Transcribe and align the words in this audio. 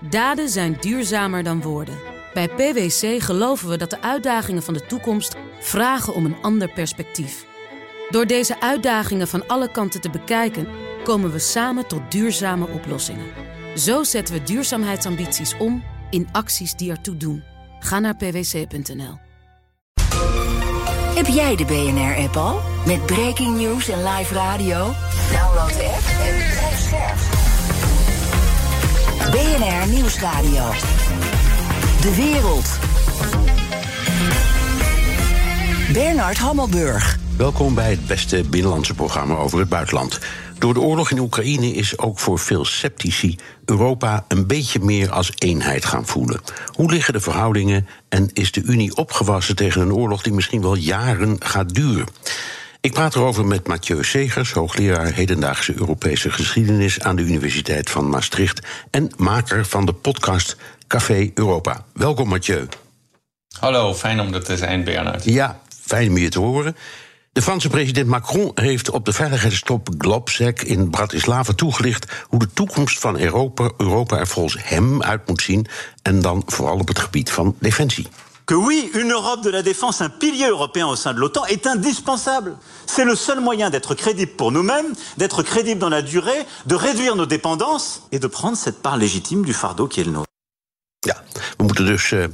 Daden 0.00 0.48
zijn 0.48 0.76
duurzamer 0.80 1.42
dan 1.42 1.62
woorden. 1.62 1.98
Bij 2.34 2.48
PwC 2.48 3.22
geloven 3.22 3.68
we 3.68 3.76
dat 3.76 3.90
de 3.90 4.02
uitdagingen 4.02 4.62
van 4.62 4.74
de 4.74 4.86
toekomst 4.86 5.36
vragen 5.60 6.14
om 6.14 6.24
een 6.24 6.36
ander 6.42 6.72
perspectief. 6.72 7.46
Door 8.10 8.26
deze 8.26 8.60
uitdagingen 8.60 9.28
van 9.28 9.46
alle 9.46 9.70
kanten 9.70 10.00
te 10.00 10.10
bekijken, 10.10 10.68
komen 11.04 11.32
we 11.32 11.38
samen 11.38 11.86
tot 11.86 12.10
duurzame 12.10 12.68
oplossingen. 12.68 13.26
Zo 13.76 14.02
zetten 14.04 14.34
we 14.34 14.42
duurzaamheidsambities 14.42 15.56
om 15.56 15.82
in 16.10 16.28
acties 16.32 16.74
die 16.74 16.90
ertoe 16.90 17.16
doen. 17.16 17.42
Ga 17.80 17.98
naar 17.98 18.16
pwc.nl. 18.16 19.18
Heb 21.14 21.26
jij 21.26 21.56
de 21.56 21.64
BNR-app 21.64 22.36
al? 22.36 22.60
Met 22.86 23.06
breaking 23.06 23.56
news 23.56 23.88
en 23.88 24.02
live 24.02 24.34
radio? 24.34 24.94
Download 25.32 25.68
de 25.68 25.84
app 25.84 26.28
en 26.28 26.34
blijf 26.34 26.78
scherp. 26.78 27.37
BNR 29.30 29.88
Nieuwsradio. 29.88 30.70
De 32.00 32.14
wereld. 32.16 32.78
Bernard 35.92 36.38
Hammelburg. 36.38 37.18
Welkom 37.36 37.74
bij 37.74 37.90
het 37.90 38.06
beste 38.06 38.44
binnenlandse 38.50 38.94
programma 38.94 39.34
over 39.34 39.58
het 39.58 39.68
buitenland. 39.68 40.18
Door 40.58 40.74
de 40.74 40.80
oorlog 40.80 41.10
in 41.10 41.18
Oekraïne 41.18 41.72
is 41.72 41.98
ook 41.98 42.18
voor 42.18 42.38
veel 42.38 42.64
sceptici 42.64 43.38
Europa 43.64 44.24
een 44.28 44.46
beetje 44.46 44.80
meer 44.80 45.10
als 45.10 45.32
eenheid 45.34 45.84
gaan 45.84 46.06
voelen. 46.06 46.40
Hoe 46.66 46.90
liggen 46.90 47.12
de 47.12 47.20
verhoudingen 47.20 47.86
en 48.08 48.30
is 48.32 48.52
de 48.52 48.62
Unie 48.62 48.96
opgewassen 48.96 49.56
tegen 49.56 49.80
een 49.80 49.92
oorlog 49.92 50.22
die 50.22 50.32
misschien 50.32 50.62
wel 50.62 50.76
jaren 50.76 51.36
gaat 51.38 51.74
duren? 51.74 52.06
Ik 52.88 52.94
praat 52.94 53.14
erover 53.14 53.46
met 53.46 53.66
Mathieu 53.66 54.04
Segers, 54.04 54.52
hoogleraar 54.52 55.12
hedendaagse 55.12 55.74
Europese 55.78 56.30
geschiedenis 56.30 57.00
aan 57.00 57.16
de 57.16 57.22
Universiteit 57.22 57.90
van 57.90 58.08
Maastricht 58.08 58.66
en 58.90 59.10
maker 59.16 59.66
van 59.66 59.86
de 59.86 59.92
podcast 59.92 60.56
Café 60.86 61.30
Europa. 61.34 61.84
Welkom 61.92 62.28
Mathieu. 62.28 62.68
Hallo, 63.58 63.94
fijn 63.94 64.20
om 64.20 64.34
er 64.34 64.44
te 64.44 64.56
zijn, 64.56 64.84
Bernard. 64.84 65.24
Ja, 65.24 65.60
fijn 65.80 66.08
om 66.08 66.18
je 66.18 66.28
te 66.28 66.38
horen. 66.38 66.76
De 67.32 67.42
Franse 67.42 67.68
president 67.68 68.08
Macron 68.08 68.50
heeft 68.54 68.90
op 68.90 69.04
de 69.04 69.12
veiligheidstop 69.12 69.88
Globsec 69.98 70.62
in 70.62 70.90
Bratislava 70.90 71.52
toegelicht 71.52 72.12
hoe 72.28 72.38
de 72.38 72.52
toekomst 72.52 72.98
van 72.98 73.18
Europa, 73.18 73.70
Europa 73.76 74.18
er 74.18 74.26
volgens 74.26 74.56
hem 74.64 75.02
uit 75.02 75.28
moet 75.28 75.42
zien. 75.42 75.66
En 76.02 76.22
dan 76.22 76.42
vooral 76.46 76.78
op 76.78 76.88
het 76.88 76.98
gebied 76.98 77.30
van 77.30 77.56
defensie. 77.58 78.06
Que 78.48 78.54
oui, 78.54 78.90
une 78.94 79.12
Europe 79.12 79.42
de 79.42 79.50
la 79.50 79.62
défense, 79.62 80.00
un 80.00 80.08
pilier 80.08 80.48
européen 80.48 80.86
au 80.86 80.96
sein 80.96 81.12
de 81.12 81.20
l'OTAN 81.20 81.44
est 81.44 81.66
indispensable. 81.66 82.56
C'est 82.86 83.04
le 83.04 83.14
seul 83.14 83.40
moyen 83.40 83.68
d'être 83.68 83.94
crédible 83.94 84.32
pour 84.32 84.50
nous-mêmes, 84.52 84.94
d'être 85.18 85.42
crédible 85.42 85.78
dans 85.78 85.90
la 85.90 86.00
durée, 86.00 86.46
de 86.64 86.74
réduire 86.74 87.14
nos 87.14 87.26
dépendances 87.26 88.02
et 88.10 88.18
de 88.18 88.26
prendre 88.26 88.56
cette 88.56 88.80
part 88.80 88.96
légitime 88.96 89.44
du 89.44 89.52
fardeau 89.52 89.86
qui 89.86 90.00
est 90.00 90.04
le 90.04 90.12
nôtre. 90.12 90.26
Ja, 91.06 91.22
we 91.56 91.64
moeten 91.64 91.86
dus 91.86 92.10
uh, 92.10 92.24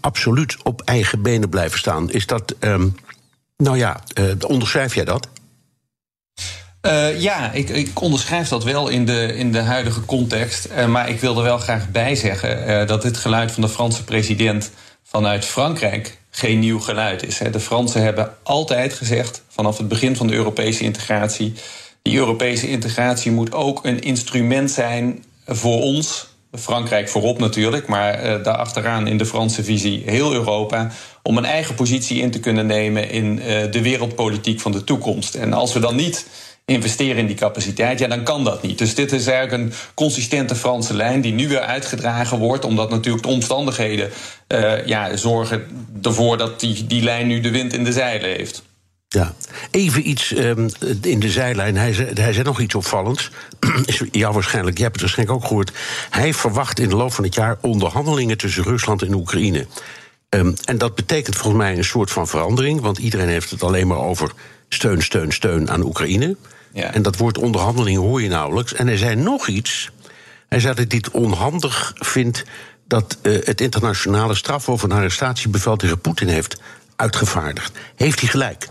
absoluut 0.00 0.56
op 0.62 0.82
eigen 0.84 1.22
benen 1.22 1.48
blijven 1.48 1.78
staan. 1.78 2.10
Is 2.10 2.26
dat, 2.26 2.54
um, 2.60 2.94
nou 3.56 3.76
ja, 3.76 4.00
uh, 4.18 4.32
onderschrijf 4.46 4.94
jij 4.94 5.04
dat? 5.04 5.28
Uh, 6.86 7.20
ja, 7.20 7.52
ik, 7.52 7.68
ik, 7.68 8.00
onderschrijf 8.00 8.48
dat 8.48 8.64
wel 8.64 8.88
in 8.88 9.04
de, 9.04 9.34
in 9.34 9.52
de 9.52 9.60
huidige 9.60 10.04
context. 10.04 10.68
Uh, 10.70 10.86
maar 10.86 11.08
ik 11.08 11.20
wil 11.20 11.36
er 11.36 11.42
wel 11.42 11.58
graag 11.58 11.90
bij 11.90 12.14
zeggen 12.14 12.68
uh, 12.68 12.86
dat 12.86 13.02
dit 13.02 13.16
geluid 13.16 13.52
van 13.52 13.62
de 13.62 13.68
Franse 13.68 14.04
president 14.04 14.70
vanuit 15.14 15.44
Frankrijk 15.44 16.18
geen 16.30 16.58
nieuw 16.58 16.80
geluid 16.80 17.26
is. 17.26 17.38
De 17.38 17.60
Fransen 17.60 18.02
hebben 18.02 18.34
altijd 18.42 18.92
gezegd, 18.92 19.42
vanaf 19.48 19.78
het 19.78 19.88
begin 19.88 20.16
van 20.16 20.26
de 20.26 20.34
Europese 20.34 20.84
integratie, 20.84 21.52
die 22.02 22.16
Europese 22.16 22.68
integratie 22.68 23.30
moet 23.30 23.52
ook 23.52 23.84
een 23.84 24.00
instrument 24.00 24.70
zijn 24.70 25.24
voor 25.46 25.80
ons, 25.80 26.26
Frankrijk 26.52 27.08
voorop 27.08 27.38
natuurlijk, 27.38 27.86
maar 27.86 28.24
uh, 28.24 28.44
daarachteraan 28.44 29.06
in 29.06 29.18
de 29.18 29.26
Franse 29.26 29.64
visie 29.64 30.02
heel 30.06 30.32
Europa, 30.32 30.90
om 31.22 31.36
een 31.36 31.44
eigen 31.44 31.74
positie 31.74 32.20
in 32.20 32.30
te 32.30 32.40
kunnen 32.40 32.66
nemen 32.66 33.10
in 33.10 33.38
uh, 33.38 33.44
de 33.70 33.82
wereldpolitiek 33.82 34.60
van 34.60 34.72
de 34.72 34.84
toekomst. 34.84 35.34
En 35.34 35.52
als 35.52 35.72
we 35.72 35.80
dan 35.80 35.96
niet 35.96 36.26
investeren 36.64 37.16
in 37.16 37.26
die 37.26 37.36
capaciteit, 37.36 37.98
ja, 37.98 38.08
dan 38.08 38.22
kan 38.22 38.44
dat 38.44 38.62
niet. 38.62 38.78
Dus 38.78 38.94
dit 38.94 39.12
is 39.12 39.26
eigenlijk 39.26 39.62
een 39.62 39.72
consistente 39.94 40.54
Franse 40.54 40.94
lijn 40.94 41.20
die 41.20 41.32
nu 41.32 41.48
weer 41.48 41.60
uitgedragen 41.60 42.38
wordt, 42.38 42.64
omdat 42.64 42.90
natuurlijk 42.90 43.24
de 43.24 43.30
omstandigheden 43.30 44.10
uh, 44.48 44.86
ja, 44.86 45.16
zorgen 45.16 45.66
ervoor 46.02 46.36
dat 46.36 46.60
die, 46.60 46.86
die 46.86 47.02
lijn 47.02 47.26
nu 47.26 47.40
de 47.40 47.50
wind 47.50 47.72
in 47.72 47.84
de 47.84 47.92
zeilen 47.92 48.30
heeft. 48.30 48.62
Ja, 49.08 49.34
even 49.70 50.08
iets 50.08 50.36
um, 50.36 50.68
in 51.02 51.20
de 51.20 51.30
zijlijn. 51.30 51.76
Hij 51.76 51.92
zei, 51.92 52.10
hij 52.14 52.32
zei 52.32 52.44
nog 52.44 52.60
iets 52.60 52.74
opvallends. 52.74 53.30
ja, 54.10 54.32
waarschijnlijk, 54.32 54.76
je 54.76 54.82
hebt 54.82 54.94
het 54.94 55.02
waarschijnlijk 55.02 55.38
ook 55.38 55.46
gehoord. 55.48 55.72
Hij 56.10 56.34
verwacht 56.34 56.78
in 56.78 56.88
de 56.88 56.96
loop 56.96 57.12
van 57.12 57.24
het 57.24 57.34
jaar 57.34 57.58
onderhandelingen 57.60 58.38
tussen 58.38 58.62
Rusland 58.62 59.02
en 59.02 59.14
Oekraïne. 59.14 59.66
Um, 60.28 60.54
en 60.64 60.78
dat 60.78 60.94
betekent 60.94 61.36
volgens 61.36 61.62
mij 61.62 61.76
een 61.76 61.84
soort 61.84 62.10
van 62.10 62.28
verandering, 62.28 62.80
want 62.80 62.98
iedereen 62.98 63.28
heeft 63.28 63.50
het 63.50 63.62
alleen 63.62 63.86
maar 63.86 63.98
over 63.98 64.32
steun, 64.74 65.02
steun, 65.02 65.32
steun 65.32 65.70
aan 65.70 65.84
Oekraïne. 65.84 66.36
Ja. 66.72 66.94
En 66.94 67.02
dat 67.02 67.16
woord 67.16 67.38
onderhandelingen 67.38 68.00
hoor 68.00 68.22
je 68.22 68.28
nauwelijks. 68.28 68.74
En 68.74 68.86
hij 68.86 68.96
zei 68.96 69.14
nog 69.14 69.48
iets. 69.48 69.90
Hij 70.48 70.60
zei 70.60 70.74
dat 70.74 70.84
hij 70.88 71.00
het 71.04 71.10
onhandig 71.10 71.92
vindt 71.94 72.44
dat 72.86 73.16
uh, 73.22 73.38
het 73.44 73.60
internationale 73.60 74.34
strafhof 74.34 74.82
een 74.82 74.92
arrestatiebevel 74.92 75.76
tegen 75.76 76.00
Poetin 76.00 76.28
heeft 76.28 76.60
uitgevaardigd. 76.96 77.72
Heeft 77.96 78.20
hij 78.20 78.28
gelijk? 78.28 78.68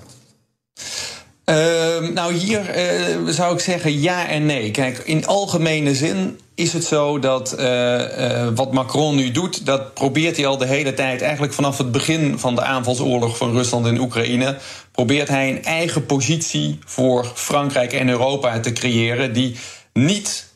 Uh, 1.45 2.09
nou, 2.09 2.33
hier 2.33 2.77
uh, 2.77 3.27
zou 3.27 3.53
ik 3.53 3.59
zeggen 3.59 3.99
ja 3.99 4.27
en 4.27 4.45
nee. 4.45 4.71
Kijk, 4.71 4.97
in 4.97 5.25
algemene 5.25 5.95
zin 5.95 6.39
is 6.55 6.73
het 6.73 6.83
zo 6.83 7.19
dat 7.19 7.55
uh, 7.59 8.47
wat 8.55 8.73
Macron 8.73 9.15
nu 9.15 9.31
doet, 9.31 9.65
dat 9.65 9.93
probeert 9.93 10.35
hij 10.35 10.45
al 10.45 10.57
de 10.57 10.65
hele 10.65 10.93
tijd, 10.93 11.21
eigenlijk 11.21 11.53
vanaf 11.53 11.77
het 11.77 11.91
begin 11.91 12.39
van 12.39 12.55
de 12.55 12.61
aanvalsoorlog 12.61 13.37
van 13.37 13.51
Rusland 13.51 13.85
in 13.85 13.99
Oekraïne, 13.99 14.57
probeert 14.91 15.27
hij 15.27 15.49
een 15.49 15.63
eigen 15.63 16.05
positie 16.05 16.79
voor 16.85 17.31
Frankrijk 17.35 17.93
en 17.93 18.09
Europa 18.09 18.59
te 18.59 18.73
creëren 18.73 19.33
die 19.33 19.55
niet 19.93 20.52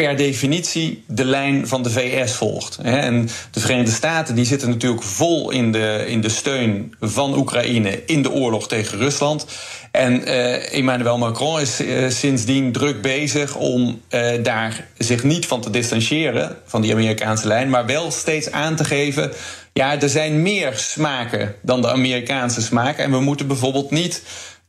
per 0.00 0.16
definitie 0.16 1.04
de 1.06 1.24
lijn 1.24 1.68
van 1.68 1.82
de 1.82 1.90
VS 1.90 2.32
volgt. 2.32 2.78
En 2.82 3.28
de 3.50 3.60
Verenigde 3.60 3.92
Staten 3.92 4.34
die 4.34 4.44
zitten 4.44 4.68
natuurlijk 4.68 5.02
vol 5.02 5.50
in 5.50 5.72
de, 5.72 6.04
in 6.06 6.20
de 6.20 6.28
steun 6.28 6.94
van 7.00 7.36
Oekraïne 7.36 8.02
in 8.06 8.22
de 8.22 8.30
oorlog 8.30 8.68
tegen 8.68 8.98
Rusland. 8.98 9.46
En 9.90 10.28
uh, 10.28 10.72
Emmanuel 10.72 11.18
Macron 11.18 11.60
is 11.60 11.80
uh, 11.80 12.10
sindsdien 12.10 12.72
druk 12.72 13.02
bezig 13.02 13.56
om 13.56 14.00
uh, 14.10 14.30
daar 14.42 14.86
zich 14.98 15.24
niet 15.24 15.46
van 15.46 15.60
te 15.60 15.70
distancieren 15.70 16.56
van 16.64 16.80
die 16.80 16.92
Amerikaanse 16.92 17.46
lijn, 17.46 17.70
maar 17.70 17.86
wel 17.86 18.10
steeds 18.10 18.50
aan 18.50 18.76
te 18.76 18.84
geven. 18.84 19.32
Ja, 19.72 20.00
er 20.00 20.08
zijn 20.08 20.42
meer 20.42 20.72
smaken 20.74 21.54
dan 21.62 21.80
de 21.80 21.90
Amerikaanse 21.90 22.62
smaak. 22.62 22.98
En 22.98 23.10
we 23.10 23.20
moeten 23.20 23.46
bijvoorbeeld 23.46 23.90
niet 23.90 24.22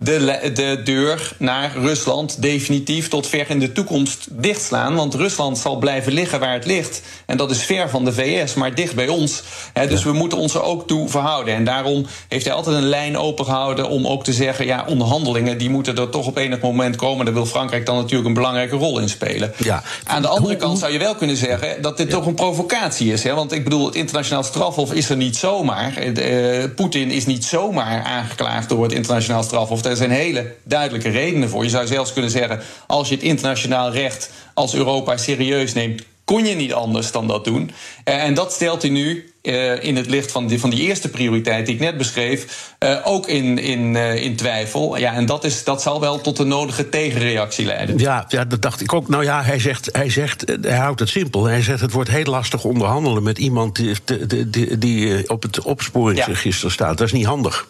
de, 0.04 0.52
de 0.54 0.82
deur 0.84 1.32
naar 1.38 1.72
Rusland 1.78 2.42
definitief 2.42 3.08
tot 3.08 3.28
ver 3.28 3.50
in 3.50 3.60
de 3.60 3.72
toekomst 3.72 4.28
dichtslaan. 4.30 4.96
Want 4.96 5.14
Rusland 5.14 5.58
zal 5.58 5.76
blijven 5.76 6.14
liggen 6.14 6.40
waar 6.40 6.54
het 6.54 6.66
ligt. 6.66 7.02
En 7.26 7.38
dat 7.38 7.52
is 7.52 7.64
ver 7.64 7.90
van 7.90 8.06
de 8.06 8.14
VS, 8.14 8.54
maar 8.54 8.76
dicht 8.76 8.96
bij 8.96 9.08
ons. 9.08 9.44
He, 9.74 9.88
dus 9.88 10.04
ja. 10.04 10.12
we 10.12 10.18
moeten 10.18 10.38
ons 10.38 10.54
er 10.54 10.64
ook 10.64 10.88
toe 10.88 11.10
verhouden. 11.10 11.54
En 11.54 11.64
daarom 11.64 12.06
heeft 12.28 12.46
hij 12.46 12.54
altijd 12.54 12.76
een 12.76 12.90
lijn 12.90 13.18
opengehouden 13.18 13.90
om 13.90 14.08
ook 14.08 14.24
te 14.24 14.34
zeggen: 14.34 14.66
ja, 14.66 14.86
onderhandelingen 14.88 15.58
die 15.58 15.70
moeten 15.70 15.98
er 15.98 16.10
toch 16.10 16.28
op 16.28 16.38
enig 16.38 16.60
moment 16.60 16.96
komen. 16.96 17.26
Daar 17.26 17.34
wil 17.34 17.46
Frankrijk 17.46 17.86
dan 17.86 17.96
natuurlijk 17.96 18.28
een 18.28 18.34
belangrijke 18.34 18.76
rol 18.76 19.00
in 19.00 19.10
spelen. 19.10 19.54
Ja. 19.58 19.84
Aan 20.04 20.22
de 20.22 20.28
andere 20.28 20.56
kant 20.56 20.80
zou 20.80 20.92
je 20.92 21.00
wel 21.00 21.16
kunnen 21.16 21.38
zeggen 21.38 21.82
dat 21.82 21.98
dit 21.98 22.08
ja. 22.08 22.14
toch 22.14 22.26
een 22.26 22.34
provocatie 22.34 23.12
is. 23.12 23.24
Want 23.24 23.52
ik 23.52 23.64
bedoel, 23.64 23.86
het 23.86 23.96
internationaal 23.96 24.44
strafhof 24.44 24.94
is 24.94 25.10
er 25.10 25.18
niet 25.18 25.36
zomaar. 25.36 26.06
Uh, 26.06 26.64
Poetin 26.76 27.12
is 27.12 27.26
niet 27.26 27.46
zomaar 27.46 28.04
aangeklaagd 28.04 28.70
door 28.70 28.84
het 28.84 28.92
internationaal 28.92 29.44
strafhof. 29.44 29.82
Er 29.92 29.98
zijn 29.98 30.12
hele 30.12 30.56
duidelijke 30.64 31.10
redenen 31.10 31.50
voor. 31.50 31.64
Je 31.64 31.70
zou 31.70 31.88
zelfs 31.88 32.14
kunnen 32.14 32.32
zeggen: 32.32 32.60
als 32.88 33.10
je 33.10 33.16
het 33.16 33.24
internationaal 33.24 33.92
recht 33.92 34.30
als 34.54 34.74
Europa 34.74 35.18
serieus 35.18 35.74
neemt, 35.74 36.04
kon 36.26 36.46
je 36.46 36.56
niet 36.56 36.74
anders 36.74 37.12
dan 37.12 37.28
dat 37.28 37.44
doen. 37.46 37.72
Uh, 38.06 38.24
en 38.24 38.34
dat 38.34 38.54
stelt 38.54 38.82
hij 38.82 38.92
nu 38.92 39.34
uh, 39.42 39.84
in 39.84 39.96
het 39.96 40.10
licht 40.10 40.32
van 40.32 40.48
die, 40.48 40.60
van 40.60 40.70
die 40.70 40.82
eerste 40.82 41.10
prioriteit 41.10 41.66
die 41.66 41.76
ik 41.76 41.82
net 41.82 41.98
beschreef, 41.98 42.74
uh, 42.80 42.98
ook 43.04 43.28
in, 43.28 43.58
in, 43.58 43.96
in 43.96 44.36
twijfel. 44.36 44.98
Ja, 44.98 45.14
en 45.14 45.26
dat, 45.26 45.44
is, 45.44 45.64
dat 45.64 45.82
zal 45.82 46.00
wel 46.00 46.22
tot 46.22 46.38
de 46.38 46.44
nodige 46.44 46.90
tegenreactie 46.90 47.66
leiden. 47.66 47.98
Ja, 47.98 48.26
ja, 48.28 48.46
dat 48.46 48.62
dacht 48.62 48.82
ik 48.82 48.94
ook. 48.94 49.08
Nou 49.08 49.24
ja, 49.24 49.44
hij 49.44 49.60
zegt, 49.60 49.90
hij 49.92 50.10
zegt, 50.10 50.44
hij 50.62 50.78
houdt 50.78 51.00
het 51.00 51.10
simpel. 51.10 51.46
Hij 51.46 51.62
zegt 51.62 51.82
het 51.82 51.92
wordt 51.92 52.10
heel 52.10 52.24
lastig 52.24 52.64
onderhandelen 52.64 53.24
met 53.24 53.38
iemand 53.38 53.76
die, 53.76 53.96
die, 54.28 54.50
die, 54.50 54.78
die 54.78 55.30
op 55.30 55.44
het 55.44 55.62
opsporingsregister 55.62 56.68
ja. 56.68 56.74
staat. 56.74 56.98
Dat 56.98 57.08
is 57.08 57.14
niet 57.14 57.26
handig. 57.26 57.68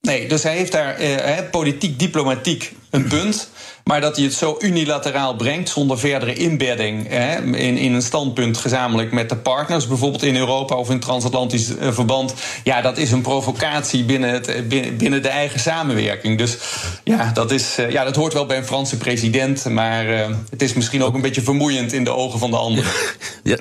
Nee, 0.00 0.28
dus 0.28 0.42
hij 0.42 0.56
heeft 0.56 0.72
daar 0.72 0.94
eh, 0.94 1.50
politiek, 1.50 1.98
diplomatiek 1.98 2.74
een 2.90 3.08
punt. 3.08 3.48
Maar 3.84 4.00
dat 4.00 4.16
hij 4.16 4.24
het 4.24 4.34
zo 4.34 4.56
unilateraal 4.60 5.36
brengt, 5.36 5.68
zonder 5.68 5.98
verdere 5.98 6.34
inbedding 6.34 7.08
hè, 7.08 7.42
in, 7.42 7.76
in 7.76 7.92
een 7.92 8.02
standpunt 8.02 8.56
gezamenlijk 8.56 9.12
met 9.12 9.28
de 9.28 9.36
partners, 9.36 9.86
bijvoorbeeld 9.86 10.22
in 10.22 10.36
Europa 10.36 10.74
of 10.74 10.90
in 10.90 11.00
transatlantisch 11.00 11.76
eh, 11.76 11.92
verband. 11.92 12.34
Ja, 12.64 12.80
dat 12.80 12.98
is 12.98 13.12
een 13.12 13.20
provocatie 13.22 14.04
binnen, 14.04 14.30
het, 14.30 14.68
binnen, 14.68 14.96
binnen 14.96 15.22
de 15.22 15.28
eigen 15.28 15.60
samenwerking. 15.60 16.38
Dus 16.38 16.56
ja 17.04 17.30
dat, 17.32 17.50
is, 17.50 17.78
uh, 17.78 17.90
ja, 17.90 18.04
dat 18.04 18.16
hoort 18.16 18.32
wel 18.32 18.46
bij 18.46 18.56
een 18.56 18.66
Franse 18.66 18.96
president. 18.96 19.64
Maar 19.64 20.06
het 20.50 20.62
is 20.62 20.72
misschien 20.72 21.02
ook 21.02 21.14
een 21.14 21.20
beetje 21.20 21.42
vermoeiend 21.42 21.92
in 21.92 22.04
de 22.04 22.10
ogen 22.10 22.38
van 22.38 22.50
de 22.50 22.56
anderen. 22.56 22.90
Ja, 23.42 23.56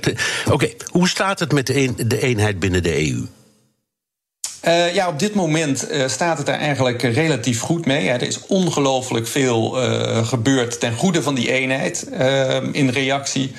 Oké, 0.52 0.70
hoe 0.86 1.08
staat 1.08 1.40
het 1.40 1.52
met 1.52 1.66
de 1.66 2.20
eenheid 2.22 2.60
binnen 2.60 2.84
de 2.84 3.10
EU? 3.10 3.28
Uh, 4.68 4.94
ja, 4.94 5.08
op 5.08 5.20
dit 5.20 5.34
moment 5.34 5.92
uh, 5.92 6.08
staat 6.08 6.38
het 6.38 6.48
er 6.48 6.54
eigenlijk 6.54 7.02
relatief 7.02 7.60
goed 7.60 7.86
mee. 7.86 8.04
Ja, 8.04 8.14
er 8.14 8.22
is 8.22 8.40
ongelooflijk 8.48 9.28
veel 9.28 9.84
uh, 9.84 10.28
gebeurd 10.28 10.80
ten 10.80 10.96
goede 10.96 11.24
van 11.24 11.36
die 11.36 11.52
eenheid. 11.52 12.08
in 12.72 12.90
reactie 12.90 13.52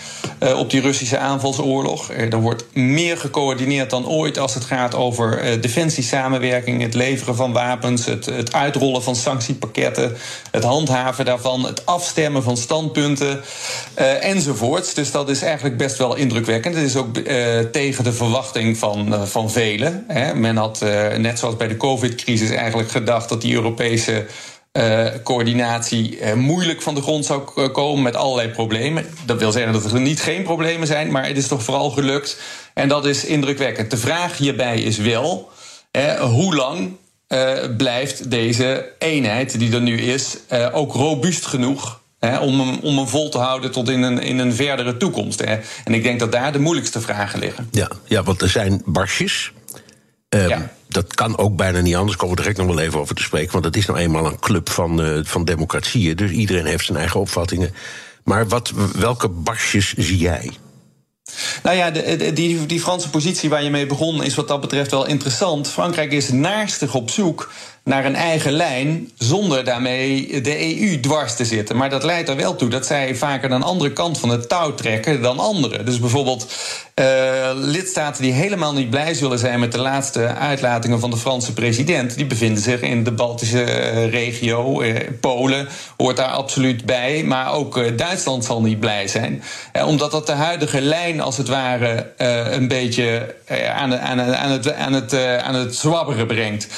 op 0.57 0.71
die 0.71 0.81
Russische 0.81 1.19
aanvalsoorlog. 1.19 2.11
er 2.11 2.41
wordt 2.41 2.65
meer 2.75 3.17
gecoördineerd 3.17 3.91
dan 3.91 4.09
ooit 4.09 4.39
als 4.39 4.55
het 4.55 4.65
gaat 4.65 4.95
over 4.95 5.61
defensiesamenwerking, 5.61 6.83
het 6.83 6.95
leveren 6.95 7.37
van 7.37 7.53
wapens, 7.53 8.05
het, 8.05 8.27
het, 8.27 8.53
uitrollen 8.53 9.03
van 9.03 9.17
sanctiepakketten, 9.17 10.17
het 10.51 10.65
handhaven 10.65 11.25
daarvan, 11.25 11.67
het 11.67 11.87
afstemmen 11.87 12.43
van 12.43 12.57
standpunten 12.57 13.41
enzovoorts. 14.21 14.95
Dus 14.95 15.11
dat 15.11 15.29
is 15.29 15.43
eigenlijk 15.43 15.77
best 15.77 15.99
wel 15.99 16.15
indrukwekkend. 16.15 16.75
Het 16.75 16.85
is 16.85 16.97
ook 16.97 17.17
tegen 17.73 18.05
de 18.05 18.13
verwachting 18.13 18.79
van, 18.79 19.29
van 19.29 19.51
velen. 19.51 20.05
Hè. 20.09 20.35
Men 20.35 20.57
had 20.57 20.83
net 21.17 21.39
zoals 21.39 21.57
bij 21.57 21.69
de 21.69 21.77
COVID-crisis, 21.77 22.51
eigenlijk 22.51 22.91
gedacht 22.91 23.29
dat 23.29 23.41
die 23.41 23.55
Europese 23.55 24.27
uh, 24.73 25.07
coördinatie 25.25 26.19
uh, 26.19 26.33
moeilijk 26.33 26.83
van 26.83 26.95
de 26.95 27.03
grond 27.03 27.25
zou 27.25 27.69
komen 27.71 28.03
met 28.03 28.17
allerlei 28.17 28.49
problemen. 28.49 29.07
Dat 29.27 29.39
wil 29.39 29.53
zeggen 29.53 29.73
dat 29.73 29.93
er 29.93 30.01
niet 30.01 30.21
geen 30.21 30.43
problemen 30.43 30.87
zijn, 30.87 31.11
maar 31.11 31.27
het 31.27 31.37
is 31.37 31.47
toch 31.47 31.63
vooral 31.63 31.91
gelukt. 31.91 32.37
En 32.75 32.89
dat 32.89 33.07
is 33.07 33.25
indrukwekkend. 33.25 33.91
De 33.91 33.97
vraag 33.97 34.37
hierbij 34.37 34.81
is 34.81 34.97
wel: 34.97 35.51
hoe 36.21 36.55
lang 36.55 36.97
blijft 37.77 38.31
deze 38.31 38.93
eenheid 38.99 39.59
die 39.59 39.75
er 39.75 39.81
nu 39.81 40.01
is 40.01 40.37
ook 40.73 40.93
robuust 40.93 41.47
genoeg 41.47 42.01
om, 42.21 42.61
hem, 42.61 42.79
om 42.83 43.09
vol 43.09 43.29
te 43.29 43.39
houden 43.39 43.71
tot 43.71 43.89
in 43.89 44.03
een, 44.03 44.19
in 44.19 44.39
een 44.39 44.55
verdere 44.55 44.97
toekomst. 44.97 45.41
En 45.41 45.95
ik 45.95 46.03
denk 46.03 46.21
dat 46.21 46.33
daar 46.33 46.53
de 46.53 46.59
moeilijkste 46.59 47.01
vragen 47.01 47.39
liggen. 47.39 47.69
Ja, 47.71 47.91
ja 48.05 48.23
want 48.23 48.43
er 48.43 48.49
zijn 48.49 48.83
barsjes. 48.85 49.53
Ja. 50.37 50.71
Dat 50.89 51.15
kan 51.15 51.39
ook 51.39 51.57
bijna 51.57 51.81
niet 51.81 51.95
anders. 51.95 52.17
Komen 52.17 52.37
we 52.37 52.43
direct 52.43 52.59
nog 52.59 52.67
wel 52.67 52.79
even 52.79 53.01
over 53.01 53.15
te 53.15 53.23
spreken. 53.23 53.53
Want 53.53 53.65
het 53.65 53.77
is 53.77 53.87
nou 53.87 53.99
eenmaal 53.99 54.27
een 54.27 54.39
club 54.39 54.71
van, 54.71 55.01
uh, 55.01 55.21
van 55.23 55.45
democratieën. 55.45 56.17
Dus 56.17 56.31
iedereen 56.31 56.67
heeft 56.67 56.85
zijn 56.85 56.99
eigen 56.99 57.21
opvattingen. 57.21 57.75
Maar 58.25 58.49
wat, 58.49 58.73
welke 58.99 59.29
barsjes 59.29 59.95
zie 59.97 60.19
jij? 60.19 60.51
Nou 61.63 61.77
ja, 61.77 61.91
de, 61.91 62.17
de, 62.17 62.33
die, 62.33 62.67
die 62.67 62.81
Franse 62.81 63.11
positie 63.11 63.49
waar 63.49 63.63
je 63.63 63.71
mee 63.71 63.87
begon 63.87 64.23
is 64.23 64.35
wat 64.35 64.49
dat 64.49 64.61
betreft 64.61 64.91
wel 64.91 65.07
interessant. 65.07 65.69
Frankrijk 65.69 66.13
is 66.13 66.31
naastig 66.31 66.95
op 66.95 67.11
zoek 67.11 67.51
naar 67.85 68.05
een 68.05 68.17
eigen 68.17 68.53
lijn 68.53 69.11
zonder 69.19 69.65
daarmee 69.65 70.41
de 70.41 70.81
EU 70.81 71.01
dwars 71.01 71.37
te 71.37 71.45
zitten. 71.45 71.77
Maar 71.77 71.91
dat 71.91 72.05
leidt 72.05 72.29
er 72.29 72.37
wel 72.37 72.57
toe 72.57 72.69
dat 72.69 72.87
zij 72.87 73.15
vaker 73.15 73.51
een 73.51 73.63
andere 73.63 73.93
kant 73.93 74.19
van 74.19 74.29
het 74.29 74.49
touw 74.49 74.75
trekken 74.75 75.23
dan 75.23 75.39
anderen. 75.39 75.85
Dus 75.85 76.01
bijvoorbeeld 76.01 76.47
uh, 77.01 77.51
lidstaten 77.55 78.23
die 78.23 78.33
helemaal 78.33 78.73
niet 78.73 78.91
blij 78.91 79.15
zullen 79.15 79.39
zijn 79.39 79.61
met 79.61 79.73
de 79.73 79.79
laatste 79.79 80.27
uitlatingen 80.27 81.01
van 81.01 81.11
de 81.11 81.17
Franse 81.17 81.53
president, 81.53 82.17
die 82.17 82.27
bevinden 82.27 82.63
zich 82.63 82.81
in 82.81 83.05
de 83.05 83.13
Baltische 83.13 83.65
uh, 83.65 84.11
regio. 84.11 84.83
Uh, 84.83 84.97
Polen 85.21 85.69
hoort 85.97 86.17
daar 86.17 86.29
absoluut 86.29 86.85
bij, 86.85 87.23
maar 87.25 87.53
ook 87.53 87.99
Duitsland 87.99 88.45
zal 88.45 88.63
niet 88.63 88.81
blij 88.81 89.09
zijn. 89.09 89.43
omdat 89.87 90.11
dat 90.11 90.27
de 90.27 90.33
huidige 90.33 90.81
lijn 90.81 91.21
als 91.21 91.37
het 91.37 91.49
ware 91.49 92.13
een 92.51 92.69
beetje 92.69 93.35
aan, 93.75 93.99
aan, 93.99 94.21
aan, 94.21 94.51
het, 94.51 94.73
aan, 94.73 94.93
het, 94.93 95.15
aan 95.43 95.55
het 95.55 95.77
zwabberen 95.77 96.27
brengt. 96.27 96.69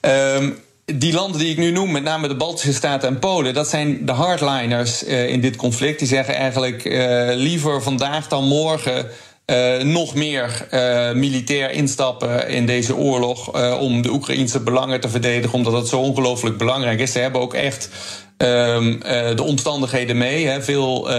Um, 0.00 0.58
die 0.84 1.12
landen 1.12 1.40
die 1.40 1.50
ik 1.50 1.58
nu 1.58 1.70
noem, 1.70 1.90
met 1.90 2.02
name 2.02 2.28
de 2.28 2.36
Baltische 2.36 2.72
Staten 2.72 3.08
en 3.08 3.18
Polen, 3.18 3.54
dat 3.54 3.68
zijn 3.68 4.06
de 4.06 4.12
hardliners 4.12 5.06
uh, 5.06 5.28
in 5.28 5.40
dit 5.40 5.56
conflict. 5.56 5.98
Die 5.98 6.08
zeggen 6.08 6.34
eigenlijk 6.34 6.84
uh, 6.84 7.30
liever 7.34 7.82
vandaag 7.82 8.28
dan 8.28 8.44
morgen. 8.44 9.06
Uh, 9.46 9.82
nog 9.82 10.14
meer 10.14 10.66
militair 11.14 11.70
instappen 11.70 12.48
in 12.48 12.66
deze 12.66 12.96
oorlog 12.96 13.72
om 13.78 14.02
de 14.02 14.10
Oekraïnse 14.10 14.60
belangen 14.60 15.00
te 15.00 15.08
verdedigen, 15.08 15.54
omdat 15.54 15.72
het 15.72 15.88
zo 15.88 16.00
ongelooflijk 16.00 16.58
belangrijk 16.58 17.00
is. 17.00 17.12
Ze 17.12 17.18
hebben 17.18 17.40
ook 17.40 17.54
echt 17.54 17.88
um, 18.36 19.00
de 19.36 19.42
omstandigheden 19.42 20.16
mee. 20.16 20.60
Veel 20.60 21.10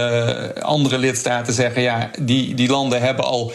andere 0.60 0.98
lidstaten 0.98 1.52
zeggen 1.52 1.82
ja, 1.82 2.10
die, 2.20 2.54
die 2.54 2.68
landen 2.68 3.00
hebben 3.00 3.24
al 3.24 3.52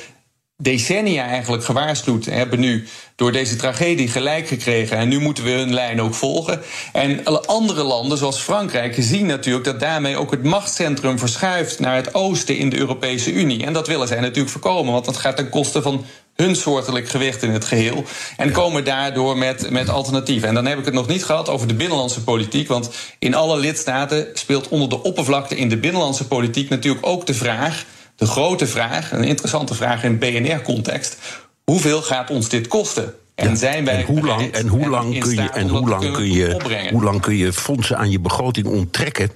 decennia 0.57 1.25
eigenlijk 1.25 1.63
gewaarschuwd 1.63 2.25
hebben 2.25 2.59
nu 2.59 2.87
door 3.15 3.31
deze 3.31 3.55
tragedie 3.55 4.07
gelijk 4.07 4.47
gekregen. 4.47 4.97
En 4.97 5.07
nu 5.07 5.19
moeten 5.19 5.43
we 5.43 5.49
hun 5.49 5.73
lijn 5.73 6.01
ook 6.01 6.13
volgen. 6.13 6.61
En 6.93 7.45
andere 7.45 7.83
landen, 7.83 8.17
zoals 8.17 8.39
Frankrijk, 8.39 8.95
zien 8.99 9.25
natuurlijk 9.25 9.65
dat 9.65 9.79
daarmee 9.79 10.17
ook 10.17 10.31
het 10.31 10.43
machtscentrum 10.43 11.19
verschuift 11.19 11.79
naar 11.79 11.95
het 11.95 12.13
oosten 12.13 12.57
in 12.57 12.69
de 12.69 12.77
Europese 12.77 13.31
Unie. 13.31 13.65
En 13.65 13.73
dat 13.73 13.87
willen 13.87 14.07
zij 14.07 14.19
natuurlijk 14.19 14.49
voorkomen, 14.49 14.93
want 14.93 15.05
dat 15.05 15.17
gaat 15.17 15.35
ten 15.35 15.49
koste 15.49 15.81
van 15.81 16.05
hun 16.35 16.55
soortelijk 16.55 17.09
gewicht 17.09 17.43
in 17.43 17.51
het 17.51 17.65
geheel. 17.65 18.03
En 18.37 18.51
komen 18.51 18.83
daardoor 18.83 19.37
met, 19.37 19.69
met 19.69 19.89
alternatieven. 19.89 20.47
En 20.47 20.53
dan 20.53 20.65
heb 20.65 20.79
ik 20.79 20.85
het 20.85 20.93
nog 20.93 21.07
niet 21.07 21.25
gehad 21.25 21.49
over 21.49 21.67
de 21.67 21.73
binnenlandse 21.73 22.23
politiek. 22.23 22.67
Want 22.67 22.89
in 23.19 23.35
alle 23.35 23.59
lidstaten 23.59 24.27
speelt 24.33 24.67
onder 24.67 24.89
de 24.89 25.03
oppervlakte 25.03 25.55
in 25.55 25.69
de 25.69 25.77
binnenlandse 25.77 26.27
politiek 26.27 26.69
natuurlijk 26.69 27.05
ook 27.05 27.25
de 27.25 27.33
vraag 27.33 27.85
de 28.17 28.25
grote 28.25 28.67
vraag, 28.67 29.11
een 29.11 29.23
interessante 29.23 29.75
vraag 29.75 30.03
in 30.03 30.19
BNR-context: 30.19 31.17
hoeveel 31.63 32.01
gaat 32.01 32.29
ons 32.29 32.49
dit 32.49 32.67
kosten? 32.67 33.13
En 33.35 33.49
ja, 33.49 33.55
zijn 33.55 33.85
wij 33.85 33.95
en 33.95 34.05
hoe 34.05 34.25
lang, 34.25 34.51
en 34.51 34.67
hoe 34.67 34.89
lang 34.89 35.19
kun 35.19 35.35
je 35.35 35.49
en 35.49 35.69
hoe 35.69 35.89
lang 35.89 36.11
kun 36.11 36.31
je 36.31 36.89
hoe 36.91 37.03
lang 37.03 37.21
kun 37.21 37.37
je 37.37 37.53
fondsen 37.53 37.97
aan 37.97 38.11
je 38.11 38.19
begroting 38.19 38.67
onttrekken 38.67 39.31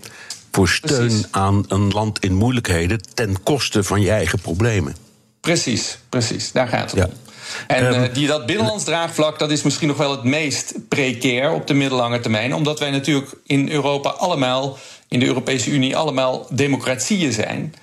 voor 0.51 0.69
steun 0.69 0.98
precies. 0.98 1.25
aan 1.31 1.66
een 1.68 1.89
land 1.89 2.19
in 2.19 2.33
moeilijkheden 2.33 3.01
ten 3.13 3.44
koste 3.44 3.83
van 3.83 4.01
je 4.01 4.12
eigen 4.12 4.39
problemen? 4.39 4.95
Precies, 5.42 5.98
precies. 6.10 6.51
Daar 6.51 6.68
gaat 6.68 6.92
het 6.92 7.00
ja. 7.00 7.06
om. 7.06 7.12
En 7.68 7.95
um, 7.95 8.04
uh, 8.04 8.13
die, 8.13 8.28
dat 8.28 8.45
binnenlands 8.45 8.83
draagvlak, 8.83 9.39
dat 9.39 9.51
is 9.51 9.62
misschien 9.62 9.88
nog 9.88 9.98
wel 9.98 10.12
het 10.12 10.24
meest 10.24 10.74
precair 10.88 11.51
op 11.51 11.68
de 11.68 11.74
middellange 11.74 12.19
termijn. 12.19 12.56
Omdat 12.56 12.80
wij 12.80 12.92
natuurlijk 12.92 13.31
in 13.45 13.69
Europa 13.69 14.10
allemaal, 14.10 14.78
in 15.07 15.19
de 15.19 15.25
Europese 15.25 15.69
Unie, 15.69 15.98
allemaal 15.98 16.48
democratieën 16.50 17.33
zijn 17.33 17.74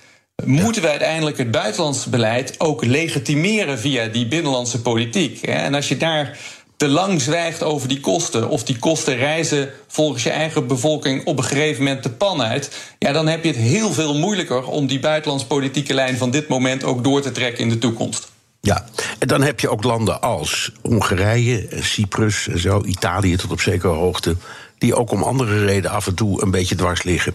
moeten 0.44 0.82
we 0.82 0.88
uiteindelijk 0.88 1.38
het 1.38 1.50
buitenlands 1.50 2.06
beleid 2.06 2.54
ook 2.58 2.84
legitimeren 2.84 3.78
via 3.78 4.06
die 4.06 4.28
binnenlandse 4.28 4.82
politiek. 4.82 5.42
En 5.42 5.74
als 5.74 5.88
je 5.88 5.96
daar 5.96 6.38
te 6.76 6.88
lang 6.88 7.20
zwijgt 7.20 7.62
over 7.62 7.88
die 7.88 8.00
kosten, 8.00 8.48
of 8.48 8.64
die 8.64 8.78
kosten 8.78 9.16
reizen 9.16 9.70
volgens 9.86 10.22
je 10.22 10.30
eigen 10.30 10.66
bevolking 10.66 11.24
op 11.24 11.38
een 11.38 11.44
gegeven 11.44 11.82
moment 11.82 12.02
de 12.02 12.10
pan 12.10 12.42
uit, 12.42 12.70
ja, 12.98 13.12
dan 13.12 13.26
heb 13.26 13.42
je 13.42 13.48
het 13.48 13.58
heel 13.58 13.92
veel 13.92 14.14
moeilijker 14.14 14.66
om 14.66 14.86
die 14.86 15.00
buitenlandspolitieke 15.00 15.94
lijn 15.94 16.16
van 16.16 16.30
dit 16.30 16.48
moment 16.48 16.84
ook 16.84 17.04
door 17.04 17.20
te 17.20 17.32
trekken 17.32 17.62
in 17.62 17.68
de 17.68 17.78
toekomst. 17.78 18.28
Ja, 18.60 18.84
en 19.18 19.28
dan 19.28 19.42
heb 19.42 19.60
je 19.60 19.68
ook 19.68 19.82
landen 19.82 20.20
als 20.20 20.72
Hongarije, 20.82 21.68
Cyprus 21.80 22.48
en 22.48 22.58
zo, 22.58 22.82
Italië 22.84 23.36
tot 23.36 23.50
op 23.50 23.60
zekere 23.60 23.92
hoogte, 23.92 24.36
die 24.78 24.94
ook 24.94 25.10
om 25.10 25.22
andere 25.22 25.64
redenen 25.64 25.90
af 25.90 26.06
en 26.06 26.14
toe 26.14 26.42
een 26.42 26.50
beetje 26.50 26.74
dwars 26.74 27.02
liggen. 27.02 27.34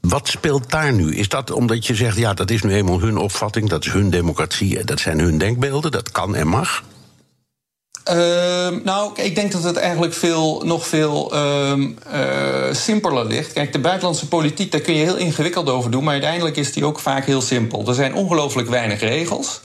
Wat 0.00 0.28
speelt 0.28 0.70
daar 0.70 0.92
nu? 0.92 1.14
Is 1.14 1.28
dat 1.28 1.50
omdat 1.50 1.86
je 1.86 1.94
zegt, 1.94 2.16
ja, 2.16 2.34
dat 2.34 2.50
is 2.50 2.62
nu 2.62 2.74
eenmaal 2.74 3.00
hun 3.00 3.16
opvatting, 3.16 3.68
dat 3.68 3.84
is 3.84 3.92
hun 3.92 4.10
democratie, 4.10 4.84
dat 4.84 5.00
zijn 5.00 5.20
hun 5.20 5.38
denkbeelden, 5.38 5.90
dat 5.90 6.10
kan 6.10 6.34
en 6.34 6.46
mag? 6.46 6.82
Uh, 8.10 8.68
nou, 8.84 9.22
ik 9.22 9.34
denk 9.34 9.52
dat 9.52 9.62
het 9.62 9.76
eigenlijk 9.76 10.14
veel, 10.14 10.62
nog 10.64 10.86
veel 10.86 11.34
uh, 11.34 11.72
uh, 11.76 12.72
simpeler 12.72 13.26
ligt. 13.26 13.52
Kijk, 13.52 13.72
de 13.72 13.78
buitenlandse 13.78 14.28
politiek, 14.28 14.72
daar 14.72 14.80
kun 14.80 14.94
je 14.94 15.04
heel 15.04 15.16
ingewikkeld 15.16 15.68
over 15.68 15.90
doen, 15.90 16.04
maar 16.04 16.12
uiteindelijk 16.12 16.56
is 16.56 16.72
die 16.72 16.84
ook 16.84 16.98
vaak 16.98 17.24
heel 17.24 17.40
simpel. 17.40 17.88
Er 17.88 17.94
zijn 17.94 18.14
ongelooflijk 18.14 18.68
weinig 18.68 19.00
regels. 19.00 19.60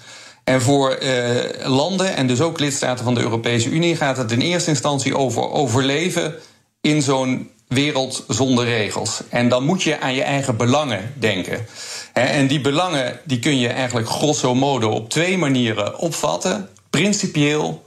En 0.45 0.61
voor 0.61 0.91
eh, 0.91 1.67
landen 1.67 2.15
en 2.15 2.27
dus 2.27 2.41
ook 2.41 2.59
lidstaten 2.59 3.05
van 3.05 3.13
de 3.13 3.21
Europese 3.21 3.69
Unie 3.69 3.95
gaat 3.95 4.17
het 4.17 4.31
in 4.31 4.39
eerste 4.39 4.69
instantie 4.69 5.17
over 5.17 5.49
overleven 5.49 6.35
in 6.81 7.01
zo'n 7.01 7.49
wereld 7.67 8.23
zonder 8.27 8.65
regels. 8.65 9.21
En 9.29 9.49
dan 9.49 9.63
moet 9.63 9.83
je 9.83 9.99
aan 9.99 10.13
je 10.13 10.23
eigen 10.23 10.57
belangen 10.57 11.13
denken. 11.19 11.65
En 12.13 12.47
die 12.47 12.61
belangen 12.61 13.19
die 13.23 13.39
kun 13.39 13.59
je 13.59 13.67
eigenlijk 13.67 14.09
grosso 14.09 14.55
modo 14.55 14.89
op 14.89 15.09
twee 15.09 15.37
manieren 15.37 15.97
opvatten: 15.99 16.69
principieel 16.89 17.85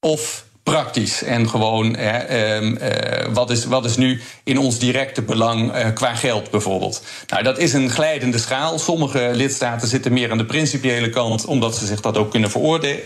of 0.00 0.44
praktisch. 0.72 1.22
En 1.22 1.48
gewoon, 1.48 1.96
hè, 1.96 2.18
eh, 2.18 3.32
wat, 3.32 3.50
is, 3.50 3.64
wat 3.64 3.84
is 3.84 3.96
nu 3.96 4.20
in 4.44 4.58
ons 4.58 4.78
directe 4.78 5.22
belang 5.22 5.72
eh, 5.72 5.86
qua 5.94 6.14
geld 6.14 6.50
bijvoorbeeld? 6.50 7.02
Nou, 7.26 7.42
dat 7.42 7.58
is 7.58 7.72
een 7.72 7.90
glijdende 7.90 8.38
schaal. 8.38 8.78
Sommige 8.78 9.30
lidstaten 9.32 9.88
zitten 9.88 10.12
meer 10.12 10.30
aan 10.30 10.38
de 10.38 10.44
principiële 10.44 11.10
kant, 11.10 11.44
omdat 11.44 11.76
ze 11.76 11.86
zich 11.86 12.00
dat 12.00 12.16
ook 12.16 12.30
kunnen 12.30 12.50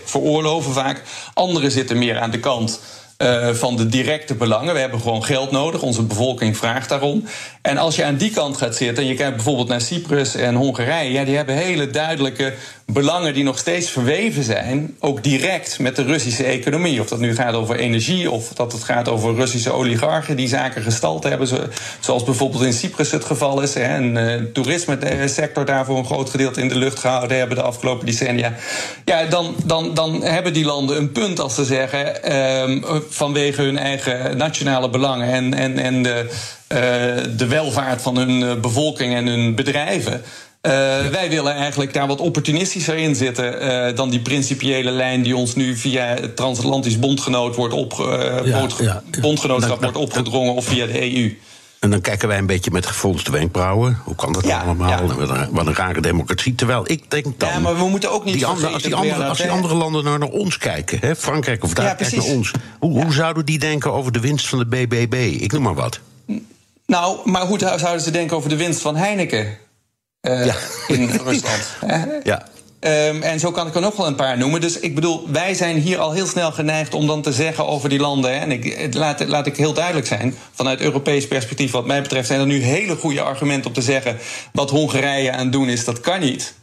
veroorloven 0.05 0.73
vaak. 0.73 1.01
Andere 1.33 1.69
zitten 1.69 1.97
meer 1.97 2.19
aan 2.19 2.31
de 2.31 2.39
kant 2.39 2.79
uh, 3.21 3.49
van 3.49 3.75
de 3.75 3.87
directe 3.87 4.35
belangen. 4.35 4.73
We 4.73 4.79
hebben 4.79 5.01
gewoon 5.01 5.23
geld 5.23 5.51
nodig, 5.51 5.81
onze 5.81 6.03
bevolking 6.03 6.57
vraagt 6.57 6.89
daarom. 6.89 7.23
En 7.61 7.77
als 7.77 7.95
je 7.95 8.03
aan 8.03 8.15
die 8.15 8.31
kant 8.31 8.57
gaat 8.57 8.75
zitten 8.75 9.03
en 9.03 9.09
je 9.09 9.15
kijkt 9.15 9.35
bijvoorbeeld 9.35 9.67
naar 9.67 9.81
Cyprus 9.81 10.35
en 10.35 10.55
Hongarije, 10.55 11.11
ja, 11.11 11.23
die 11.23 11.35
hebben 11.35 11.55
hele 11.55 11.89
duidelijke 11.89 12.53
belangen 12.93 13.33
die 13.33 13.43
nog 13.43 13.57
steeds 13.57 13.89
verweven 13.89 14.43
zijn, 14.43 14.95
ook 14.99 15.23
direct 15.23 15.79
met 15.79 15.95
de 15.95 16.03
Russische 16.03 16.43
economie. 16.43 17.01
Of 17.01 17.07
dat 17.07 17.19
nu 17.19 17.35
gaat 17.35 17.53
over 17.53 17.75
energie 17.75 18.31
of 18.31 18.53
dat 18.53 18.71
het 18.71 18.83
gaat 18.83 19.09
over 19.09 19.35
Russische 19.35 19.71
oligarchen 19.71 20.35
die 20.35 20.47
zaken 20.47 20.81
gestald 20.81 21.23
hebben, 21.23 21.47
zoals 21.99 22.23
bijvoorbeeld 22.23 22.63
in 22.63 22.73
Cyprus 22.73 23.11
het 23.11 23.25
geval 23.25 23.61
is. 23.61 23.73
Hè, 23.73 23.81
en 23.81 24.15
uh, 24.15 24.33
toerisme-sector 24.53 25.65
daarvoor 25.65 25.97
een 25.97 26.05
groot 26.05 26.29
gedeelte 26.29 26.61
in 26.61 26.67
de 26.67 26.77
lucht 26.77 26.99
gehouden 26.99 27.37
hebben 27.37 27.57
de 27.57 27.63
afgelopen 27.63 28.05
decennia. 28.05 28.53
Ja, 29.05 29.25
dan, 29.25 29.55
dan, 29.65 29.93
dan 29.93 30.23
hebben 30.23 30.53
die 30.53 30.65
landen 30.65 30.97
een 30.97 31.11
punt 31.11 31.39
als 31.39 31.55
ze 31.55 31.65
zeggen, 31.65 32.31
uh, 32.81 33.01
vanwege 33.09 33.61
hun 33.61 33.77
eigen 33.77 34.37
nationale 34.37 34.89
belangen 34.89 35.27
en, 35.27 35.53
en, 35.53 35.77
en 35.77 36.03
de, 36.03 36.29
uh, 36.73 37.37
de 37.37 37.47
welvaart 37.47 38.01
van 38.01 38.17
hun 38.17 38.43
eh, 38.43 38.59
bevolking 38.59 39.15
en 39.15 39.27
hun 39.27 39.55
bedrijven. 39.55 40.21
Uh, 40.61 40.71
wij 41.07 41.29
willen 41.29 41.53
eigenlijk 41.53 41.93
daar 41.93 42.07
wat 42.07 42.19
opportunistischer 42.19 42.97
in 42.97 43.15
zitten 43.15 43.63
uh, 43.63 43.95
dan 43.95 44.09
die 44.09 44.21
principiële 44.21 44.91
lijn 44.91 45.21
die 45.21 45.35
ons 45.35 45.55
nu 45.55 45.77
via 45.77 46.05
het 46.05 46.35
transatlantisch 46.35 46.99
bondgenoot 46.99 47.55
wordt 47.55 47.73
op, 47.73 47.93
ja, 48.43 48.67
ja, 48.77 49.03
bondgenootschap 49.21 49.81
wordt 49.81 49.97
opgedrongen 49.97 50.53
of 50.53 50.65
via 50.65 50.85
de 50.85 51.15
EU. 51.15 51.37
En 51.81 51.89
dan 51.89 52.01
kijken 52.01 52.27
wij 52.27 52.37
een 52.37 52.45
beetje 52.45 52.71
met 52.71 52.85
gefronste 52.85 53.31
wenkbrauwen. 53.31 54.01
Hoe 54.03 54.15
kan 54.15 54.33
dat 54.33 54.45
ja, 54.45 54.61
allemaal? 54.61 54.89
Ja. 54.89 55.05
Wat, 55.51 55.67
een, 55.67 55.75
rare 55.75 56.01
democratie. 56.01 56.55
Terwijl 56.55 56.83
ik 56.85 57.11
denk 57.11 57.39
dan. 57.39 57.49
Ja, 57.49 57.59
maar 57.59 57.77
we 57.77 57.89
moeten 57.89 58.11
ook 58.11 58.25
niet. 58.25 58.33
Die 58.33 58.45
andere, 58.45 58.67
als, 58.67 58.83
die 58.83 58.95
andere, 58.95 59.23
als 59.23 59.37
die 59.37 59.49
andere 59.49 59.75
landen 59.75 60.03
nou 60.03 60.17
naar 60.17 60.29
ons 60.29 60.57
kijken, 60.57 60.97
hè, 61.01 61.15
Frankrijk 61.15 61.63
of 61.63 61.73
daar 61.73 61.95
kijkt 61.95 62.15
naar 62.15 62.25
ons. 62.25 62.51
Hoe, 62.79 63.03
hoe 63.03 63.13
zouden 63.13 63.45
die 63.45 63.59
denken 63.59 63.93
over 63.93 64.11
de 64.11 64.19
winst 64.19 64.47
van 64.47 64.59
de 64.59 64.65
BBB? 64.65 65.41
Ik 65.41 65.51
noem 65.51 65.61
maar 65.61 65.73
wat. 65.73 65.99
Nou, 66.85 67.29
maar 67.29 67.45
hoe 67.45 67.59
zouden 67.59 68.01
ze 68.01 68.11
denken 68.11 68.37
over 68.37 68.49
de 68.49 68.57
winst 68.57 68.81
van 68.81 68.95
Heineken? 68.95 69.57
Uh, 70.21 70.55
in 70.87 71.09
Rusland. 71.25 71.63
ja. 72.23 72.47
Um, 72.83 73.21
en 73.21 73.39
zo 73.39 73.51
kan 73.51 73.67
ik 73.67 73.75
er 73.75 73.81
nog 73.81 73.95
wel 73.95 74.07
een 74.07 74.15
paar 74.15 74.37
noemen. 74.37 74.61
Dus 74.61 74.79
ik 74.79 74.95
bedoel, 74.95 75.29
wij 75.31 75.53
zijn 75.53 75.77
hier 75.77 75.97
al 75.97 76.11
heel 76.11 76.25
snel 76.25 76.51
geneigd 76.51 76.93
om 76.93 77.07
dan 77.07 77.21
te 77.21 77.33
zeggen 77.33 77.67
over 77.67 77.89
die 77.89 77.99
landen. 77.99 78.31
Hè, 78.31 78.37
en 78.37 78.51
ik, 78.51 78.93
laat, 78.93 79.27
laat 79.27 79.47
ik 79.47 79.57
heel 79.57 79.73
duidelijk 79.73 80.07
zijn, 80.07 80.35
vanuit 80.51 80.81
Europees 80.81 81.27
perspectief, 81.27 81.71
wat 81.71 81.85
mij 81.85 82.01
betreft, 82.01 82.27
zijn 82.27 82.39
er 82.39 82.45
nu 82.45 82.61
hele 82.61 82.95
goede 82.95 83.21
argumenten 83.21 83.67
om 83.67 83.73
te 83.73 83.81
zeggen. 83.81 84.17
wat 84.53 84.69
Hongarije 84.69 85.31
aan 85.31 85.43
het 85.43 85.51
doen 85.51 85.69
is, 85.69 85.85
dat 85.85 85.99
kan 85.99 86.19
niet. 86.19 86.53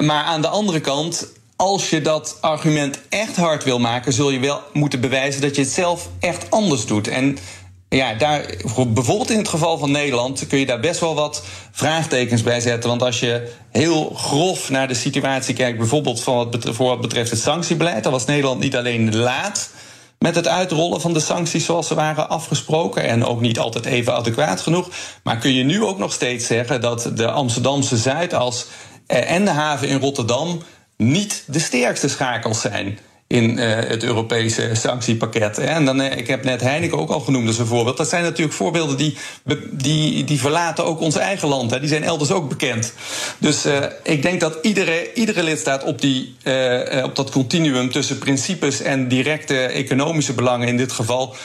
Maar 0.00 0.24
aan 0.24 0.42
de 0.42 0.48
andere 0.48 0.80
kant, 0.80 1.26
als 1.56 1.90
je 1.90 2.00
dat 2.00 2.38
argument 2.40 2.98
echt 3.08 3.36
hard 3.36 3.64
wil 3.64 3.78
maken, 3.78 4.12
zul 4.12 4.30
je 4.30 4.40
wel 4.40 4.62
moeten 4.72 5.00
bewijzen 5.00 5.40
dat 5.40 5.56
je 5.56 5.62
het 5.62 5.70
zelf 5.70 6.08
echt 6.20 6.50
anders 6.50 6.86
doet. 6.86 7.08
En 7.08 7.38
ja, 7.88 8.14
daar, 8.14 8.54
bijvoorbeeld 8.88 9.30
in 9.30 9.38
het 9.38 9.48
geval 9.48 9.78
van 9.78 9.90
Nederland 9.90 10.46
kun 10.46 10.58
je 10.58 10.66
daar 10.66 10.80
best 10.80 11.00
wel 11.00 11.14
wat 11.14 11.42
vraagtekens 11.70 12.42
bij 12.42 12.60
zetten. 12.60 12.88
Want 12.88 13.02
als 13.02 13.20
je 13.20 13.52
heel 13.70 14.10
grof 14.14 14.70
naar 14.70 14.88
de 14.88 14.94
situatie 14.94 15.54
kijkt, 15.54 15.78
bijvoorbeeld 15.78 16.20
voor 16.20 16.86
wat 16.86 17.00
betreft 17.00 17.30
het 17.30 17.40
sanctiebeleid, 17.40 18.02
dan 18.02 18.12
was 18.12 18.24
Nederland 18.24 18.60
niet 18.60 18.76
alleen 18.76 19.16
laat 19.16 19.70
met 20.18 20.34
het 20.34 20.48
uitrollen 20.48 21.00
van 21.00 21.12
de 21.12 21.20
sancties 21.20 21.64
zoals 21.64 21.86
ze 21.86 21.94
waren 21.94 22.28
afgesproken 22.28 23.02
en 23.02 23.24
ook 23.24 23.40
niet 23.40 23.58
altijd 23.58 23.84
even 23.84 24.14
adequaat 24.14 24.60
genoeg. 24.60 24.88
Maar 25.22 25.38
kun 25.38 25.54
je 25.54 25.64
nu 25.64 25.82
ook 25.82 25.98
nog 25.98 26.12
steeds 26.12 26.46
zeggen 26.46 26.80
dat 26.80 27.10
de 27.14 27.30
Amsterdamse 27.30 27.96
Zuidas 27.96 28.66
eh, 29.06 29.30
en 29.30 29.44
de 29.44 29.50
haven 29.50 29.88
in 29.88 30.00
Rotterdam 30.00 30.62
niet 30.96 31.44
de 31.46 31.58
sterkste 31.58 32.08
schakels 32.08 32.60
zijn 32.60 32.98
in 33.28 33.58
uh, 33.58 33.74
het 33.74 34.02
Europese 34.02 34.70
sanctiepakket. 34.72 35.58
En 35.58 35.84
dan, 35.84 36.00
uh, 36.00 36.16
ik 36.16 36.26
heb 36.26 36.44
net 36.44 36.60
Heineken 36.60 36.98
ook 36.98 37.10
al 37.10 37.20
genoemd 37.20 37.46
als 37.46 37.58
een 37.58 37.66
voorbeeld. 37.66 37.96
Dat 37.96 38.08
zijn 38.08 38.22
natuurlijk 38.22 38.56
voorbeelden 38.56 38.96
die, 38.96 39.16
die, 39.70 40.24
die 40.24 40.40
verlaten 40.40 40.84
ook 40.84 41.00
ons 41.00 41.16
eigen 41.16 41.48
land. 41.48 41.70
Hè. 41.70 41.80
Die 41.80 41.88
zijn 41.88 42.04
elders 42.04 42.30
ook 42.30 42.48
bekend. 42.48 42.92
Dus 43.38 43.66
uh, 43.66 43.76
ik 44.02 44.22
denk 44.22 44.40
dat 44.40 44.58
iedere, 44.62 45.12
iedere 45.14 45.42
lidstaat 45.42 45.84
op, 45.84 46.00
die, 46.00 46.34
op 47.04 47.16
dat 47.16 47.30
continuum 47.30 47.90
tussen 47.90 48.18
principes 48.18 48.80
en 48.80 49.08
directe 49.08 49.56
economische 49.56 50.32
belangen 50.32 50.68
in 50.68 50.76
dit 50.76 50.92
geval 50.92 51.36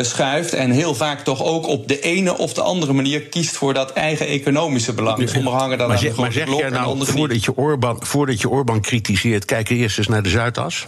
schuift. 0.00 0.52
En 0.52 0.70
heel 0.70 0.94
vaak 0.94 1.20
toch 1.20 1.44
ook 1.44 1.66
op 1.66 1.88
de 1.88 2.00
ene 2.00 2.38
of 2.38 2.52
de 2.52 2.62
andere 2.62 2.92
manier 2.92 3.22
kiest 3.22 3.56
voor 3.56 3.74
dat 3.74 3.92
eigen 3.92 4.26
economische 4.26 4.92
belang. 4.92 5.28
Sommigen 5.28 5.58
hangen 5.58 5.78
dan 5.78 5.86
maar 5.86 5.96
aan 5.96 6.02
zeg, 6.02 6.14
de 6.14 6.20
maar 6.20 6.32
zeg 6.32 6.56
jij 6.56 6.68
nou, 6.68 7.06
voordat 7.06 7.44
je, 7.44 7.56
Orban, 7.56 7.96
voordat 8.00 8.40
je 8.40 8.48
Orban 8.48 8.80
kritiseert, 8.80 9.44
kijk 9.44 9.68
eerst 9.68 9.98
eens 9.98 10.08
naar 10.08 10.22
de 10.22 10.28
Zuidas? 10.28 10.86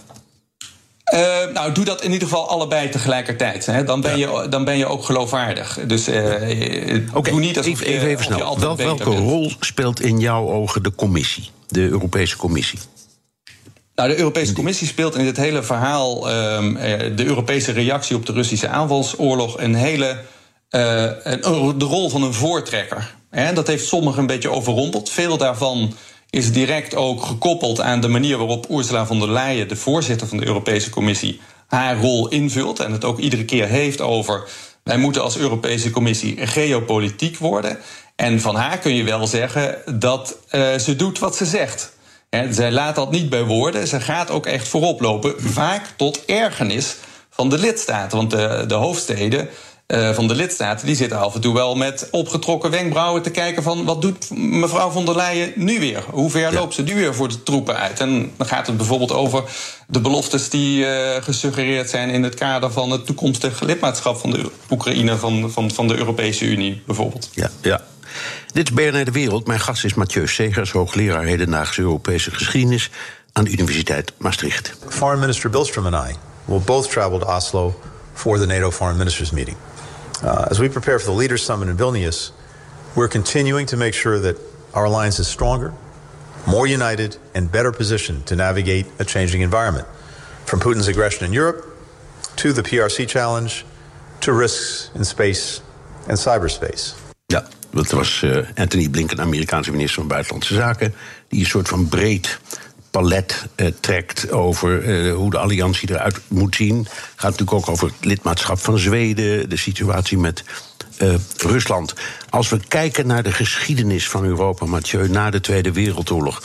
Uh, 1.14 1.52
nou, 1.54 1.72
doe 1.72 1.84
dat 1.84 2.02
in 2.02 2.12
ieder 2.12 2.28
geval 2.28 2.48
allebei 2.48 2.88
tegelijkertijd. 2.88 3.66
Hè. 3.66 3.84
Dan, 3.84 4.00
ben 4.00 4.18
ja. 4.18 4.42
je, 4.42 4.48
dan 4.48 4.64
ben 4.64 4.78
je 4.78 4.86
ook 4.86 5.04
geloofwaardig. 5.04 5.78
Dus 5.86 6.08
uh, 6.08 6.16
okay. 7.12 7.32
doe 7.32 7.40
niet 7.40 7.56
als 7.56 7.66
even, 7.66 7.86
even, 7.86 8.08
even 8.08 8.24
snel. 8.24 8.58
Wel, 8.58 8.76
welke 8.76 9.04
rol 9.04 9.52
speelt 9.60 10.00
in 10.00 10.18
jouw 10.18 10.48
ogen 10.48 10.82
de 10.82 10.94
commissie, 10.94 11.50
de 11.68 11.80
Europese 11.80 12.36
Commissie? 12.36 12.78
Nou, 13.94 14.08
de 14.08 14.18
Europese 14.18 14.52
Commissie 14.52 14.86
speelt 14.86 15.16
in 15.16 15.24
dit 15.24 15.36
hele 15.36 15.62
verhaal 15.62 16.30
um, 16.30 16.74
de 17.16 17.24
Europese 17.24 17.72
reactie 17.72 18.16
op 18.16 18.26
de 18.26 18.32
Russische 18.32 18.68
aanvalsoorlog 18.68 19.58
een 19.58 19.74
hele. 19.74 20.20
Uh, 20.70 20.80
de 21.76 21.84
rol 21.84 22.10
van 22.10 22.22
een 22.22 22.34
voortrekker. 22.34 23.14
Dat 23.54 23.66
heeft 23.66 23.86
sommigen 23.86 24.20
een 24.20 24.26
beetje 24.26 24.50
overrompeld. 24.50 25.10
Veel 25.10 25.36
daarvan 25.36 25.94
is 26.30 26.52
direct 26.52 26.94
ook 26.94 27.22
gekoppeld 27.22 27.80
aan 27.80 28.00
de 28.00 28.08
manier 28.08 28.38
waarop 28.38 28.66
Ursula 28.70 29.06
von 29.06 29.18
der 29.18 29.30
Leyen, 29.30 29.68
de 29.68 29.76
voorzitter 29.76 30.26
van 30.26 30.38
de 30.38 30.46
Europese 30.46 30.90
Commissie, 30.90 31.40
haar 31.66 32.00
rol 32.00 32.28
invult 32.28 32.80
en 32.80 32.92
het 32.92 33.04
ook 33.04 33.18
iedere 33.18 33.44
keer 33.44 33.66
heeft 33.66 34.00
over 34.00 34.48
wij 34.88 34.98
moeten 34.98 35.22
als 35.22 35.36
Europese 35.36 35.90
Commissie 35.90 36.46
geopolitiek 36.46 37.38
worden. 37.38 37.78
En 38.16 38.40
van 38.40 38.54
haar 38.54 38.78
kun 38.78 38.94
je 38.94 39.02
wel 39.02 39.26
zeggen 39.26 39.78
dat 39.98 40.36
uh, 40.50 40.78
ze 40.78 40.96
doet 40.96 41.18
wat 41.18 41.36
ze 41.36 41.46
zegt. 41.46 41.92
En 42.28 42.54
zij 42.54 42.72
laat 42.72 42.94
dat 42.94 43.10
niet 43.10 43.30
bij 43.30 43.44
woorden. 43.44 43.86
Ze 43.86 44.00
gaat 44.00 44.30
ook 44.30 44.46
echt 44.46 44.68
voorop 44.68 45.00
lopen. 45.00 45.34
Vaak 45.42 45.86
tot 45.96 46.24
ergernis 46.24 46.96
van 47.30 47.48
de 47.48 47.58
lidstaten. 47.58 48.18
Want 48.18 48.30
de, 48.30 48.64
de 48.66 48.74
hoofdsteden 48.74 49.48
uh, 49.94 50.14
van 50.14 50.28
de 50.28 50.34
lidstaten, 50.34 50.86
die 50.86 50.96
zitten 50.96 51.18
af 51.18 51.34
en 51.34 51.40
toe 51.40 51.54
wel 51.54 51.74
met 51.74 52.08
opgetrokken 52.10 52.70
wenkbrauwen 52.70 53.22
te 53.22 53.30
kijken 53.30 53.62
van 53.62 53.84
wat 53.84 54.02
doet 54.02 54.30
mevrouw 54.30 54.90
von 54.90 55.04
der 55.04 55.16
Leyen 55.16 55.52
nu 55.54 55.80
weer? 55.80 56.04
Hoe 56.10 56.30
ver 56.30 56.52
loopt 56.52 56.74
ze 56.74 56.82
nu 56.82 56.94
weer 56.94 57.14
voor 57.14 57.28
de 57.28 57.42
troepen 57.42 57.76
uit? 57.76 58.00
En 58.00 58.32
dan 58.36 58.46
gaat 58.46 58.66
het 58.66 58.76
bijvoorbeeld 58.76 59.12
over 59.12 59.42
de 59.86 60.00
beloftes 60.00 60.48
die 60.50 60.84
uh, 60.84 60.90
gesuggereerd 61.20 61.90
zijn 61.90 62.10
in 62.10 62.22
het 62.22 62.34
kader 62.34 62.70
van 62.70 62.90
het 62.90 63.06
toekomstige 63.06 63.64
lidmaatschap 63.64 64.16
van 64.16 64.30
de 64.30 64.50
Oekraïne 64.70 65.16
van, 65.16 65.50
van, 65.50 65.70
van 65.70 65.88
de 65.88 65.96
Europese 65.96 66.44
Unie, 66.44 66.82
bijvoorbeeld. 66.86 67.30
Ja, 67.32 67.50
ja. 67.62 67.80
Dit 68.52 68.70
is 68.70 68.74
BNR 68.74 69.04
De 69.04 69.10
Wereld. 69.10 69.46
Mijn 69.46 69.60
gast 69.60 69.84
is 69.84 69.94
Mathieu 69.94 70.26
Segers, 70.26 70.70
hoogleraar 70.70 71.24
hedendaagse 71.24 71.80
Europese 71.80 72.30
geschiedenis 72.30 72.90
aan 73.32 73.44
de 73.44 73.50
Universiteit 73.50 74.12
Maastricht. 74.16 74.74
Foreign 74.88 75.20
Minister 75.20 75.50
Billstrom 75.50 75.86
and 75.86 76.10
I 76.10 76.14
will 76.44 76.62
both 76.64 76.90
travel 76.90 77.18
to 77.18 77.26
Oslo 77.26 77.80
for 78.14 78.38
the 78.38 78.46
NATO 78.46 78.70
Foreign 78.70 78.96
Ministers 78.96 79.30
meeting. 79.30 79.56
Uh, 80.22 80.48
as 80.50 80.58
we 80.58 80.68
prepare 80.68 80.98
for 80.98 81.06
the 81.06 81.16
Leaders 81.16 81.42
Summit 81.42 81.68
in 81.68 81.76
Vilnius, 81.76 82.32
we're 82.96 83.08
continuing 83.08 83.66
to 83.66 83.76
make 83.76 83.94
sure 83.94 84.18
that 84.18 84.36
our 84.74 84.84
alliance 84.84 85.20
is 85.20 85.28
stronger, 85.28 85.72
more 86.46 86.66
united, 86.66 87.16
and 87.34 87.50
better 87.50 87.70
positioned 87.70 88.26
to 88.26 88.34
navigate 88.34 88.86
a 88.98 89.04
changing 89.04 89.42
environment. 89.42 89.86
From 90.44 90.60
Putin's 90.60 90.88
aggression 90.88 91.24
in 91.26 91.32
Europe 91.32 91.64
to 92.36 92.52
the 92.52 92.62
PRC 92.62 93.06
challenge 93.06 93.64
to 94.20 94.32
risks 94.32 94.90
in 94.94 95.04
space 95.04 95.60
and 96.08 96.18
cyberspace. 96.18 96.94
Ja, 97.26 97.44
dat 97.70 97.92
was 97.92 98.22
uh, 98.24 98.46
Anthony 98.54 98.88
Blinken, 98.88 99.20
Amerikaanse 99.20 99.70
minister 99.70 100.00
van 100.00 100.08
Buitenlandse 100.08 100.54
Zaken, 100.54 100.94
die 101.28 101.40
een 101.40 101.46
soort 101.46 101.68
van 101.68 101.88
breed 101.88 102.38
palet 102.98 103.46
uh, 103.56 103.66
trekt 103.80 104.30
over 104.30 104.84
uh, 104.84 105.14
hoe 105.14 105.30
de 105.30 105.38
alliantie 105.38 105.90
eruit 105.90 106.20
moet 106.28 106.54
zien. 106.54 106.86
Gaat 107.14 107.30
natuurlijk 107.30 107.52
ook 107.52 107.68
over 107.68 107.86
het 107.86 108.04
lidmaatschap 108.04 108.58
van 108.58 108.78
Zweden, 108.78 109.48
de 109.48 109.56
situatie 109.56 110.18
met 110.18 110.44
uh, 111.02 111.14
Rusland. 111.36 111.94
Als 112.30 112.48
we 112.48 112.60
kijken 112.68 113.06
naar 113.06 113.22
de 113.22 113.32
geschiedenis 113.32 114.08
van 114.08 114.24
Europa, 114.24 114.66
Mathieu, 114.66 115.08
na 115.08 115.30
de 115.30 115.40
Tweede 115.40 115.72
Wereldoorlog, 115.72 116.42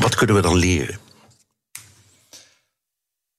wat 0.00 0.14
kunnen 0.14 0.36
we 0.36 0.42
dan 0.42 0.56
leren? 0.56 1.05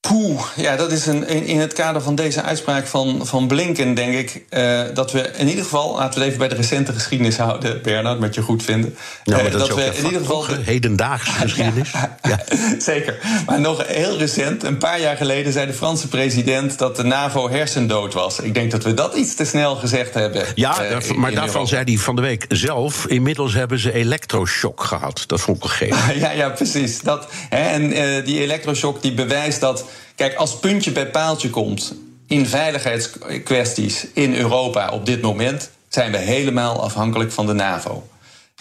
Poeh, 0.07 0.41
ja, 0.55 0.75
dat 0.75 0.91
is 0.91 1.05
een, 1.05 1.27
in, 1.27 1.45
in, 1.45 1.59
het 1.59 1.73
kader 1.73 2.01
van 2.01 2.15
deze 2.15 2.41
uitspraak 2.41 2.87
van, 2.87 3.27
van 3.27 3.47
Blinken, 3.47 3.93
denk 3.93 4.13
ik, 4.13 4.43
uh, 4.49 4.81
dat 4.93 5.11
we 5.11 5.19
in 5.37 5.47
ieder 5.47 5.63
geval, 5.63 5.95
laten 5.95 6.13
we 6.13 6.19
het 6.19 6.25
even 6.25 6.37
bij 6.37 6.47
de 6.47 6.55
recente 6.55 6.93
geschiedenis 6.93 7.37
houden, 7.37 7.81
Bernard, 7.81 8.19
met 8.19 8.35
je 8.35 8.41
goed 8.41 8.63
vinden. 8.63 8.95
Nou, 9.23 9.45
uh, 9.45 9.51
dat, 9.51 9.59
dat 9.59 9.75
we 9.75 9.83
in 9.83 10.05
ieder 10.05 10.19
geval. 10.19 10.45
De... 10.45 10.57
Hedendaagse 10.63 11.31
geschiedenis. 11.41 11.91
ja, 12.21 12.39
Zeker. 12.91 13.19
Maar 13.45 13.59
nog 13.59 13.87
heel 13.87 14.17
recent, 14.17 14.63
een 14.63 14.77
paar 14.77 14.99
jaar 14.99 15.17
geleden, 15.17 15.53
zei 15.53 15.65
de 15.65 15.73
Franse 15.73 16.07
president 16.07 16.77
dat 16.77 16.95
de 16.95 17.03
NAVO 17.03 17.49
hersendood 17.49 18.13
was. 18.13 18.39
Ik 18.39 18.53
denk 18.53 18.71
dat 18.71 18.83
we 18.83 18.93
dat 18.93 19.15
iets 19.15 19.35
te 19.35 19.45
snel 19.45 19.75
gezegd 19.75 20.13
hebben. 20.13 20.45
Ja, 20.55 20.71
uh, 20.71 20.89
maar 20.89 21.29
in 21.29 21.35
daarvan 21.35 21.39
Europa. 21.39 21.65
zei 21.65 21.83
hij 21.83 21.97
van 21.97 22.15
de 22.15 22.21
week 22.21 22.45
zelf. 22.49 23.05
Inmiddels 23.07 23.53
hebben 23.53 23.79
ze 23.79 23.93
elektroshock 23.93 24.83
gehad. 24.83 25.23
Dat 25.27 25.41
vond 25.41 25.63
ik 25.63 25.69
gegeven. 25.69 26.19
ja, 26.19 26.31
ja, 26.31 26.49
precies. 26.49 27.01
Dat, 27.01 27.27
hè, 27.49 27.57
en 27.57 27.89
die 28.23 28.39
elektroshock 28.39 29.01
die 29.01 29.13
bewijst 29.13 29.59
dat 29.59 29.85
Kijk, 30.15 30.35
als 30.35 30.59
puntje 30.59 30.91
bij 30.91 31.07
paaltje 31.07 31.49
komt 31.49 31.95
in 32.27 32.45
veiligheidskwesties 32.45 34.07
in 34.13 34.35
Europa 34.35 34.89
op 34.89 35.05
dit 35.05 35.21
moment 35.21 35.69
zijn 35.89 36.11
we 36.11 36.17
helemaal 36.17 36.83
afhankelijk 36.83 37.31
van 37.31 37.45
de 37.45 37.53
NAVO. 37.53 38.07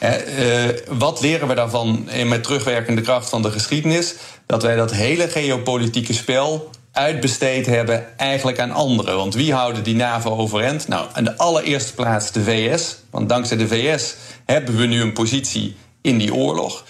Uh, 0.02 0.12
wat 0.88 1.20
leren 1.20 1.48
we 1.48 1.54
daarvan 1.54 2.08
met 2.26 2.42
terugwerkende 2.42 3.00
kracht 3.00 3.28
van 3.28 3.42
de 3.42 3.50
geschiedenis? 3.50 4.14
Dat 4.46 4.62
wij 4.62 4.76
dat 4.76 4.92
hele 4.92 5.28
geopolitieke 5.28 6.12
spel 6.12 6.70
uitbesteed 6.92 7.66
hebben 7.66 8.18
eigenlijk 8.18 8.58
aan 8.58 8.70
anderen. 8.70 9.16
Want 9.16 9.34
wie 9.34 9.52
houden 9.52 9.82
die 9.82 9.94
NAVO 9.94 10.36
overeind? 10.36 10.88
Nou, 10.88 11.06
aan 11.12 11.24
de 11.24 11.36
allereerste 11.36 11.94
plaats 11.94 12.32
de 12.32 12.42
VS. 12.42 12.96
Want 13.10 13.28
dankzij 13.28 13.56
de 13.56 13.68
VS 13.68 14.14
hebben 14.44 14.76
we 14.76 14.86
nu 14.86 15.00
een 15.00 15.12
positie 15.12 15.76
in 16.02 16.18
die 16.18 16.34
oorlog. 16.34 16.84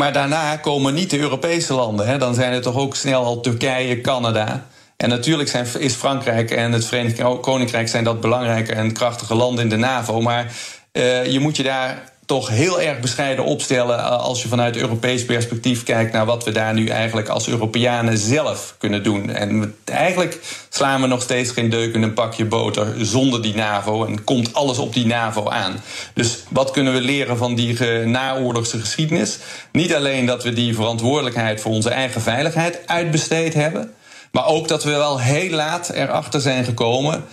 Maar 0.00 0.12
daarna 0.12 0.56
komen 0.56 0.94
niet 0.94 1.10
de 1.10 1.18
Europese 1.18 1.74
landen. 1.74 2.06
Hè. 2.06 2.18
Dan 2.18 2.34
zijn 2.34 2.52
het 2.52 2.62
toch 2.62 2.76
ook 2.76 2.96
snel 2.96 3.24
al 3.24 3.40
Turkije, 3.40 4.00
Canada. 4.00 4.66
En 4.96 5.08
natuurlijk 5.08 5.48
zijn, 5.48 5.66
is 5.78 5.94
Frankrijk 5.94 6.50
en 6.50 6.72
het 6.72 6.84
Verenigd 6.84 7.40
Koninkrijk 7.40 7.88
zijn 7.88 8.04
dat 8.04 8.20
belangrijke 8.20 8.72
en 8.72 8.92
krachtige 8.92 9.34
landen 9.34 9.64
in 9.64 9.70
de 9.70 9.76
NAVO. 9.76 10.20
Maar 10.20 10.52
uh, 10.92 11.26
je 11.26 11.40
moet 11.40 11.56
je 11.56 11.62
daar 11.62 12.12
toch 12.26 12.48
heel 12.48 12.80
erg 12.80 13.00
bescheiden 13.00 13.44
opstellen 13.44 13.98
eh, 13.98 14.20
als 14.20 14.42
je 14.42 14.48
vanuit 14.48 14.76
Europees 14.76 15.24
perspectief 15.24 15.82
kijkt 15.82 16.12
naar 16.12 16.26
wat 16.26 16.44
we 16.44 16.52
daar 16.52 16.74
nu 16.74 16.86
eigenlijk 16.86 17.28
als 17.28 17.48
Europeanen 17.48 18.18
zelf 18.18 18.74
kunnen 18.78 19.02
doen. 19.02 19.30
En 19.30 19.74
eigenlijk 19.84 20.40
slaan 20.68 21.00
we 21.00 21.06
nog 21.06 21.22
steeds 21.22 21.50
geen 21.50 21.70
deuk 21.70 21.94
in 21.94 22.02
een 22.02 22.12
pakje 22.12 22.44
boter 22.44 22.94
zonder 22.98 23.42
die 23.42 23.54
NAVO 23.54 24.04
en 24.04 24.24
komt 24.24 24.54
alles 24.54 24.78
op 24.78 24.92
die 24.92 25.06
NAVO 25.06 25.48
aan. 25.48 25.80
Dus 26.14 26.42
wat 26.48 26.70
kunnen 26.70 26.92
we 26.92 27.00
leren 27.00 27.36
van 27.36 27.54
die 27.54 27.80
naoorlogse 28.04 28.78
geschiedenis? 28.78 29.38
Niet 29.72 29.94
alleen 29.94 30.26
dat 30.26 30.42
we 30.42 30.52
die 30.52 30.74
verantwoordelijkheid 30.74 31.60
voor 31.60 31.72
onze 31.72 31.90
eigen 31.90 32.20
veiligheid 32.20 32.80
uitbesteed 32.86 33.54
hebben, 33.54 33.92
maar 34.30 34.46
ook 34.46 34.68
dat 34.68 34.84
we 34.84 34.90
wel 34.90 35.20
heel 35.20 35.50
laat 35.50 35.88
erachter 35.88 36.40
zijn 36.40 36.64
gekomen 36.64 37.24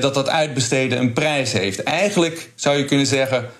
dat 0.00 0.14
dat 0.14 0.28
uitbesteden 0.28 0.98
een 0.98 1.12
prijs 1.12 1.52
heeft. 1.52 1.82
Eigenlijk 1.82 2.50
zou 2.54 2.76
je 2.76 2.84
kunnen 2.84 3.06
zeggen, 3.06 3.50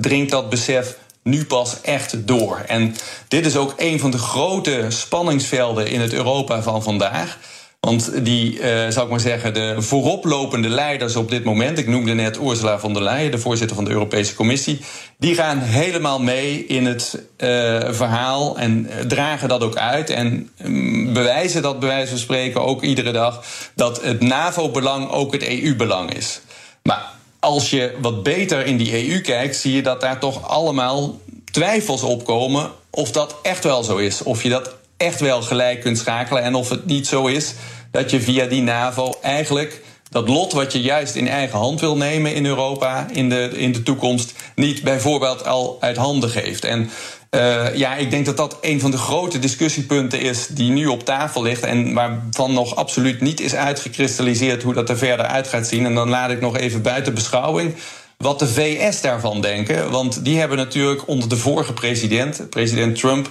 dringt 0.00 0.30
dat 0.30 0.50
besef 0.50 0.96
nu 1.22 1.44
pas 1.44 1.80
echt 1.80 2.26
door. 2.26 2.62
En 2.66 2.94
dit 3.28 3.46
is 3.46 3.56
ook 3.56 3.74
een 3.76 4.00
van 4.00 4.10
de 4.10 4.18
grote 4.18 4.84
spanningsvelden 4.88 5.86
in 5.86 6.00
het 6.00 6.12
Europa 6.12 6.62
van 6.62 6.82
vandaag. 6.82 7.38
Want 7.86 8.24
die, 8.24 8.52
uh, 8.52 8.60
zou 8.88 9.04
ik 9.04 9.10
maar 9.10 9.20
zeggen, 9.20 9.54
de 9.54 9.74
vooroplopende 9.78 10.68
leiders 10.68 11.16
op 11.16 11.30
dit 11.30 11.44
moment, 11.44 11.78
ik 11.78 11.86
noemde 11.86 12.14
net 12.14 12.38
Ursula 12.42 12.78
von 12.78 12.92
der 12.92 13.02
Leyen, 13.02 13.30
de 13.30 13.38
voorzitter 13.38 13.76
van 13.76 13.84
de 13.84 13.90
Europese 13.90 14.34
Commissie, 14.34 14.80
die 15.18 15.34
gaan 15.34 15.58
helemaal 15.58 16.20
mee 16.20 16.66
in 16.66 16.86
het 16.86 17.18
uh, 17.38 17.48
verhaal 17.90 18.58
en 18.58 18.88
dragen 19.08 19.48
dat 19.48 19.62
ook 19.62 19.76
uit 19.76 20.10
en 20.10 20.50
um, 20.64 21.01
bewijzen 21.12 21.62
dat 21.62 21.78
bij 21.78 21.88
wijze 21.88 22.10
van 22.10 22.18
spreken 22.18 22.60
ook 22.60 22.82
iedere 22.82 23.12
dag 23.12 23.44
dat 23.74 24.02
het 24.02 24.20
NAVO-belang 24.20 25.10
ook 25.10 25.32
het 25.32 25.48
EU-belang 25.48 26.14
is. 26.14 26.40
Maar 26.82 27.10
als 27.40 27.70
je 27.70 27.96
wat 28.00 28.22
beter 28.22 28.66
in 28.66 28.76
die 28.76 29.10
EU 29.10 29.20
kijkt, 29.20 29.56
zie 29.56 29.72
je 29.72 29.82
dat 29.82 30.00
daar 30.00 30.18
toch 30.18 30.48
allemaal 30.48 31.20
twijfels 31.50 32.02
opkomen 32.02 32.70
of 32.90 33.10
dat 33.10 33.36
echt 33.42 33.64
wel 33.64 33.82
zo 33.82 33.96
is. 33.96 34.22
Of 34.22 34.42
je 34.42 34.48
dat 34.48 34.74
echt 34.96 35.20
wel 35.20 35.42
gelijk 35.42 35.80
kunt 35.80 35.98
schakelen. 35.98 36.42
En 36.42 36.54
of 36.54 36.68
het 36.68 36.86
niet 36.86 37.06
zo 37.06 37.26
is 37.26 37.54
dat 37.90 38.10
je 38.10 38.20
via 38.20 38.46
die 38.46 38.62
NAVO 38.62 39.14
eigenlijk 39.22 39.82
dat 40.12 40.28
lot 40.28 40.52
wat 40.52 40.72
je 40.72 40.80
juist 40.80 41.14
in 41.14 41.28
eigen 41.28 41.58
hand 41.58 41.80
wil 41.80 41.96
nemen 41.96 42.34
in 42.34 42.46
Europa 42.46 43.06
in 43.12 43.28
de, 43.28 43.50
in 43.56 43.72
de 43.72 43.82
toekomst, 43.82 44.32
niet 44.54 44.82
bijvoorbeeld 44.82 45.46
al 45.46 45.76
uit 45.80 45.96
handen 45.96 46.30
geeft. 46.30 46.64
En 46.64 46.90
uh, 47.36 47.74
ja, 47.74 47.94
ik 47.94 48.10
denk 48.10 48.26
dat 48.26 48.36
dat 48.36 48.58
een 48.60 48.80
van 48.80 48.90
de 48.90 48.96
grote 48.96 49.38
discussiepunten 49.38 50.20
is 50.20 50.46
die 50.46 50.70
nu 50.70 50.86
op 50.86 51.04
tafel 51.04 51.42
ligt 51.42 51.62
en 51.62 51.92
waarvan 51.92 52.52
nog 52.52 52.76
absoluut 52.76 53.20
niet 53.20 53.40
is 53.40 53.54
uitgekristalliseerd 53.54 54.62
hoe 54.62 54.74
dat 54.74 54.88
er 54.88 54.98
verder 54.98 55.26
uit 55.26 55.48
gaat 55.48 55.66
zien. 55.66 55.84
En 55.84 55.94
dan 55.94 56.08
laat 56.08 56.30
ik 56.30 56.40
nog 56.40 56.56
even 56.56 56.82
buiten 56.82 57.14
beschouwing 57.14 57.74
wat 58.16 58.38
de 58.38 58.48
VS 58.48 59.00
daarvan 59.00 59.40
denken. 59.40 59.90
Want 59.90 60.24
die 60.24 60.38
hebben 60.38 60.56
natuurlijk 60.56 61.08
onder 61.08 61.28
de 61.28 61.36
vorige 61.36 61.72
president, 61.72 62.50
president 62.50 62.98
Trump, 62.98 63.30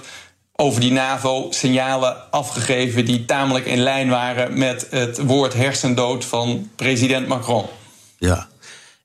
over 0.56 0.80
die 0.80 0.92
NAVO 0.92 1.46
signalen 1.50 2.30
afgegeven 2.30 3.04
die 3.04 3.24
tamelijk 3.24 3.66
in 3.66 3.78
lijn 3.78 4.08
waren 4.08 4.58
met 4.58 4.86
het 4.90 5.18
woord 5.18 5.54
hersendood 5.54 6.24
van 6.24 6.70
president 6.76 7.28
Macron. 7.28 7.66
Ja. 8.18 8.48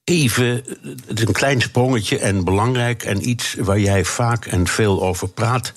Even, 0.10 0.64
het 1.08 1.20
is 1.20 1.28
een 1.28 1.34
klein 1.34 1.62
sprongetje 1.62 2.20
en 2.20 2.44
belangrijk 2.44 3.04
en 3.04 3.30
iets 3.30 3.56
waar 3.60 3.80
jij 3.80 4.06
vaak 4.06 4.46
en 4.46 4.68
veel 4.68 5.04
over 5.04 5.28
praat. 5.30 5.74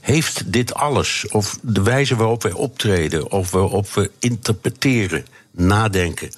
Heeft 0.00 0.52
dit 0.52 0.74
alles, 0.74 1.26
of 1.30 1.58
de 1.62 1.82
wijze 1.82 2.16
waarop 2.16 2.42
wij 2.42 2.52
optreden, 2.52 3.30
of 3.30 3.50
waarop 3.50 3.88
we 3.92 4.10
interpreteren, 4.18 5.26
nadenken, 5.50 6.30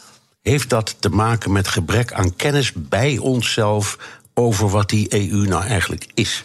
heeft 0.43 0.69
dat 0.71 0.97
te 0.99 1.09
maken 1.09 1.53
met 1.53 1.69
gebrek 1.69 2.13
aan 2.13 2.37
kennis 2.37 2.73
bij 2.73 3.19
onszelf 3.19 3.99
over 4.35 4.69
wat 4.69 4.89
die 4.89 5.31
EU 5.31 5.47
nou 5.47 5.65
eigenlijk 5.65 6.07
is? 6.15 6.45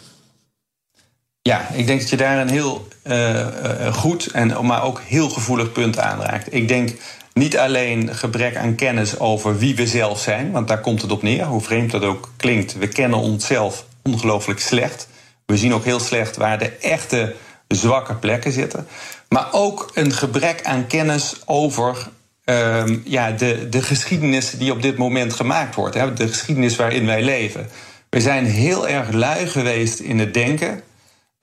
Ja, 1.42 1.68
ik 1.68 1.86
denk 1.86 2.00
dat 2.00 2.10
je 2.10 2.16
daar 2.16 2.38
een 2.38 2.50
heel 2.50 2.88
uh, 3.04 3.94
goed, 3.94 4.26
en, 4.26 4.66
maar 4.66 4.82
ook 4.82 5.00
heel 5.00 5.28
gevoelig 5.28 5.72
punt 5.72 5.98
aanraakt. 5.98 6.54
Ik 6.54 6.68
denk 6.68 6.98
niet 7.34 7.58
alleen 7.58 8.14
gebrek 8.14 8.56
aan 8.56 8.74
kennis 8.74 9.18
over 9.18 9.58
wie 9.58 9.76
we 9.76 9.86
zelf 9.86 10.20
zijn, 10.20 10.50
want 10.50 10.68
daar 10.68 10.80
komt 10.80 11.02
het 11.02 11.12
op 11.12 11.22
neer, 11.22 11.44
hoe 11.44 11.60
vreemd 11.60 11.90
dat 11.90 12.02
ook 12.02 12.32
klinkt. 12.36 12.78
We 12.78 12.88
kennen 12.88 13.18
onszelf 13.18 13.86
ongelooflijk 14.02 14.60
slecht. 14.60 15.08
We 15.46 15.56
zien 15.56 15.74
ook 15.74 15.84
heel 15.84 16.00
slecht 16.00 16.36
waar 16.36 16.58
de 16.58 16.70
echte 16.70 17.34
zwakke 17.68 18.14
plekken 18.14 18.52
zitten. 18.52 18.86
Maar 19.28 19.48
ook 19.50 19.90
een 19.94 20.12
gebrek 20.12 20.60
aan 20.62 20.86
kennis 20.86 21.36
over 21.44 22.08
uh, 22.44 22.84
ja, 23.04 23.30
de, 23.30 23.68
de 23.68 23.82
geschiedenis 23.82 24.50
die 24.50 24.72
op 24.72 24.82
dit 24.82 24.96
moment 24.96 25.32
gemaakt 25.32 25.74
wordt. 25.74 25.94
Hè, 25.94 26.12
de 26.12 26.28
geschiedenis 26.28 26.76
waarin 26.76 27.06
wij 27.06 27.22
leven. 27.22 27.68
We 28.10 28.20
zijn 28.20 28.44
heel 28.44 28.88
erg 28.88 29.12
lui 29.12 29.46
geweest 29.46 29.98
in 29.98 30.18
het 30.18 30.34
denken 30.34 30.82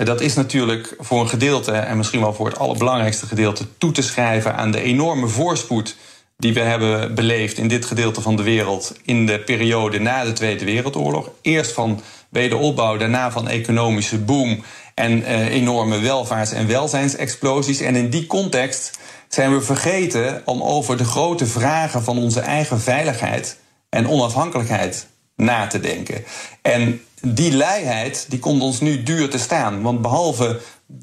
dat 0.05 0.21
is 0.21 0.33
natuurlijk 0.33 0.95
voor 0.99 1.19
een 1.19 1.29
gedeelte, 1.29 1.71
en 1.71 1.97
misschien 1.97 2.21
wel 2.21 2.33
voor 2.33 2.45
het 2.45 2.59
allerbelangrijkste 2.59 3.25
gedeelte, 3.25 3.65
toe 3.77 3.91
te 3.91 4.01
schrijven 4.01 4.55
aan 4.55 4.71
de 4.71 4.81
enorme 4.81 5.27
voorspoed 5.27 5.95
die 6.37 6.53
we 6.53 6.59
hebben 6.59 7.15
beleefd 7.15 7.57
in 7.57 7.67
dit 7.67 7.85
gedeelte 7.85 8.21
van 8.21 8.35
de 8.35 8.43
wereld 8.43 8.95
in 9.03 9.25
de 9.25 9.39
periode 9.39 9.99
na 9.99 10.23
de 10.23 10.33
Tweede 10.33 10.65
Wereldoorlog. 10.65 11.29
Eerst 11.41 11.71
van 11.71 12.01
wederopbouw, 12.29 12.97
daarna 12.97 13.31
van 13.31 13.47
economische 13.47 14.17
boom 14.17 14.63
en 14.95 15.23
eh, 15.23 15.47
enorme 15.47 15.99
welvaarts- 15.99 16.51
en 16.51 16.67
welzijnsexplosies. 16.67 17.79
En 17.79 17.95
in 17.95 18.09
die 18.09 18.27
context 18.27 18.99
zijn 19.27 19.53
we 19.53 19.61
vergeten 19.61 20.41
om 20.45 20.61
over 20.61 20.97
de 20.97 21.05
grote 21.05 21.45
vragen 21.45 22.03
van 22.03 22.17
onze 22.17 22.39
eigen 22.39 22.79
veiligheid 22.79 23.57
en 23.89 24.07
onafhankelijkheid 24.07 25.07
na 25.35 25.67
te 25.67 25.79
denken. 25.79 26.23
En 26.61 27.01
die 27.21 27.51
leiheid 27.51 28.25
die 28.29 28.39
komt 28.39 28.61
ons 28.61 28.79
nu 28.79 29.03
duur 29.03 29.29
te 29.29 29.37
staan. 29.37 29.81
Want 29.81 30.01
behalve 30.01 30.59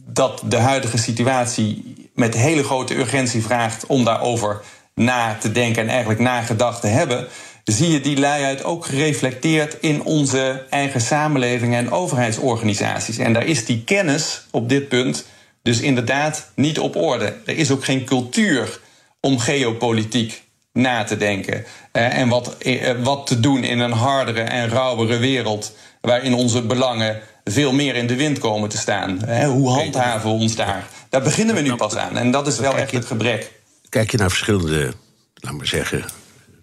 dat 0.07 0.43
de 0.45 0.57
huidige 0.57 0.99
situatie 0.99 1.97
met 2.15 2.35
hele 2.35 2.65
grote 2.65 2.97
urgentie 2.97 3.43
vraagt 3.43 3.87
om 3.87 4.05
daarover 4.05 4.61
na 4.95 5.37
te 5.41 5.53
denken 5.53 5.83
en 5.83 5.89
eigenlijk 5.89 6.21
nagedacht 6.21 6.81
te 6.81 6.87
hebben, 6.87 7.27
zie 7.65 7.91
je 7.91 8.01
die 8.01 8.19
luiheid 8.19 8.65
ook 8.65 8.87
gereflecteerd 8.87 9.77
in 9.81 10.05
onze 10.05 10.65
eigen 10.71 11.01
samenlevingen 11.01 11.79
en 11.79 11.91
overheidsorganisaties. 11.91 13.19
En 13.19 13.33
daar 13.33 13.47
is 13.47 13.65
die 13.65 13.85
kennis 13.85 14.47
op 14.51 14.69
dit 14.69 14.89
punt 14.89 15.27
dus 15.63 15.81
inderdaad 15.81 16.51
niet 16.55 16.79
op 16.79 16.97
orde. 16.97 17.37
Er 17.47 17.57
is 17.57 17.71
ook 17.71 17.85
geen 17.85 18.05
cultuur 18.05 18.81
om 19.21 19.39
geopolitiek 19.39 20.43
na 20.73 21.05
te 21.05 21.17
denken. 21.17 21.65
Eh, 21.93 22.19
en 22.19 22.29
wat, 22.29 22.59
eh, 22.59 22.91
wat 23.03 23.27
te 23.27 23.41
doen 23.41 23.65
in 23.65 23.79
een 23.79 23.93
hardere 23.93 24.41
en 24.41 24.69
rauwere 24.69 25.17
wereld 25.17 25.73
waarin 26.09 26.35
onze 26.35 26.63
belangen 26.63 27.21
veel 27.45 27.73
meer 27.73 27.95
in 27.95 28.07
de 28.07 28.17
wind 28.17 28.39
komen 28.39 28.69
te 28.69 28.79
staan. 28.79 29.45
Hoe 29.45 29.69
handhaven 29.69 30.31
we 30.31 30.37
ons 30.37 30.57
daar? 30.57 30.89
Daar 31.09 31.23
beginnen 31.23 31.55
we 31.55 31.61
nu 31.61 31.75
pas 31.75 31.97
aan. 31.97 32.17
En 32.17 32.31
dat 32.31 32.47
is 32.47 32.59
wel 32.59 32.77
echt 32.77 32.93
het 32.93 33.05
gebrek. 33.05 33.53
Kijk 33.89 34.11
je 34.11 34.17
naar 34.17 34.29
verschillende, 34.29 34.93
laat 35.35 35.53
maar 35.53 35.67
zeggen, 35.67 36.05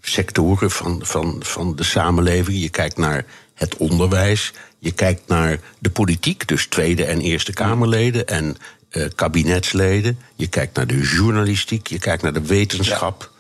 sectoren 0.02 0.72
van, 0.72 1.00
van, 1.04 1.36
van 1.40 1.76
de 1.76 1.84
samenleving. 1.84 2.62
Je 2.62 2.70
kijkt 2.70 2.98
naar 2.98 3.26
het 3.54 3.78
onderwijs. 3.78 4.54
Je 4.80 4.92
kijkt 4.92 5.28
naar 5.28 5.60
de 5.80 5.90
politiek, 5.90 6.48
dus 6.48 6.68
Tweede 6.68 7.06
en 7.06 7.22
Eerste 7.22 7.54
Kamerleden 7.54 8.28
en 8.28 8.58
uh, 8.92 9.06
kabinetsleden. 9.16 10.20
Je 10.36 10.48
kijkt 10.48 10.76
naar 10.76 10.88
de 10.88 11.00
journalistiek. 11.00 11.88
Je 11.88 12.00
kijkt 12.00 12.24
naar 12.24 12.34
de 12.34 12.46
wetenschap. 12.46 13.32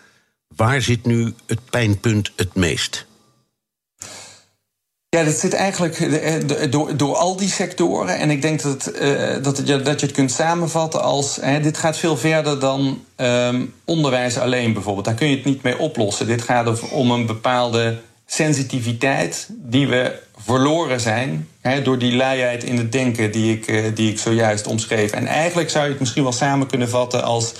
Waar 0.55 0.81
zit 0.81 1.05
nu 1.05 1.33
het 1.45 1.59
pijnpunt 1.69 2.31
het 2.35 2.55
meest? 2.55 3.05
Ja, 5.15 5.23
dat 5.23 5.34
zit 5.34 5.54
eigenlijk 5.54 5.99
eh, 5.99 6.34
door, 6.69 6.97
door 6.97 7.15
al 7.15 7.36
die 7.36 7.49
sectoren. 7.49 8.17
En 8.17 8.30
ik 8.30 8.41
denk 8.41 8.62
dat, 8.62 8.91
uh, 9.01 9.43
dat, 9.43 9.62
je, 9.65 9.82
dat 9.82 9.99
je 9.99 10.06
het 10.06 10.15
kunt 10.15 10.32
samenvatten 10.32 11.01
als... 11.01 11.38
Hè, 11.41 11.60
dit 11.60 11.78
gaat 11.78 11.97
veel 11.97 12.17
verder 12.17 12.60
dan 12.60 13.04
um, 13.17 13.73
onderwijs 13.86 14.38
alleen 14.38 14.73
bijvoorbeeld. 14.73 15.06
Daar 15.06 15.13
kun 15.15 15.30
je 15.30 15.36
het 15.36 15.45
niet 15.45 15.63
mee 15.63 15.80
oplossen. 15.80 16.28
Dit 16.28 16.41
gaat 16.41 16.89
om 16.89 17.12
een 17.12 17.25
bepaalde 17.25 17.97
sensitiviteit 18.25 19.47
die 19.51 19.88
we 19.88 20.19
verloren 20.38 20.99
zijn... 20.99 21.47
Hè, 21.62 21.82
door 21.82 21.97
die 21.97 22.15
luiheid 22.15 22.63
in 22.63 22.78
het 22.78 22.91
denken 22.91 23.32
die 23.32 23.54
ik, 23.54 23.95
die 23.95 24.12
ik 24.12 24.19
zojuist 24.19 24.67
omschreef. 24.67 25.12
En 25.12 25.28
eigenlijk 25.28 25.69
zou 25.69 25.84
je 25.84 25.89
het 25.89 25.99
misschien 25.99 26.23
wel 26.23 26.32
samen 26.32 26.67
kunnen 26.67 26.89
vatten 26.89 27.23
als... 27.23 27.54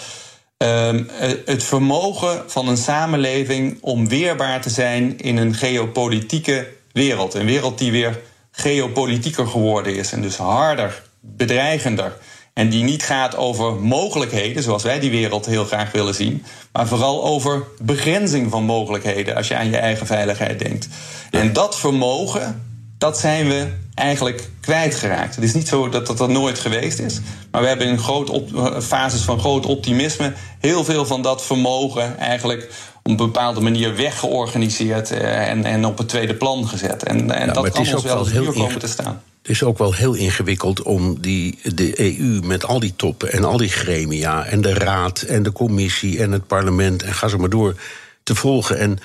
Ehm, 0.58 1.04
het 1.46 1.64
vermogen 1.64 2.44
van 2.48 2.68
een 2.68 2.78
samenleving 2.78 3.78
om 3.82 4.08
weerbaar 4.08 4.62
te 4.62 4.70
zijn 4.70 5.18
in 5.18 5.38
een 5.38 5.54
geopolitieke 5.54 6.68
wereld. 6.96 7.34
Een 7.34 7.46
wereld 7.46 7.78
die 7.78 7.92
weer 7.92 8.20
geopolitieker 8.52 9.48
geworden 9.48 9.96
is 9.96 10.12
en 10.12 10.22
dus 10.22 10.38
harder, 10.38 11.04
bedreigender. 11.20 12.18
En 12.54 12.70
die 12.70 12.84
niet 12.84 13.04
gaat 13.04 13.36
over 13.36 13.74
mogelijkheden, 13.74 14.64
zoals 14.64 14.84
wij 14.84 15.00
die 15.00 15.12
wereld 15.12 15.46
heel 15.46 15.66
graag 15.66 15.92
willen 15.92 16.16
zien, 16.16 16.46
maar 16.72 16.88
vooral 16.88 17.24
over 17.24 17.64
begrenzing 17.82 18.52
van 18.52 18.64
mogelijkheden 18.64 19.36
als 19.36 19.48
je 19.48 19.56
aan 19.56 19.70
je 19.70 19.78
eigen 19.78 20.06
veiligheid 20.06 20.60
denkt. 20.60 20.88
En 21.32 21.54
dat 21.54 21.80
vermogen, 21.80 22.64
dat 22.98 23.20
zijn 23.20 23.48
we 23.48 23.68
eigenlijk 23.94 24.50
kwijtgeraakt. 24.62 25.36
Het 25.36 25.44
is 25.44 25.54
niet 25.54 25.68
zo 25.68 25.90
dat 25.90 26.08
dat 26.08 26.20
er 26.20 26.30
nooit 26.30 26.60
geweest 26.60 27.00
is. 27.00 27.20
Maar 27.52 27.62
we 27.62 27.68
hebben 27.68 27.88
in 27.88 28.00
groot 28.00 28.30
op, 28.30 28.50
fases 28.82 29.22
van 29.22 29.40
groot 29.40 29.66
optimisme 29.66 30.34
heel 30.60 30.84
veel 30.84 31.06
van 31.06 31.22
dat 31.22 31.46
vermogen 31.46 32.18
eigenlijk 32.18 32.72
op 33.06 33.12
een 33.12 33.26
bepaalde 33.26 33.62
manier 33.62 33.96
weggeorganiseerd 33.96 35.12
eh, 35.12 35.50
en, 35.50 35.66
en 35.66 35.86
op 35.86 35.98
het 35.98 36.10
tweede 36.10 36.36
plan 36.36 36.68
gezet. 36.68 37.04
En, 37.04 37.32
en 37.32 37.54
dat 37.54 37.70
kan 37.70 37.94
ons 37.94 38.04
wel 38.04 38.20
eens 38.20 38.32
heel 38.32 38.52
komen 38.52 38.80
te 38.80 38.88
staan. 38.88 39.22
Het 39.42 39.50
is 39.50 39.64
ook 39.64 39.78
wel 39.78 39.94
heel 39.94 40.14
ingewikkeld 40.14 40.82
om 40.82 41.22
die, 41.22 41.60
de 41.64 42.20
EU 42.20 42.40
met 42.44 42.66
al 42.66 42.80
die 42.80 42.94
toppen 42.96 43.32
en 43.32 43.44
al 43.44 43.58
die 43.58 43.70
gremia 43.70 44.46
en 44.46 44.62
de 44.62 44.74
raad 44.74 45.22
en 45.22 45.44
de 45.44 45.52
commissie 45.52 46.20
en 46.20 46.32
het 46.32 46.48
parlement 46.48 47.04
en 47.04 47.14
ga 47.14 47.28
zo 47.28 47.38
maar 47.38 47.50
door 47.50 47.76
te 48.24 48.36
volgen. 48.36 48.78
En 48.80 48.98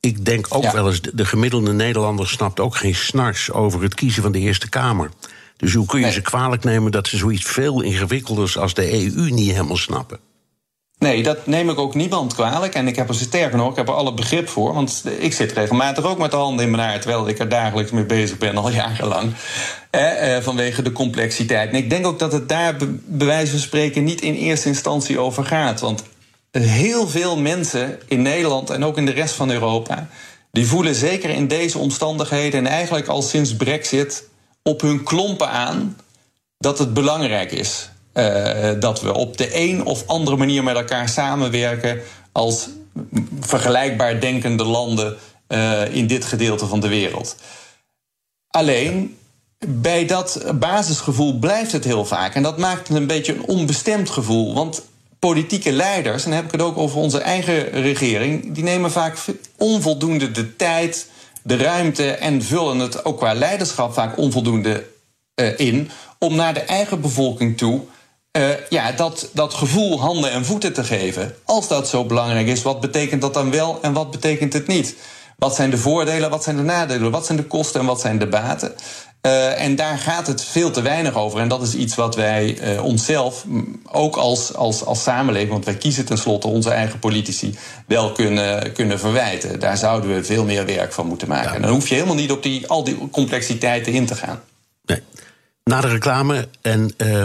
ik 0.00 0.24
denk 0.24 0.46
ook 0.48 0.72
wel 0.72 0.88
eens, 0.88 1.00
de 1.00 1.24
gemiddelde 1.24 1.72
Nederlander 1.72 2.28
snapt 2.28 2.60
ook 2.60 2.76
geen 2.76 2.94
snars 2.94 3.50
over 3.50 3.82
het 3.82 3.94
kiezen 3.94 4.22
van 4.22 4.32
de 4.32 4.38
Eerste 4.38 4.68
Kamer. 4.68 5.10
Dus 5.56 5.74
hoe 5.74 5.86
kun 5.86 6.00
je 6.00 6.12
ze 6.12 6.20
kwalijk 6.20 6.64
nemen 6.64 6.92
dat 6.92 7.06
ze 7.06 7.16
zoiets 7.16 7.44
veel 7.44 7.80
ingewikkelders 7.80 8.58
als 8.58 8.74
de 8.74 8.92
EU 8.92 9.30
niet 9.30 9.50
helemaal 9.50 9.76
snappen? 9.76 10.18
Nee, 11.04 11.22
dat 11.22 11.46
neem 11.46 11.70
ik 11.70 11.78
ook 11.78 11.94
niemand 11.94 12.34
kwalijk. 12.34 12.74
En 12.74 12.86
ik 12.86 12.96
heb 12.96 13.08
er 13.08 13.14
sterker 13.14 13.58
nog, 13.58 13.70
ik 13.70 13.76
heb 13.76 13.88
er 13.88 13.94
alle 13.94 14.14
begrip 14.14 14.48
voor. 14.48 14.74
Want 14.74 15.04
ik 15.18 15.32
zit 15.32 15.52
regelmatig 15.52 16.04
ook 16.04 16.18
met 16.18 16.30
de 16.30 16.36
handen 16.36 16.64
in 16.64 16.70
mijn 16.70 16.88
haar... 16.88 17.00
terwijl 17.00 17.28
ik 17.28 17.38
er 17.38 17.48
dagelijks 17.48 17.90
mee 17.90 18.04
bezig 18.04 18.38
ben, 18.38 18.56
al 18.56 18.70
jarenlang. 18.70 19.32
Eh, 19.90 20.36
vanwege 20.40 20.82
de 20.82 20.92
complexiteit. 20.92 21.70
En 21.70 21.76
ik 21.76 21.90
denk 21.90 22.06
ook 22.06 22.18
dat 22.18 22.32
het 22.32 22.48
daar 22.48 22.76
bij 23.04 23.26
wijze 23.26 23.50
van 23.50 23.60
spreken... 23.60 24.04
niet 24.04 24.20
in 24.20 24.34
eerste 24.34 24.68
instantie 24.68 25.18
over 25.18 25.44
gaat. 25.44 25.80
Want 25.80 26.02
heel 26.50 27.08
veel 27.08 27.38
mensen 27.38 27.98
in 28.06 28.22
Nederland 28.22 28.70
en 28.70 28.84
ook 28.84 28.96
in 28.96 29.06
de 29.06 29.12
rest 29.12 29.34
van 29.34 29.50
Europa... 29.50 30.08
die 30.52 30.66
voelen 30.66 30.94
zeker 30.94 31.30
in 31.30 31.48
deze 31.48 31.78
omstandigheden... 31.78 32.66
en 32.66 32.72
eigenlijk 32.72 33.06
al 33.06 33.22
sinds 33.22 33.56
brexit 33.56 34.28
op 34.62 34.80
hun 34.80 35.02
klompen 35.02 35.48
aan... 35.48 35.96
dat 36.58 36.78
het 36.78 36.94
belangrijk 36.94 37.52
is 37.52 37.88
uh, 38.14 38.70
dat 38.80 39.00
we 39.00 39.14
op 39.14 39.36
de 39.36 39.48
een 39.52 39.84
of 39.84 40.06
andere 40.06 40.36
manier 40.36 40.62
met 40.62 40.76
elkaar 40.76 41.08
samenwerken 41.08 42.00
als 42.32 42.68
vergelijkbaar 43.40 44.20
denkende 44.20 44.64
landen 44.64 45.16
uh, 45.48 45.94
in 45.94 46.06
dit 46.06 46.24
gedeelte 46.24 46.66
van 46.66 46.80
de 46.80 46.88
wereld. 46.88 47.36
Alleen 48.48 49.16
bij 49.66 50.06
dat 50.06 50.44
basisgevoel 50.54 51.38
blijft 51.38 51.72
het 51.72 51.84
heel 51.84 52.04
vaak. 52.04 52.34
En 52.34 52.42
dat 52.42 52.58
maakt 52.58 52.88
het 52.88 52.96
een 52.96 53.06
beetje 53.06 53.34
een 53.34 53.46
onbestemd 53.46 54.10
gevoel. 54.10 54.54
Want 54.54 54.82
politieke 55.18 55.72
leiders, 55.72 56.24
en 56.24 56.30
dan 56.30 56.38
heb 56.38 56.46
ik 56.46 56.52
het 56.52 56.62
ook 56.62 56.78
over 56.78 56.98
onze 56.98 57.18
eigen 57.18 57.70
regering, 57.70 58.54
die 58.54 58.64
nemen 58.64 58.90
vaak 58.90 59.18
onvoldoende 59.56 60.30
de 60.30 60.56
tijd, 60.56 61.08
de 61.42 61.56
ruimte 61.56 62.10
en 62.10 62.42
vullen 62.42 62.78
het 62.78 63.04
ook 63.04 63.18
qua 63.18 63.34
leiderschap 63.34 63.92
vaak 63.92 64.18
onvoldoende 64.18 64.86
uh, 65.40 65.58
in 65.58 65.90
om 66.18 66.34
naar 66.34 66.54
de 66.54 66.60
eigen 66.60 67.00
bevolking 67.00 67.56
toe 67.56 67.80
uh, 68.36 68.48
ja, 68.68 68.92
dat, 68.92 69.28
dat 69.32 69.54
gevoel 69.54 70.00
handen 70.00 70.30
en 70.30 70.44
voeten 70.44 70.72
te 70.72 70.84
geven. 70.84 71.34
Als 71.44 71.68
dat 71.68 71.88
zo 71.88 72.04
belangrijk 72.04 72.46
is, 72.46 72.62
wat 72.62 72.80
betekent 72.80 73.20
dat 73.20 73.34
dan 73.34 73.50
wel 73.50 73.78
en 73.82 73.92
wat 73.92 74.10
betekent 74.10 74.52
het 74.52 74.66
niet? 74.66 74.94
Wat 75.38 75.54
zijn 75.54 75.70
de 75.70 75.78
voordelen, 75.78 76.30
wat 76.30 76.42
zijn 76.42 76.56
de 76.56 76.62
nadelen, 76.62 77.10
wat 77.10 77.26
zijn 77.26 77.38
de 77.38 77.44
kosten 77.44 77.80
en 77.80 77.86
wat 77.86 78.00
zijn 78.00 78.18
de 78.18 78.26
baten? 78.26 78.74
Uh, 79.26 79.60
en 79.60 79.76
daar 79.76 79.98
gaat 79.98 80.26
het 80.26 80.44
veel 80.44 80.70
te 80.70 80.82
weinig 80.82 81.14
over. 81.14 81.40
En 81.40 81.48
dat 81.48 81.62
is 81.62 81.74
iets 81.74 81.94
wat 81.94 82.14
wij 82.14 82.74
uh, 82.74 82.84
onszelf, 82.84 83.44
ook 83.92 84.16
als, 84.16 84.54
als, 84.54 84.84
als 84.84 85.02
samenleving, 85.02 85.50
want 85.50 85.64
wij 85.64 85.76
kiezen 85.76 86.04
tenslotte 86.04 86.46
onze 86.46 86.70
eigen 86.70 86.98
politici, 86.98 87.54
wel 87.86 88.12
kunnen, 88.12 88.72
kunnen 88.72 88.98
verwijten. 88.98 89.60
Daar 89.60 89.76
zouden 89.76 90.14
we 90.14 90.24
veel 90.24 90.44
meer 90.44 90.66
werk 90.66 90.92
van 90.92 91.06
moeten 91.06 91.28
maken. 91.28 91.48
Ja. 91.48 91.54
En 91.54 91.62
dan 91.62 91.70
hoef 91.70 91.88
je 91.88 91.94
helemaal 91.94 92.14
niet 92.14 92.32
op 92.32 92.42
die, 92.42 92.66
al 92.66 92.84
die 92.84 93.08
complexiteiten 93.10 93.92
in 93.92 94.06
te 94.06 94.14
gaan. 94.14 94.40
Nee. 94.84 95.02
Na 95.64 95.80
de 95.80 95.88
reclame 95.88 96.48
en 96.62 96.94
uh, 96.96 97.24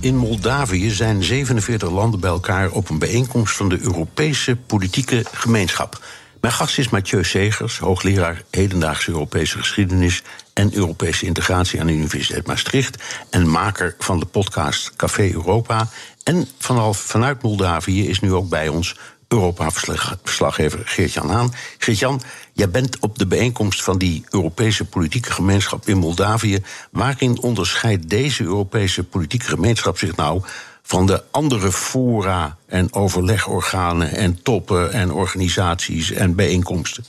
In 0.00 0.16
Moldavië 0.16 0.90
zijn 0.90 1.22
47 1.22 1.90
landen 1.90 2.20
bij 2.20 2.30
elkaar 2.30 2.70
op 2.70 2.90
een 2.90 2.98
bijeenkomst 2.98 3.56
van 3.56 3.68
de 3.68 3.80
Europese 3.80 4.56
politieke 4.56 5.24
gemeenschap. 5.32 6.04
Mijn 6.40 6.52
gast 6.52 6.78
is 6.78 6.88
Mathieu 6.88 7.24
Segers, 7.24 7.78
hoogleraar 7.78 8.42
hedendaagse 8.50 9.10
Europese 9.10 9.58
geschiedenis 9.58 10.22
en 10.52 10.74
Europese 10.74 11.26
integratie 11.26 11.80
aan 11.80 11.86
de 11.86 11.92
Universiteit 11.92 12.46
Maastricht 12.46 13.02
en 13.30 13.50
maker 13.50 13.94
van 13.98 14.18
de 14.20 14.26
podcast 14.26 14.96
Café 14.96 15.32
Europa. 15.32 15.88
En 16.22 16.48
vanaf, 16.58 16.98
vanuit 16.98 17.42
Moldavië 17.42 18.08
is 18.08 18.20
nu 18.20 18.32
ook 18.32 18.48
bij 18.48 18.68
ons 18.68 18.96
Europa-verslaggever 19.30 20.80
Geert-Jan 20.84 21.30
Haan. 21.30 21.52
Geert-Jan, 21.78 22.20
jij 22.52 22.70
bent 22.70 22.98
op 22.98 23.18
de 23.18 23.26
bijeenkomst 23.26 23.82
van 23.82 23.98
die 23.98 24.24
Europese 24.30 24.84
politieke 24.84 25.32
gemeenschap 25.32 25.88
in 25.88 25.98
Moldavië. 25.98 26.62
Waarin 26.90 27.40
onderscheidt 27.40 28.08
deze 28.08 28.42
Europese 28.42 29.04
politieke 29.04 29.46
gemeenschap 29.46 29.98
zich 29.98 30.16
nou 30.16 30.42
van 30.82 31.06
de 31.06 31.22
andere 31.30 31.72
fora 31.72 32.56
en 32.66 32.92
overlegorganen 32.92 34.12
en 34.12 34.42
toppen 34.42 34.92
en 34.92 35.12
organisaties 35.12 36.10
en 36.10 36.34
bijeenkomsten? 36.34 37.04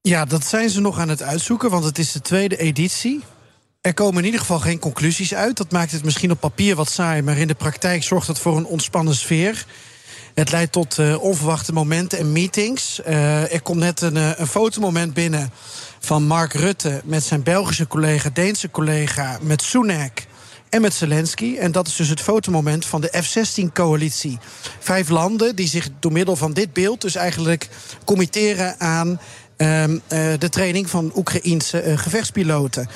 Ja, 0.00 0.24
dat 0.24 0.44
zijn 0.44 0.70
ze 0.70 0.80
nog 0.80 0.98
aan 0.98 1.08
het 1.08 1.22
uitzoeken, 1.22 1.70
want 1.70 1.84
het 1.84 1.98
is 1.98 2.12
de 2.12 2.20
tweede 2.20 2.56
editie. 2.56 3.22
Er 3.80 3.94
komen 3.94 4.18
in 4.18 4.24
ieder 4.24 4.40
geval 4.40 4.60
geen 4.60 4.78
conclusies 4.78 5.34
uit. 5.34 5.56
Dat 5.56 5.72
maakt 5.72 5.92
het 5.92 6.04
misschien 6.04 6.30
op 6.30 6.40
papier 6.40 6.76
wat 6.76 6.90
saai, 6.90 7.22
maar 7.22 7.38
in 7.38 7.46
de 7.46 7.54
praktijk 7.54 8.02
zorgt 8.02 8.26
het 8.26 8.38
voor 8.38 8.56
een 8.56 8.66
ontspannen 8.66 9.14
sfeer. 9.14 9.66
Het 10.34 10.50
leidt 10.50 10.72
tot 10.72 10.98
uh, 10.98 11.22
onverwachte 11.22 11.72
momenten 11.72 12.18
en 12.18 12.32
meetings. 12.32 13.00
Uh, 13.06 13.52
er 13.52 13.62
komt 13.62 13.78
net 13.78 14.00
een, 14.00 14.16
uh, 14.16 14.30
een 14.36 14.46
fotomoment 14.46 15.14
binnen 15.14 15.50
van 16.00 16.26
Mark 16.26 16.52
Rutte 16.52 17.00
met 17.04 17.24
zijn 17.24 17.42
Belgische 17.42 17.86
collega, 17.86 18.30
Deense 18.32 18.70
collega, 18.70 19.38
met 19.42 19.62
Sunak 19.62 20.26
en 20.72 20.80
met 20.80 20.94
Zelensky. 20.94 21.56
En 21.56 21.72
dat 21.72 21.86
is 21.86 21.96
dus 21.96 22.08
het 22.08 22.20
fotomoment 22.20 22.86
van 22.86 23.00
de 23.00 23.22
F-16-coalitie. 23.22 24.38
Vijf 24.78 25.08
landen 25.08 25.56
die 25.56 25.68
zich 25.68 25.88
door 26.00 26.12
middel 26.12 26.36
van 26.36 26.52
dit 26.52 26.72
beeld 26.72 27.00
dus 27.00 27.14
eigenlijk 27.14 27.68
committeren 28.04 28.80
aan 28.80 29.08
eh, 29.10 29.16
de 30.38 30.48
training 30.50 30.90
van 30.90 31.12
Oekraïense 31.14 31.80
eh, 31.80 31.98
gevechtspiloten. 31.98 32.88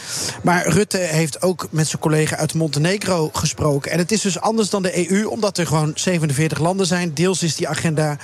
Maar 0.43 0.69
Rutte 0.69 0.99
heeft 0.99 1.43
ook 1.43 1.69
met 1.71 1.87
zijn 1.89 2.03
collega 2.03 2.37
uit 2.37 2.55
Montenegro 2.55 3.31
gesproken. 3.33 3.91
En 3.91 3.99
het 3.99 4.13
is 4.13 4.21
dus 4.21 4.41
anders 4.41 4.71
dan 4.71 4.83
de 4.83 5.11
EU, 5.11 5.25
omdat 5.25 5.59
er 5.59 5.67
gewoon 5.67 5.93
47 5.95 6.59
landen 6.59 6.87
zijn. 6.87 7.15
Deels 7.15 7.43
is 7.43 7.57
die 7.57 7.69
agenda 7.69 8.17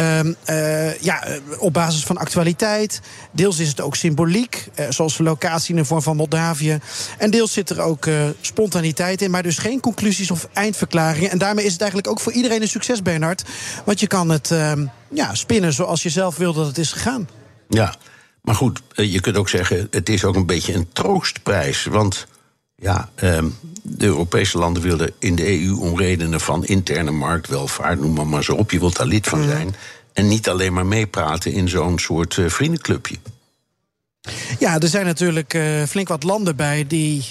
Um, 0.00 0.36
uh, 0.50 0.98
ja, 0.98 1.24
op 1.58 1.72
basis 1.72 2.04
van 2.04 2.16
actualiteit. 2.16 3.00
Deels 3.30 3.58
is 3.58 3.68
het 3.68 3.80
ook 3.80 3.96
symboliek, 3.96 4.68
zoals 4.88 5.16
de 5.16 5.22
locatie 5.22 5.74
in 5.74 5.80
de 5.80 5.86
vorm 5.86 6.02
van 6.02 6.16
Moldavië. 6.16 6.78
En 7.18 7.30
deels 7.30 7.52
zit 7.52 7.70
er 7.70 7.80
ook 7.80 8.08
spontaniteit 8.40 9.22
in, 9.22 9.30
maar 9.30 9.42
dus 9.42 9.58
geen 9.58 9.80
conclusies 9.80 10.30
of 10.30 10.48
eindverklaringen. 10.52 11.30
En 11.30 11.38
daarmee 11.38 11.64
is 11.64 11.72
het 11.72 11.80
eigenlijk 11.80 12.10
ook 12.10 12.20
voor 12.20 12.32
iedereen 12.32 12.62
een 12.62 12.68
succes, 12.68 13.02
Bernard. 13.02 13.44
Want 13.84 14.00
je 14.00 14.06
kan 14.06 14.28
het 14.28 14.50
ehm, 14.50 14.86
ja, 15.08 15.34
spinnen 15.34 15.72
zoals 15.72 16.02
je 16.02 16.10
zelf 16.10 16.36
wil 16.36 16.52
dat 16.52 16.66
het 16.66 16.78
is 16.78 16.92
gegaan. 16.92 17.28
Ja, 17.68 17.94
maar 18.42 18.54
goed, 18.54 18.80
eh, 18.94 19.12
je 19.12 19.20
kunt 19.20 19.36
ook 19.36 19.48
zeggen, 19.48 19.86
het 19.90 20.08
is 20.08 20.24
ook 20.24 20.34
een 20.36 20.46
beetje 20.46 20.74
een 20.74 20.88
troostprijs. 20.92 21.84
Want 21.84 22.26
Ja, 22.78 23.10
ehm, 23.14 23.48
de 23.82 24.04
Europese 24.06 24.58
landen 24.58 24.82
willen 24.82 25.12
in 25.18 25.34
de 25.34 25.46
EU 25.62 25.72
om 25.80 25.98
redenen 25.98 26.40
van 26.40 26.64
interne 26.64 27.10
marktwelvaart, 27.10 28.00
noem 28.00 28.12
maar, 28.14 28.26
maar 28.26 28.44
zo 28.44 28.52
op, 28.54 28.70
je 28.70 28.78
wilt 28.78 28.96
daar 28.96 29.06
lid 29.06 29.26
van 29.26 29.38
Mhm. 29.38 29.48
zijn. 29.48 29.74
En 30.12 30.28
niet 30.28 30.48
alleen 30.48 30.72
maar 30.72 30.86
meepraten 30.86 31.52
in 31.52 31.68
zo'n 31.68 31.98
soort 31.98 32.38
eh, 32.38 32.48
vriendenclubje. 32.48 33.16
Ja, 34.58 34.78
er 34.80 34.88
zijn 34.88 35.06
natuurlijk 35.06 35.54
eh, 35.54 35.82
flink 35.82 36.08
wat 36.08 36.22
landen 36.22 36.56
bij 36.56 36.86
die 36.86 37.24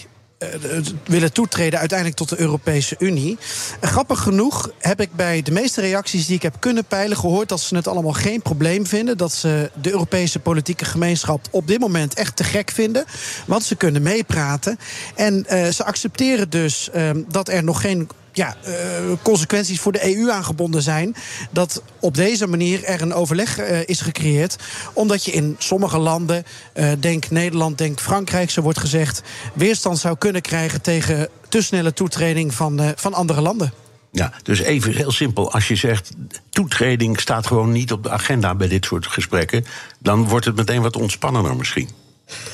willen 1.06 1.34
toetreden 1.34 1.80
uiteindelijk 1.80 2.18
tot 2.18 2.30
de 2.30 2.40
Europese 2.40 2.96
Unie. 3.00 3.38
En 3.80 3.88
grappig 3.88 4.20
genoeg 4.20 4.72
heb 4.80 5.02
ik 5.02 5.16
bij 5.16 5.42
de 5.42 5.52
meeste 5.52 5.82
reacties 5.82 6.26
die 6.26 6.36
ik 6.36 6.42
heb 6.42 6.56
kunnen 6.60 6.86
peilen 6.86 7.18
gehoord 7.18 7.50
dat 7.50 7.60
ze 7.60 7.76
het 7.76 7.88
allemaal 7.88 8.14
geen 8.14 8.42
probleem 8.42 8.86
vinden. 8.86 9.18
Dat 9.18 9.32
ze 9.32 9.72
de 9.82 9.92
Europese 9.92 10.40
politieke 10.40 10.86
gemeenschap 10.86 11.48
op 11.52 11.68
dit 11.68 11.80
moment 11.80 12.14
echt 12.14 12.36
te 12.36 12.44
gek 12.44 12.72
vinden. 12.72 13.06
Want 13.46 13.64
ze 13.64 13.76
kunnen 13.76 14.02
meepraten. 14.02 14.80
En 15.16 15.46
eh, 15.46 15.68
ze 15.68 15.84
accepteren 15.84 16.50
dus 16.50 16.90
eh, 16.90 17.10
dat 17.28 17.50
er 17.50 17.64
nog 17.64 17.82
geen 17.82 18.10
ja, 18.36 18.56
eh, 18.64 18.74
consequenties 19.22 19.80
voor 19.80 19.92
de 19.92 20.16
EU 20.16 20.32
aangebonden 20.32 20.82
zijn. 20.82 21.16
Dat 21.52 21.84
op 22.00 22.16
deze 22.16 22.48
manier 22.48 22.84
er 22.84 23.02
een 23.02 23.14
overleg 23.14 23.58
eh, 23.58 23.88
is 23.88 24.02
gecreëerd. 24.02 24.56
Omdat 24.94 25.26
je 25.26 25.32
in 25.32 25.56
sommige 25.58 25.98
landen, 25.98 26.44
eh, 26.74 26.92
denk 27.00 27.30
Nederland, 27.30 27.78
denk 27.78 28.00
Frankrijk, 28.00 28.50
zo 28.50 28.62
wordt 28.62 28.80
gezegd, 28.80 29.22
weerstand 29.54 29.98
zou 29.98 30.18
kunnen 30.18 30.42
krijgen 30.42 30.82
tegen 30.82 31.30
te 31.50 31.62
snelle 31.62 31.94
toetreding 31.94 32.54
van, 32.54 32.94
van 32.96 33.14
andere 33.14 33.42
landen. 33.42 33.74
Ja, 34.12 34.32
dus 34.44 34.60
even 34.60 34.94
heel 34.94 35.12
simpel. 35.12 35.52
Als 35.52 35.68
je 35.68 35.76
zegt 35.76 36.12
toetreding 36.50 37.20
staat 37.20 37.48
gewoon 37.48 37.72
niet 37.72 37.92
op 37.92 38.04
de 38.04 38.10
agenda 38.10 38.56
bij 38.56 38.68
dit 38.68 38.86
soort 38.86 39.08
gesprekken, 39.08 39.66
dan 40.00 40.28
wordt 40.28 40.46
het 40.46 40.56
meteen 40.56 40.82
wat 40.82 40.96
ontspannender 40.96 41.56
misschien. 41.56 41.90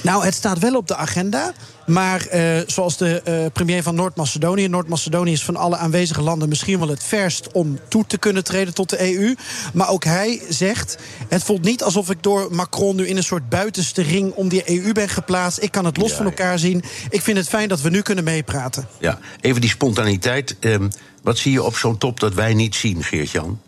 Nou, 0.02 0.26
het 0.26 0.34
staat 0.34 0.60
wel 0.60 0.76
op 0.76 0.88
de 0.88 0.96
agenda. 0.96 1.54
Maar 1.86 2.26
eh, 2.28 2.58
zoals 2.68 2.98
de 2.98 3.22
eh, 3.22 3.46
premier 3.54 3.84
van 3.84 3.96
Noord-Macedonië. 3.96 4.68
Noord-Macedonië 4.68 5.32
is 5.32 5.44
van 5.44 5.56
alle 5.56 5.78
aanwezige 5.78 6.22
landen 6.22 6.50
misschien 6.50 6.80
wel 6.80 6.88
het 6.88 7.04
verst 7.04 7.52
om 7.52 7.80
toe 7.88 8.06
te 8.08 8.18
kunnen 8.18 8.44
treden 8.44 8.74
tot 8.74 8.90
de 8.90 9.16
EU. 9.16 9.36
Maar 9.74 9.90
ook 9.90 10.04
hij 10.04 10.42
zegt: 10.50 10.98
Het 11.28 11.44
voelt 11.44 11.62
niet 11.64 11.84
alsof 11.84 12.10
ik 12.10 12.24
door 12.24 12.48
Macron 12.56 12.96
nu 12.96 13.08
in 13.08 13.18
een 13.18 13.24
soort 13.24 13.50
buitenste 13.50 14.02
ring 14.02 14.34
om 14.34 14.48
die 14.50 14.70
EU 14.84 14.92
ben 14.92 15.10
geplaatst. 15.10 15.62
Ik 15.62 15.72
kan 15.72 15.86
het 15.86 15.98
los 15.98 16.10
Ja, 16.10 16.16
van 16.16 16.26
ja. 16.26 16.32
elkaar 16.32 16.60
zien. 16.60 16.84
Ik 17.10 17.22
vind 17.22 17.38
het 17.38 17.48
fijn 17.48 17.70
dat 17.70 17.82
we 17.82 17.90
nu 17.90 18.02
kunnen 18.02 18.24
meepraten. 18.24 18.88
Ja, 19.00 19.20
even 19.42 19.62
die 19.62 19.70
spontaniteit. 19.70 20.56
ehm, 20.60 20.90
wat 21.24 21.38
zie 21.38 21.52
je 21.52 21.64
op 21.64 21.76
zo'n 21.78 21.98
top 21.98 22.20
dat 22.20 22.34
wij 22.34 22.54
niet 22.54 22.76
zien, 22.76 23.04
Geert-Jan? 23.04 23.60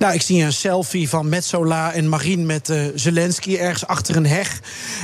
Nou, 0.00 0.14
ik 0.14 0.22
zie 0.22 0.42
een 0.42 0.52
selfie 0.52 1.08
van 1.08 1.28
Metzola 1.28 1.92
en 1.92 2.08
Marine 2.08 2.44
met 2.44 2.68
eh, 2.68 2.82
Zelensky 2.94 3.56
ergens 3.56 3.86
achter 3.86 4.16
een 4.16 4.26
heg. 4.26 4.60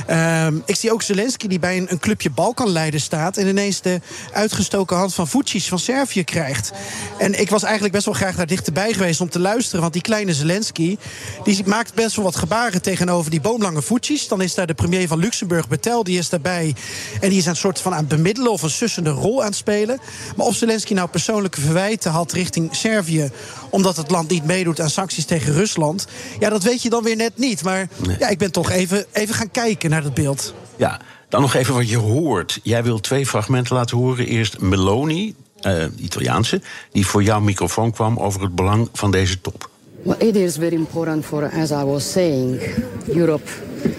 Ehm, 0.07 0.55
ik 0.65 0.75
zie 0.75 0.91
ook 0.91 1.01
Zelensky 1.01 1.47
die 1.47 1.59
bij 1.59 1.77
een, 1.77 1.91
een 1.91 1.99
clubje 1.99 2.29
Balkanleiden 2.29 2.99
staat... 2.99 3.37
en 3.37 3.47
ineens 3.47 3.81
de 3.81 4.01
uitgestoken 4.33 4.97
hand 4.97 5.13
van 5.13 5.27
Vucic 5.27 5.63
van 5.63 5.79
Servië 5.79 6.23
krijgt. 6.23 6.71
En 7.17 7.39
ik 7.39 7.49
was 7.49 7.63
eigenlijk 7.63 7.93
best 7.93 8.05
wel 8.05 8.13
graag 8.13 8.35
daar 8.35 8.47
dichterbij 8.47 8.93
geweest 8.93 9.21
om 9.21 9.29
te 9.29 9.39
luisteren... 9.39 9.81
want 9.81 9.93
die 9.93 10.01
kleine 10.01 10.33
Zelensky 10.33 10.97
die 11.43 11.63
maakt 11.65 11.93
best 11.93 12.15
wel 12.15 12.25
wat 12.25 12.35
gebaren 12.35 12.81
tegenover 12.81 13.31
die 13.31 13.41
boomlange 13.41 13.81
Vucic. 13.81 14.29
Dan 14.29 14.41
is 14.41 14.55
daar 14.55 14.67
de 14.67 14.73
premier 14.73 15.07
van 15.07 15.19
Luxemburg, 15.19 15.67
Betel, 15.67 16.03
die 16.03 16.17
is 16.17 16.29
daarbij... 16.29 16.75
en 17.21 17.29
die 17.29 17.37
is 17.37 17.45
een 17.45 17.55
soort 17.55 17.79
van 17.79 17.91
aan 17.93 17.99
het 17.99 18.07
bemiddelen 18.07 18.51
of 18.51 18.61
een 18.61 18.69
sussende 18.69 19.09
rol 19.09 19.41
aan 19.41 19.47
het 19.47 19.55
spelen. 19.55 19.99
Maar 20.35 20.45
of 20.45 20.55
Zelensky 20.55 20.93
nou 20.93 21.09
persoonlijke 21.09 21.61
verwijten 21.61 22.11
had 22.11 22.31
richting 22.31 22.75
Servië... 22.75 23.31
omdat 23.69 23.97
het 23.97 24.11
land 24.11 24.29
niet 24.29 24.45
meedoet 24.45 24.79
aan 24.79 24.85
sancties 24.89 25.25
tegen 25.25 25.53
Rusland... 25.53 26.07
ja, 26.39 26.49
dat 26.49 26.63
weet 26.63 26.81
je 26.81 26.89
dan 26.89 27.03
weer 27.03 27.15
net 27.15 27.37
niet. 27.37 27.63
Maar 27.63 27.89
ja, 28.19 28.27
ik 28.27 28.37
ben 28.37 28.51
toch 28.51 28.71
even, 28.71 29.05
even 29.11 29.35
gaan 29.35 29.51
kijken 29.51 29.89
naar 29.89 30.03
dat 30.03 30.13
beeld. 30.13 30.53
Ja, 30.75 31.01
dan 31.29 31.41
nog 31.41 31.53
even 31.53 31.73
wat 31.73 31.89
je 31.89 31.97
hoort. 31.97 32.59
Jij 32.63 32.83
wil 32.83 32.99
twee 32.99 33.25
fragmenten 33.25 33.75
laten 33.75 33.97
horen. 33.97 34.25
Eerst 34.27 34.59
Meloni, 34.59 35.35
eh, 35.61 35.85
Italiaanse, 35.95 36.61
die 36.91 37.07
voor 37.07 37.23
jouw 37.23 37.39
microfoon 37.39 37.91
kwam 37.91 38.17
over 38.17 38.41
het 38.41 38.55
belang 38.55 38.89
van 38.93 39.11
deze 39.11 39.41
top. 39.41 39.69
Well, 40.03 40.15
it 40.27 40.35
is 40.35 40.55
very 40.55 40.75
important 40.75 41.25
for, 41.25 41.51
as 41.61 41.71
I 41.71 41.83
was 41.83 42.11
saying, 42.11 42.61
Europe 43.07 43.49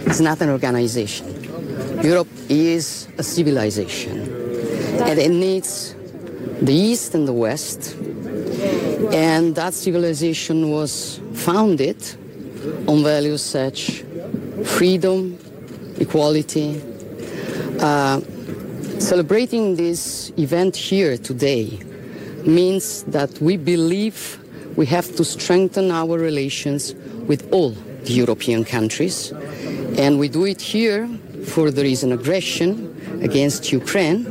is 0.05 0.18
not 0.18 0.40
an 0.40 0.51
organization. 0.51 1.27
Europe 2.03 2.29
is 2.46 3.07
a 3.18 3.22
civilization. 3.22 4.20
And 5.01 5.18
it 5.18 5.31
needs 5.31 5.94
the 6.64 6.72
East 6.72 7.14
and 7.14 7.27
the 7.27 7.35
West. 7.35 7.94
And 9.12 9.54
that 9.54 9.74
civilization 9.74 10.70
was 10.70 11.20
founded 11.34 11.96
on 12.87 13.02
values 13.02 13.42
such 13.42 14.02
as 14.02 14.08
freedom, 14.76 15.38
equality. 15.98 16.82
Uh, 17.80 18.20
celebrating 18.98 19.76
this 19.76 20.32
event 20.37 20.76
here 20.76 21.16
today 21.16 21.78
means 22.44 23.04
that 23.04 23.40
we 23.40 23.56
believe 23.56 24.38
we 24.76 24.87
have 24.87 25.14
to 25.16 25.24
strengthen 25.24 25.90
our 25.90 26.18
relations 26.18 26.94
with 27.26 27.48
all 27.52 27.70
the 28.04 28.12
European 28.12 28.64
countries. 28.64 29.32
And 29.96 30.18
we 30.18 30.28
do 30.28 30.44
it 30.44 30.61
here 30.61 31.08
for 31.46 31.70
there 31.70 31.84
is 31.84 32.02
an 32.02 32.12
aggression 32.12 32.94
against 33.22 33.72
Ukraine, 33.72 34.24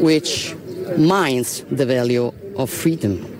which 0.00 0.54
mines 0.98 1.64
the 1.70 1.86
value 1.86 2.32
of 2.56 2.68
freedom. 2.70 3.31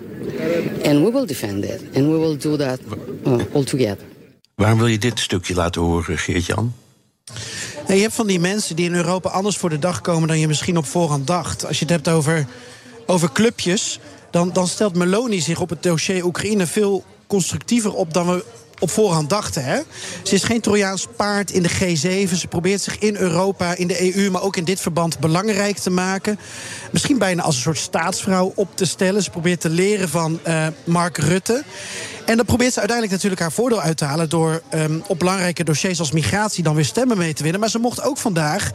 And 0.85 1.03
we 1.03 1.11
will 1.11 1.25
defend 1.25 1.63
it, 1.63 1.81
and 1.95 2.05
we 2.07 2.17
will 2.17 2.37
do 2.37 2.57
that 2.57 2.79
uh, 3.25 3.33
all 3.53 3.63
together. 3.63 4.05
Waarom 4.55 4.77
wil 4.77 4.87
je 4.87 4.97
dit 4.97 5.19
stukje 5.19 5.53
laten 5.53 5.81
horen, 5.81 6.17
Geert-Jan? 6.17 6.73
Nee, 7.87 7.97
je 7.97 8.03
hebt 8.03 8.15
van 8.15 8.27
die 8.27 8.39
mensen 8.39 8.75
die 8.75 8.85
in 8.85 8.95
Europa 8.95 9.29
anders 9.29 9.57
voor 9.57 9.69
de 9.69 9.79
dag 9.79 10.01
komen 10.01 10.27
dan 10.27 10.39
je 10.39 10.47
misschien 10.47 10.77
op 10.77 10.85
voorhand 10.85 11.27
dacht. 11.27 11.65
Als 11.65 11.79
je 11.79 11.85
het 11.85 11.93
hebt 11.93 12.09
over, 12.09 12.47
over 13.05 13.31
clubjes, 13.31 13.99
dan, 14.31 14.53
dan 14.53 14.67
stelt 14.67 14.95
Meloni 14.95 15.41
zich 15.41 15.59
op 15.59 15.69
het 15.69 15.83
dossier 15.83 16.25
Oekraïne 16.25 16.67
veel 16.67 17.03
constructiever 17.27 17.93
op 17.93 18.13
dan 18.13 18.27
we 18.27 18.43
op 18.83 18.91
voorhand 18.91 19.29
dachten. 19.29 19.63
Hè? 19.63 19.79
Ze 20.23 20.33
is 20.33 20.43
geen 20.43 20.61
Trojaans 20.61 21.07
paard 21.15 21.51
in 21.51 21.63
de 21.63 21.69
G7. 21.69 22.33
Ze 22.35 22.47
probeert 22.49 22.81
zich 22.81 22.99
in 22.99 23.15
Europa, 23.15 23.75
in 23.75 23.87
de 23.87 24.15
EU, 24.15 24.29
maar 24.29 24.41
ook 24.41 24.55
in 24.55 24.63
dit 24.63 24.79
verband 24.79 25.19
belangrijk 25.19 25.77
te 25.77 25.89
maken. 25.89 26.39
Misschien 26.91 27.17
bijna 27.17 27.41
als 27.41 27.55
een 27.55 27.61
soort 27.61 27.77
staatsvrouw 27.77 28.51
op 28.55 28.75
te 28.75 28.85
stellen. 28.85 29.23
Ze 29.23 29.29
probeert 29.29 29.59
te 29.59 29.69
leren 29.69 30.09
van 30.09 30.39
eh, 30.43 30.67
Mark 30.83 31.17
Rutte. 31.17 31.63
En 32.25 32.35
dan 32.37 32.45
probeert 32.45 32.73
ze 32.73 32.79
uiteindelijk 32.79 33.15
natuurlijk 33.15 33.41
haar 33.41 33.51
voordeel 33.51 33.81
uit 33.81 33.97
te 33.97 34.05
halen... 34.05 34.29
door 34.29 34.61
ehm, 34.69 34.99
op 35.07 35.19
belangrijke 35.19 35.63
dossiers 35.63 35.99
als 35.99 36.11
migratie 36.11 36.63
dan 36.63 36.75
weer 36.75 36.85
stemmen 36.85 37.17
mee 37.17 37.33
te 37.33 37.43
winnen. 37.43 37.59
Maar 37.61 37.69
ze 37.69 37.79
mocht 37.79 38.01
ook 38.01 38.17
vandaag 38.17 38.71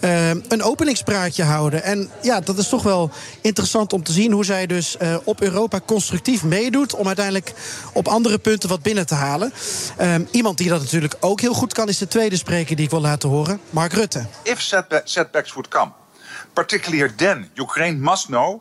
ehm, 0.00 0.40
een 0.48 0.62
openingspraatje 0.62 1.42
houden. 1.42 1.82
En 1.82 2.10
ja, 2.22 2.40
dat 2.40 2.58
is 2.58 2.68
toch 2.68 2.82
wel 2.82 3.10
interessant 3.40 3.92
om 3.92 4.02
te 4.02 4.12
zien... 4.12 4.32
hoe 4.32 4.44
zij 4.44 4.66
dus 4.66 4.96
eh, 4.96 5.16
op 5.24 5.40
Europa 5.40 5.80
constructief 5.86 6.42
meedoet... 6.42 6.94
om 6.94 7.06
uiteindelijk 7.06 7.52
op 7.92 8.08
andere 8.08 8.38
punten 8.38 8.68
wat 8.68 8.82
binnen 8.82 9.06
te 9.06 9.14
halen. 9.14 9.52
Ehm, 9.96 10.24
iemand 10.30 10.58
die 10.58 10.68
dat 10.68 10.80
natuurlijk 10.80 11.14
ook 11.20 11.40
heel 11.40 11.54
goed 11.54 11.72
kan... 11.72 11.88
is 11.88 11.98
de 11.98 12.08
tweede 12.08 12.36
spreker 12.36 12.76
die 12.76 12.84
ik 12.84 12.90
wil 12.90 13.00
laten 13.00 13.28
horen, 13.28 13.60
Mark 13.70 13.92
Rutte. 13.92 14.26
if 14.42 14.60
setba- 14.60 15.00
setbacks 15.04 15.52
would 15.52 15.68
come, 15.68 15.92
particularly 16.52 17.12
then, 17.16 17.50
Ukraine 17.54 17.98
must 17.98 18.26
know 18.26 18.60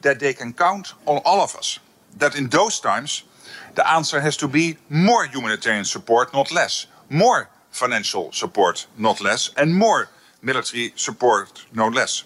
that 0.00 0.18
they 0.18 0.32
can 0.32 0.54
count 0.54 0.94
on 1.04 1.22
all 1.22 1.40
of 1.40 1.56
us. 1.58 1.80
That 2.16 2.34
in 2.34 2.48
those 2.48 2.80
times, 2.80 3.26
the 3.76 3.88
answer 3.88 4.20
has 4.20 4.36
to 4.38 4.48
be 4.48 4.76
more 4.88 5.26
humanitarian 5.26 5.84
support, 5.84 6.32
not 6.32 6.50
less. 6.50 6.86
More 7.08 7.48
financial 7.70 8.32
support, 8.32 8.86
not 8.98 9.20
less. 9.20 9.50
And 9.56 9.74
more 9.74 10.08
military 10.42 10.92
support, 10.96 11.66
no 11.72 11.88
less. 11.88 12.24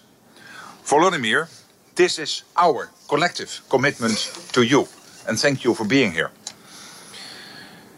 Volodymyr, 0.85 1.47
this 1.95 2.17
is 2.17 2.43
our 2.57 2.89
collective 3.07 3.61
commitment 3.69 4.17
to 4.53 4.63
you. 4.63 4.87
And 5.27 5.37
thank 5.37 5.63
you 5.63 5.73
for 5.73 5.85
being 5.85 6.13
here. 6.13 6.31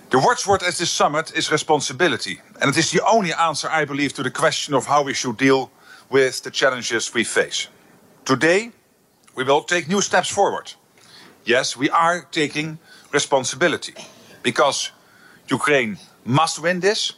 The 0.10 0.20
watchword 0.20 0.64
at 0.64 0.76
this 0.76 0.92
summit 0.92 1.32
is 1.36 1.52
responsibility. 1.52 2.42
And 2.60 2.72
it 2.72 2.78
is 2.78 2.92
the 2.92 3.06
only 3.06 3.34
answer, 3.34 3.70
I 3.70 3.86
believe, 3.86 4.14
to 4.14 4.24
the 4.24 4.32
question 4.32 4.74
of 4.74 4.86
how 4.86 5.04
we 5.04 5.14
should 5.14 5.38
deal 5.38 5.72
with 6.10 6.42
the 6.44 6.52
challenges 6.52 7.14
we 7.14 7.24
face. 7.24 7.68
Today, 8.26 8.72
we 9.36 9.44
will 9.44 9.62
take 9.64 9.88
new 9.88 10.02
steps 10.02 10.30
forward. 10.30 10.74
Yes, 11.46 11.76
we 11.76 11.90
are 11.90 12.22
taking 12.32 12.78
responsibility 13.14 13.94
because 14.42 14.92
Ukraine 15.46 15.98
must 16.24 16.60
win 16.60 16.80
this, 16.80 17.18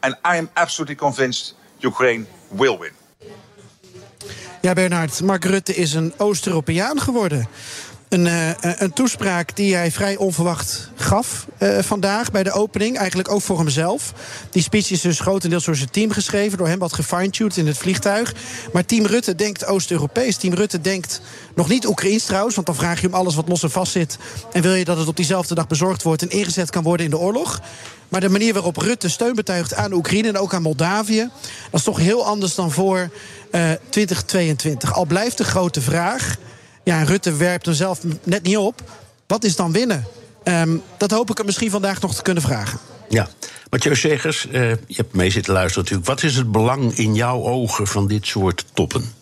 and 0.00 0.14
I 0.22 0.36
am 0.36 0.48
absolutely 0.52 0.96
convinced 0.96 1.54
Ukraine 1.82 2.26
will 2.50 2.78
win. 2.78 2.92
Ja, 4.62 4.72
Bernard, 4.74 5.20
Mark 5.20 5.44
Rutte 5.44 5.74
is 5.74 5.94
een 5.94 6.14
Oost-Europeaan 6.16 7.00
geworden. 7.00 7.48
Een, 8.10 8.26
uh, 8.26 8.50
een 8.60 8.92
toespraak 8.92 9.56
die 9.56 9.74
hij 9.74 9.90
vrij 9.90 10.16
onverwacht 10.16 10.90
gaf 10.94 11.46
uh, 11.58 11.78
vandaag 11.78 12.30
bij 12.30 12.42
de 12.42 12.52
opening. 12.52 12.96
Eigenlijk 12.96 13.30
ook 13.30 13.42
voor 13.42 13.58
hemzelf. 13.58 14.12
Die 14.50 14.62
speech 14.62 14.90
is 14.90 15.00
dus 15.00 15.20
grotendeels 15.20 15.64
door 15.64 15.76
zijn 15.76 15.90
team 15.90 16.10
geschreven. 16.10 16.58
Door 16.58 16.68
hem 16.68 16.78
wat 16.78 16.92
gefine-tuned 16.92 17.56
in 17.56 17.66
het 17.66 17.78
vliegtuig. 17.78 18.34
Maar 18.72 18.84
Team 18.84 19.06
Rutte 19.06 19.34
denkt 19.34 19.66
Oost-Europees. 19.66 20.36
Team 20.36 20.54
Rutte 20.54 20.80
denkt 20.80 21.20
nog 21.54 21.68
niet 21.68 21.86
Oekraïns 21.86 22.24
trouwens. 22.24 22.54
Want 22.54 22.66
dan 22.66 22.76
vraag 22.76 23.00
je 23.00 23.06
hem 23.06 23.16
alles 23.16 23.34
wat 23.34 23.48
los 23.48 23.62
en 23.62 23.70
vast 23.70 23.92
zit. 23.92 24.18
En 24.52 24.62
wil 24.62 24.74
je 24.74 24.84
dat 24.84 24.98
het 24.98 25.08
op 25.08 25.16
diezelfde 25.16 25.54
dag 25.54 25.66
bezorgd 25.66 26.02
wordt 26.02 26.22
en 26.22 26.30
ingezet 26.30 26.70
kan 26.70 26.82
worden 26.82 27.04
in 27.04 27.10
de 27.10 27.18
oorlog. 27.18 27.60
Maar 28.08 28.20
de 28.20 28.28
manier 28.28 28.52
waarop 28.52 28.76
Rutte 28.76 29.08
steun 29.08 29.34
betuigt 29.34 29.74
aan 29.74 29.92
Oekraïne 29.92 30.28
en 30.28 30.38
ook 30.38 30.54
aan 30.54 30.62
Moldavië. 30.62 31.28
dat 31.70 31.80
is 31.80 31.86
toch 31.86 31.98
heel 31.98 32.26
anders 32.26 32.54
dan 32.54 32.70
voor 32.70 33.10
uh, 33.52 33.70
2022. 33.88 34.94
Al 34.94 35.04
blijft 35.04 35.36
de 35.36 35.44
grote 35.44 35.80
vraag. 35.80 36.36
Ja, 36.84 37.02
Rutte 37.02 37.36
werpt 37.36 37.66
er 37.66 37.74
zelf 37.74 38.00
net 38.22 38.42
niet 38.42 38.56
op. 38.56 38.82
Wat 39.26 39.44
is 39.44 39.56
dan 39.56 39.72
winnen? 39.72 40.04
Um, 40.44 40.82
dat 40.96 41.10
hoop 41.10 41.30
ik 41.30 41.36
hem 41.36 41.46
misschien 41.46 41.70
vandaag 41.70 42.00
nog 42.00 42.14
te 42.14 42.22
kunnen 42.22 42.42
vragen. 42.42 42.78
Ja, 43.08 43.28
Mathieu 43.70 43.96
Segers, 43.96 44.46
uh, 44.46 44.70
je 44.70 44.76
hebt 44.96 45.14
mee 45.14 45.30
zitten 45.30 45.52
luisteren 45.52 45.82
natuurlijk. 45.82 46.08
Wat 46.08 46.22
is 46.22 46.36
het 46.36 46.52
belang 46.52 46.92
in 46.92 47.14
jouw 47.14 47.42
ogen 47.42 47.86
van 47.86 48.06
dit 48.06 48.26
soort 48.26 48.64
toppen? 48.72 49.12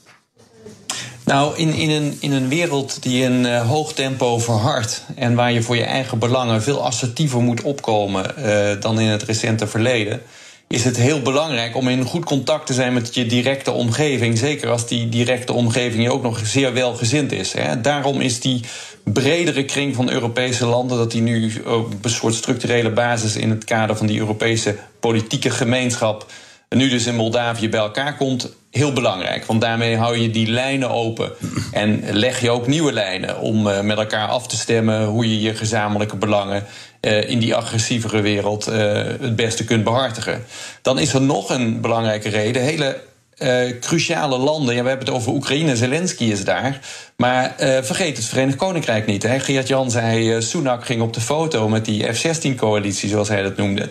Nou, 1.24 1.56
in, 1.56 1.74
in, 1.74 1.90
een, 1.90 2.16
in 2.20 2.32
een 2.32 2.48
wereld 2.48 3.02
die 3.02 3.22
in 3.22 3.44
uh, 3.44 3.68
hoog 3.68 3.92
tempo 3.92 4.38
verhardt 4.38 5.02
en 5.14 5.34
waar 5.34 5.52
je 5.52 5.62
voor 5.62 5.76
je 5.76 5.84
eigen 5.84 6.18
belangen 6.18 6.62
veel 6.62 6.84
assertiever 6.84 7.40
moet 7.40 7.62
opkomen 7.62 8.34
uh, 8.38 8.80
dan 8.80 9.00
in 9.00 9.08
het 9.08 9.22
recente 9.22 9.66
verleden, 9.66 10.22
is 10.68 10.84
het 10.84 10.96
heel 10.96 11.22
belangrijk 11.22 11.76
om 11.76 11.88
in 11.88 12.04
goed 12.04 12.24
contact 12.24 12.66
te 12.66 12.72
zijn 12.72 12.92
met 12.92 13.14
je 13.14 13.26
directe 13.26 13.70
omgeving. 13.70 14.38
Zeker 14.38 14.70
als 14.70 14.86
die 14.86 15.08
directe 15.08 15.52
omgeving 15.52 16.02
je 16.02 16.12
ook 16.12 16.22
nog 16.22 16.40
zeer 16.44 16.72
welgezind 16.72 17.32
is. 17.32 17.52
Hè. 17.52 17.80
Daarom 17.80 18.20
is 18.20 18.40
die 18.40 18.60
bredere 19.04 19.64
kring 19.64 19.94
van 19.94 20.10
Europese 20.10 20.66
landen, 20.66 20.98
dat 20.98 21.10
die 21.10 21.22
nu 21.22 21.52
op 21.66 22.04
een 22.04 22.10
soort 22.10 22.34
structurele 22.34 22.90
basis 22.90 23.36
in 23.36 23.50
het 23.50 23.64
kader 23.64 23.96
van 23.96 24.06
die 24.06 24.18
Europese 24.18 24.76
politieke 25.00 25.50
gemeenschap 25.50 26.26
nu 26.68 26.88
dus 26.88 27.06
in 27.06 27.14
Moldavië 27.14 27.68
bij 27.68 27.80
elkaar 27.80 28.16
komt, 28.16 28.52
heel 28.70 28.92
belangrijk. 28.92 29.44
Want 29.44 29.60
daarmee 29.60 29.96
hou 29.96 30.18
je 30.18 30.30
die 30.30 30.50
lijnen 30.50 30.90
open. 30.90 31.32
En 31.72 32.02
leg 32.10 32.40
je 32.40 32.50
ook 32.50 32.66
nieuwe 32.66 32.92
lijnen 32.92 33.40
om 33.40 33.66
uh, 33.66 33.80
met 33.80 33.98
elkaar 33.98 34.28
af 34.28 34.46
te 34.46 34.56
stemmen 34.56 35.04
hoe 35.04 35.28
je 35.28 35.40
je 35.40 35.54
gezamenlijke 35.54 36.16
belangen 36.16 36.66
uh, 37.00 37.30
in 37.30 37.38
die 37.38 37.54
agressievere 37.54 38.20
wereld 38.20 38.68
uh, 38.68 38.74
het 39.20 39.36
beste 39.36 39.64
kunt 39.64 39.84
behartigen. 39.84 40.44
Dan 40.82 40.98
is 40.98 41.14
er 41.14 41.20
nog 41.20 41.50
een 41.50 41.80
belangrijke 41.80 42.28
reden. 42.28 42.62
Hele 42.62 43.00
uh, 43.38 43.78
cruciale 43.80 44.38
landen. 44.38 44.74
Ja, 44.74 44.82
we 44.82 44.88
hebben 44.88 45.06
het 45.06 45.16
over 45.16 45.32
Oekraïne, 45.32 45.76
Zelensky 45.76 46.24
is 46.24 46.44
daar. 46.44 46.80
Maar 47.16 47.54
uh, 47.60 47.78
vergeet 47.82 48.16
het 48.16 48.26
Verenigd 48.26 48.56
Koninkrijk 48.56 49.06
niet. 49.06 49.22
Hè. 49.22 49.40
Geert 49.40 49.68
Jan 49.68 49.90
zei, 49.90 50.34
uh, 50.34 50.40
Sunak 50.40 50.84
ging 50.84 51.02
op 51.02 51.12
de 51.12 51.20
foto 51.20 51.68
met 51.68 51.84
die 51.84 52.12
F-16-coalitie, 52.12 53.08
zoals 53.08 53.28
hij 53.28 53.42
dat 53.42 53.56
noemde. 53.56 53.88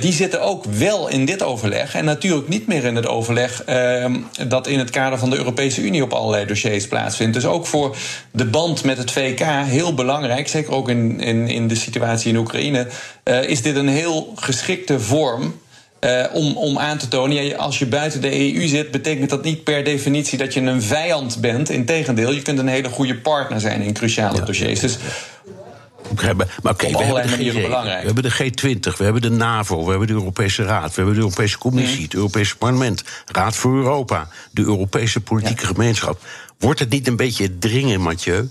die 0.00 0.12
zitten 0.12 0.42
ook 0.42 0.64
wel 0.64 1.08
in 1.08 1.24
dit 1.24 1.42
overleg. 1.42 1.94
En 1.94 2.04
natuurlijk 2.04 2.48
niet 2.48 2.66
meer 2.66 2.84
in 2.84 2.96
het 2.96 3.06
overleg 3.06 3.64
ehm, 3.64 4.16
dat 4.48 4.66
in 4.66 4.78
het 4.78 4.90
kader 4.90 5.18
van 5.18 5.30
de 5.30 5.36
Europese 5.36 5.82
Unie 5.82 6.02
op 6.02 6.12
allerlei 6.12 6.46
dossiers 6.46 6.86
plaatsvindt. 6.86 7.34
Dus 7.34 7.46
ook 7.46 7.66
voor 7.66 7.96
de 8.30 8.44
band 8.44 8.84
met 8.84 8.98
het 8.98 9.10
VK 9.10 9.40
heel 9.46 9.94
belangrijk. 9.94 10.48
Zeker 10.48 10.72
ook 10.72 10.88
in, 10.88 11.20
in, 11.20 11.48
in 11.48 11.68
de 11.68 11.76
situatie 11.76 12.30
in 12.30 12.36
Oekraïne. 12.36 12.86
is 13.46 13.62
dit 13.62 13.76
een 13.76 13.88
heel 13.88 14.32
geschikte 14.36 15.00
vorm 15.00 15.54
uh, 16.00 16.24
om, 16.32 16.56
om 16.56 16.78
aan 16.78 16.98
te 16.98 17.08
tonen, 17.08 17.44
ja, 17.44 17.56
als 17.56 17.78
je 17.78 17.86
buiten 17.86 18.20
de 18.20 18.54
EU 18.54 18.66
zit, 18.66 18.90
betekent 18.90 19.30
dat 19.30 19.44
niet 19.44 19.64
per 19.64 19.84
definitie 19.84 20.38
dat 20.38 20.54
je 20.54 20.60
een 20.60 20.82
vijand 20.82 21.40
bent. 21.40 21.70
Integendeel, 21.70 22.32
je 22.32 22.42
kunt 22.42 22.58
een 22.58 22.68
hele 22.68 22.88
goede 22.88 23.16
partner 23.16 23.60
zijn 23.60 23.80
in 23.80 23.92
cruciale 23.92 24.38
ja, 24.38 24.44
dossiers. 24.44 24.80
Dus 24.80 24.98
maar 26.14 26.72
oké, 26.72 26.86
okay, 26.86 26.92
we, 26.92 27.46
we, 27.46 28.02
hebben 28.04 28.22
de 28.22 28.32
G20, 28.32 28.96
we 28.96 29.04
hebben 29.04 29.22
de 29.22 29.30
NAVO, 29.30 29.84
we 29.84 29.90
hebben 29.90 30.06
de 30.06 30.12
Europese 30.12 30.64
Raad, 30.64 30.88
we 30.88 30.94
hebben 30.94 31.14
de 31.14 31.20
Europese 31.20 31.58
Commissie, 31.58 31.96
mm. 31.96 32.02
het 32.02 32.14
Europese 32.14 32.56
Parlement, 32.56 33.04
Raad 33.26 33.56
voor 33.56 33.76
Europa, 33.76 34.28
de 34.50 34.62
Europese 34.62 35.20
politieke 35.20 35.62
ja. 35.62 35.68
gemeenschap. 35.68 36.20
Wordt 36.58 36.80
het 36.80 36.90
niet 36.90 37.06
een 37.06 37.16
beetje 37.16 37.58
dringen, 37.58 38.00
Mathieu? 38.00 38.48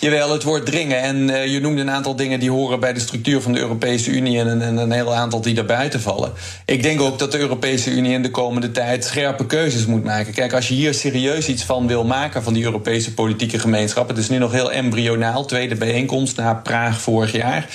Jawel, 0.00 0.32
het 0.32 0.42
wordt 0.42 0.66
dringen. 0.66 1.02
En 1.02 1.28
uh, 1.28 1.46
je 1.46 1.60
noemde 1.60 1.80
een 1.80 1.90
aantal 1.90 2.16
dingen 2.16 2.40
die 2.40 2.50
horen 2.50 2.80
bij 2.80 2.92
de 2.92 3.00
structuur 3.00 3.40
van 3.40 3.52
de 3.52 3.58
Europese 3.58 4.10
Unie 4.10 4.38
en, 4.38 4.62
en 4.62 4.76
een 4.76 4.92
heel 4.92 5.14
aantal 5.14 5.40
die 5.40 5.54
daarbuiten 5.54 6.00
vallen. 6.00 6.32
Ik 6.64 6.82
denk 6.82 7.00
ook 7.00 7.18
dat 7.18 7.32
de 7.32 7.38
Europese 7.38 7.90
Unie 7.90 8.12
in 8.12 8.22
de 8.22 8.30
komende 8.30 8.70
tijd 8.70 9.04
scherpe 9.04 9.46
keuzes 9.46 9.86
moet 9.86 10.04
maken. 10.04 10.32
Kijk, 10.32 10.52
als 10.52 10.68
je 10.68 10.74
hier 10.74 10.94
serieus 10.94 11.48
iets 11.48 11.64
van 11.64 11.86
wil 11.86 12.04
maken 12.04 12.42
van 12.42 12.52
die 12.52 12.64
Europese 12.64 13.14
politieke 13.14 13.58
gemeenschap, 13.58 14.08
het 14.08 14.18
is 14.18 14.28
nu 14.28 14.38
nog 14.38 14.52
heel 14.52 14.72
embryonaal, 14.72 15.44
tweede 15.44 15.74
bijeenkomst 15.74 16.36
na 16.36 16.54
Praag 16.54 17.00
vorig 17.00 17.32
jaar. 17.32 17.66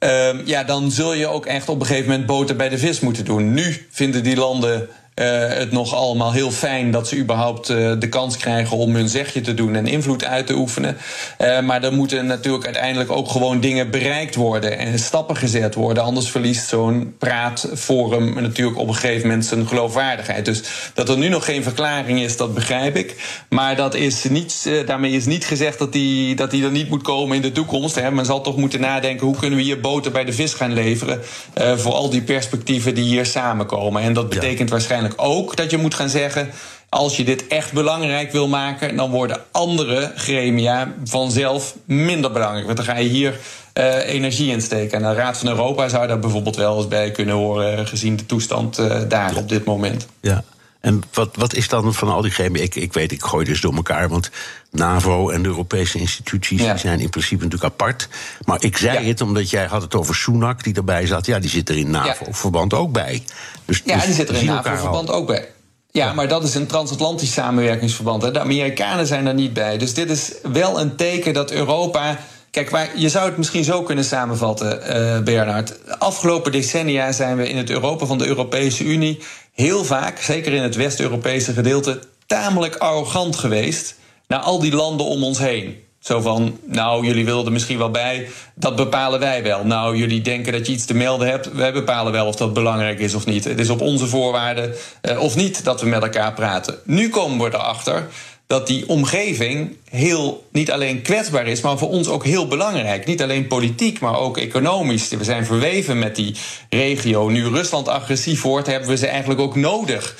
Uh, 0.00 0.46
ja, 0.46 0.64
dan 0.64 0.90
zul 0.90 1.14
je 1.14 1.26
ook 1.26 1.46
echt 1.46 1.68
op 1.68 1.80
een 1.80 1.86
gegeven 1.86 2.10
moment 2.10 2.26
boter 2.26 2.56
bij 2.56 2.68
de 2.68 2.78
vis 2.78 3.00
moeten 3.00 3.24
doen. 3.24 3.54
Nu 3.54 3.86
vinden 3.90 4.22
die 4.22 4.36
landen 4.36 4.88
uh, 5.18 5.24
het 5.48 5.72
nog 5.72 5.94
allemaal 5.94 6.32
heel 6.32 6.50
fijn 6.50 6.90
dat 6.90 7.08
ze 7.08 7.16
überhaupt 7.16 7.68
uh, 7.68 7.92
de 7.98 8.08
kans 8.08 8.36
krijgen 8.36 8.76
om 8.76 8.94
hun 8.94 9.08
zegje 9.08 9.40
te 9.40 9.54
doen 9.54 9.74
en 9.74 9.86
invloed 9.86 10.24
uit 10.24 10.46
te 10.46 10.54
oefenen. 10.54 10.96
Uh, 11.38 11.60
maar 11.60 11.82
er 11.82 11.92
moeten 11.92 12.26
natuurlijk 12.26 12.64
uiteindelijk 12.64 13.10
ook 13.10 13.30
gewoon 13.30 13.60
dingen 13.60 13.90
bereikt 13.90 14.34
worden 14.34 14.78
en 14.78 14.98
stappen 14.98 15.36
gezet 15.36 15.74
worden. 15.74 16.02
Anders 16.02 16.30
verliest 16.30 16.68
zo'n 16.68 17.14
praatforum 17.18 18.42
natuurlijk 18.42 18.78
op 18.78 18.88
een 18.88 18.94
gegeven 18.94 19.28
moment 19.28 19.46
zijn 19.46 19.66
geloofwaardigheid. 19.66 20.44
Dus 20.44 20.62
dat 20.94 21.08
er 21.08 21.18
nu 21.18 21.28
nog 21.28 21.44
geen 21.44 21.62
verklaring 21.62 22.20
is, 22.20 22.36
dat 22.36 22.54
begrijp 22.54 22.96
ik. 22.96 23.16
Maar 23.48 23.76
dat 23.76 23.94
is 23.94 24.24
niet, 24.24 24.70
daarmee 24.86 25.12
is 25.12 25.26
niet 25.26 25.44
gezegd 25.44 25.78
dat 25.78 25.92
die, 25.92 26.34
dat 26.34 26.50
die 26.50 26.64
er 26.64 26.70
niet 26.70 26.88
moet 26.88 27.02
komen 27.02 27.36
in 27.36 27.42
de 27.42 27.52
toekomst. 27.52 27.94
Hè. 27.94 28.10
Men 28.10 28.24
zal 28.24 28.40
toch 28.40 28.56
moeten 28.56 28.80
nadenken 28.80 29.26
hoe 29.26 29.36
kunnen 29.36 29.58
we 29.58 29.64
hier 29.64 29.80
boter 29.80 30.12
bij 30.12 30.24
de 30.24 30.32
vis 30.32 30.54
gaan 30.54 30.72
leveren 30.72 31.20
voor 31.54 31.92
al 31.92 32.10
die 32.10 32.22
perspectieven 32.22 32.94
die 32.94 33.04
hier 33.04 33.26
samenkomen. 33.26 34.02
En 34.02 34.12
dat 34.12 34.28
betekent 34.28 34.68
ja. 34.68 34.74
waarschijnlijk 34.74 35.07
ook 35.16 35.56
dat 35.56 35.70
je 35.70 35.76
moet 35.76 35.94
gaan 35.94 36.08
zeggen. 36.08 36.50
Als 36.88 37.16
je 37.16 37.24
dit 37.24 37.46
echt 37.46 37.72
belangrijk 37.72 38.32
wil 38.32 38.48
maken, 38.48 38.96
dan 38.96 39.10
worden 39.10 39.40
andere 39.50 40.12
gremia 40.14 40.92
vanzelf 41.04 41.74
minder 41.84 42.32
belangrijk. 42.32 42.64
Want 42.64 42.76
dan 42.76 42.86
ga 42.86 42.96
je 42.96 43.08
hier 43.08 43.38
uh, 43.74 44.08
energie 44.08 44.50
in 44.50 44.62
steken. 44.62 45.02
En 45.02 45.08
de 45.08 45.20
Raad 45.20 45.38
van 45.38 45.48
Europa 45.48 45.88
zou 45.88 46.06
daar 46.06 46.18
bijvoorbeeld 46.18 46.56
wel 46.56 46.76
eens 46.76 46.88
bij 46.88 47.10
kunnen 47.10 47.34
horen, 47.34 47.86
gezien 47.86 48.16
de 48.16 48.26
toestand 48.26 48.78
uh, 48.78 49.00
daar 49.08 49.36
op 49.36 49.48
dit 49.48 49.64
moment. 49.64 50.06
Ja. 50.20 50.44
En 50.80 51.02
wat, 51.12 51.36
wat 51.36 51.54
is 51.54 51.68
dan 51.68 51.94
van 51.94 52.08
al 52.08 52.22
die 52.22 52.30
gremia? 52.30 52.62
Ik, 52.62 52.74
ik 52.74 52.92
weet, 52.92 53.12
ik 53.12 53.22
gooi 53.22 53.44
dus 53.44 53.60
door 53.60 53.74
elkaar. 53.74 54.08
Want 54.08 54.30
NAVO 54.70 55.30
en 55.30 55.42
de 55.42 55.48
Europese 55.48 55.98
instituties 55.98 56.60
ja. 56.60 56.76
zijn 56.76 57.00
in 57.00 57.10
principe 57.10 57.44
natuurlijk 57.44 57.72
apart. 57.72 58.08
Maar 58.44 58.62
ik 58.64 58.76
zei 58.76 59.00
ja. 59.00 59.08
het 59.08 59.20
omdat 59.20 59.50
jij 59.50 59.66
had 59.66 59.82
het 59.82 59.94
over 59.94 60.14
Sunak 60.14 60.64
die 60.64 60.74
erbij 60.74 61.06
zat. 61.06 61.26
Ja, 61.26 61.38
die 61.38 61.50
zit 61.50 61.68
er 61.68 61.76
in 61.76 61.90
NAVO-verband 61.90 62.74
ook 62.74 62.92
bij. 62.92 63.22
Dus, 63.64 63.82
ja, 63.84 63.94
dus 63.94 64.04
die 64.04 64.14
zit 64.14 64.28
er 64.28 64.34
in 64.34 64.46
NAVO-verband 64.46 65.10
ook 65.10 65.26
bij. 65.26 65.48
Ja, 65.90 66.06
ja, 66.06 66.12
maar 66.12 66.28
dat 66.28 66.44
is 66.44 66.54
een 66.54 66.66
transatlantisch 66.66 67.32
samenwerkingsverband. 67.32 68.22
Hè. 68.22 68.30
De 68.30 68.40
Amerikanen 68.40 69.06
zijn 69.06 69.26
er 69.26 69.34
niet 69.34 69.52
bij. 69.52 69.78
Dus 69.78 69.94
dit 69.94 70.10
is 70.10 70.32
wel 70.52 70.80
een 70.80 70.96
teken 70.96 71.32
dat 71.32 71.50
Europa. 71.50 72.18
Kijk, 72.50 72.70
maar 72.70 72.88
je 72.94 73.08
zou 73.08 73.28
het 73.28 73.36
misschien 73.36 73.64
zo 73.64 73.82
kunnen 73.82 74.04
samenvatten, 74.04 74.80
uh, 74.82 75.22
Bernard. 75.22 75.68
De 75.68 75.98
afgelopen 75.98 76.52
decennia 76.52 77.12
zijn 77.12 77.36
we 77.36 77.48
in 77.48 77.56
het 77.56 77.70
Europa 77.70 78.06
van 78.06 78.18
de 78.18 78.26
Europese 78.26 78.84
Unie 78.84 79.22
heel 79.60 79.84
vaak, 79.84 80.18
zeker 80.18 80.52
in 80.52 80.62
het 80.62 80.76
West-Europese 80.76 81.52
gedeelte, 81.52 81.98
tamelijk 82.26 82.76
arrogant 82.76 83.36
geweest 83.36 83.94
naar 84.26 84.38
al 84.38 84.58
die 84.58 84.74
landen 84.74 85.06
om 85.06 85.24
ons 85.24 85.38
heen. 85.38 85.76
Zo 85.98 86.20
van, 86.20 86.58
nou, 86.64 87.06
jullie 87.06 87.24
wilden 87.24 87.52
misschien 87.52 87.78
wel 87.78 87.90
bij, 87.90 88.28
dat 88.54 88.76
bepalen 88.76 89.20
wij 89.20 89.42
wel. 89.42 89.64
Nou, 89.64 89.96
jullie 89.96 90.20
denken 90.20 90.52
dat 90.52 90.66
je 90.66 90.72
iets 90.72 90.84
te 90.84 90.94
melden 90.94 91.28
hebt, 91.28 91.52
wij 91.52 91.72
bepalen 91.72 92.12
wel 92.12 92.26
of 92.26 92.36
dat 92.36 92.52
belangrijk 92.52 92.98
is 92.98 93.14
of 93.14 93.26
niet. 93.26 93.44
Het 93.44 93.58
is 93.58 93.70
op 93.70 93.80
onze 93.80 94.06
voorwaarden 94.06 94.74
uh, 95.02 95.22
of 95.22 95.36
niet 95.36 95.64
dat 95.64 95.80
we 95.80 95.86
met 95.86 96.02
elkaar 96.02 96.32
praten. 96.32 96.78
Nu 96.84 97.08
komen 97.08 97.50
we 97.50 97.56
erachter 97.56 98.06
dat 98.48 98.66
die 98.66 98.88
omgeving 98.88 99.76
heel 99.90 100.46
niet 100.52 100.70
alleen 100.70 101.02
kwetsbaar 101.02 101.46
is, 101.46 101.60
maar 101.60 101.78
voor 101.78 101.88
ons 101.88 102.08
ook 102.08 102.24
heel 102.24 102.46
belangrijk. 102.48 103.06
Niet 103.06 103.22
alleen 103.22 103.46
politiek, 103.46 104.00
maar 104.00 104.18
ook 104.18 104.38
economisch. 104.38 105.08
We 105.08 105.24
zijn 105.24 105.46
verweven 105.46 105.98
met 105.98 106.16
die 106.16 106.34
regio. 106.68 107.28
Nu 107.28 107.48
Rusland 107.48 107.88
agressief 107.88 108.42
wordt, 108.42 108.66
hebben 108.66 108.88
we 108.88 108.96
ze 108.96 109.06
eigenlijk 109.06 109.40
ook 109.40 109.56
nodig. 109.56 110.16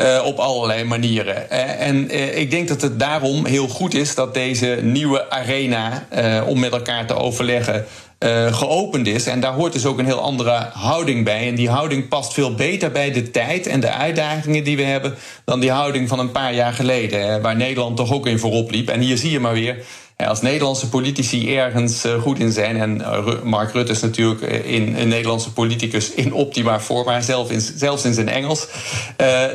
Uh, 0.00 0.22
op 0.24 0.38
allerlei 0.38 0.84
manieren. 0.84 1.46
Uh, 1.52 1.80
en 1.80 2.14
uh, 2.14 2.38
ik 2.38 2.50
denk 2.50 2.68
dat 2.68 2.82
het 2.82 2.98
daarom 2.98 3.46
heel 3.46 3.68
goed 3.68 3.94
is 3.94 4.14
dat 4.14 4.34
deze 4.34 4.78
nieuwe 4.82 5.30
arena 5.30 6.06
om 6.46 6.58
met 6.60 6.72
elkaar 6.72 7.06
te 7.06 7.16
overleggen 7.16 7.86
uh, 8.18 8.54
geopend 8.54 9.06
is. 9.06 9.26
En 9.26 9.40
daar 9.40 9.52
hoort 9.52 9.72
dus 9.72 9.86
ook 9.86 9.98
een 9.98 10.04
heel 10.04 10.20
andere 10.20 10.70
houding 10.72 11.24
bij. 11.24 11.48
En 11.48 11.54
die 11.54 11.68
houding 11.68 12.08
past 12.08 12.32
veel 12.32 12.54
beter 12.54 12.90
bij 12.90 13.12
de 13.12 13.30
tijd 13.30 13.66
en 13.66 13.80
de 13.80 13.90
uitdagingen 13.90 14.64
die 14.64 14.76
we 14.76 14.82
hebben. 14.82 15.14
dan 15.44 15.60
die 15.60 15.70
houding 15.70 16.08
van 16.08 16.18
een 16.18 16.32
paar 16.32 16.54
jaar 16.54 16.72
geleden. 16.72 17.42
Waar 17.42 17.56
Nederland 17.56 17.96
toch 17.96 18.12
ook 18.12 18.26
in 18.26 18.38
voorop 18.38 18.70
liep. 18.70 18.88
En 18.88 19.00
hier 19.00 19.16
zie 19.16 19.30
je 19.30 19.40
maar 19.40 19.52
weer. 19.52 19.84
Als 20.16 20.40
Nederlandse 20.40 20.88
politici 20.88 21.56
ergens 21.56 22.04
eh, 22.04 22.22
goed 22.22 22.38
in 22.38 22.52
zijn, 22.52 22.76
en 22.76 23.02
Mark 23.42 23.72
Rutte 23.72 23.92
is 23.92 24.00
natuurlijk 24.00 24.40
in, 24.64 24.96
een 24.96 25.08
Nederlandse 25.08 25.52
politicus 25.52 26.10
in 26.10 26.32
optima 26.32 26.80
forma, 26.80 27.20
zelf 27.20 27.50
in, 27.50 27.60
zelfs 27.60 28.04
in 28.04 28.14
zijn 28.14 28.28
Engels, 28.28 28.66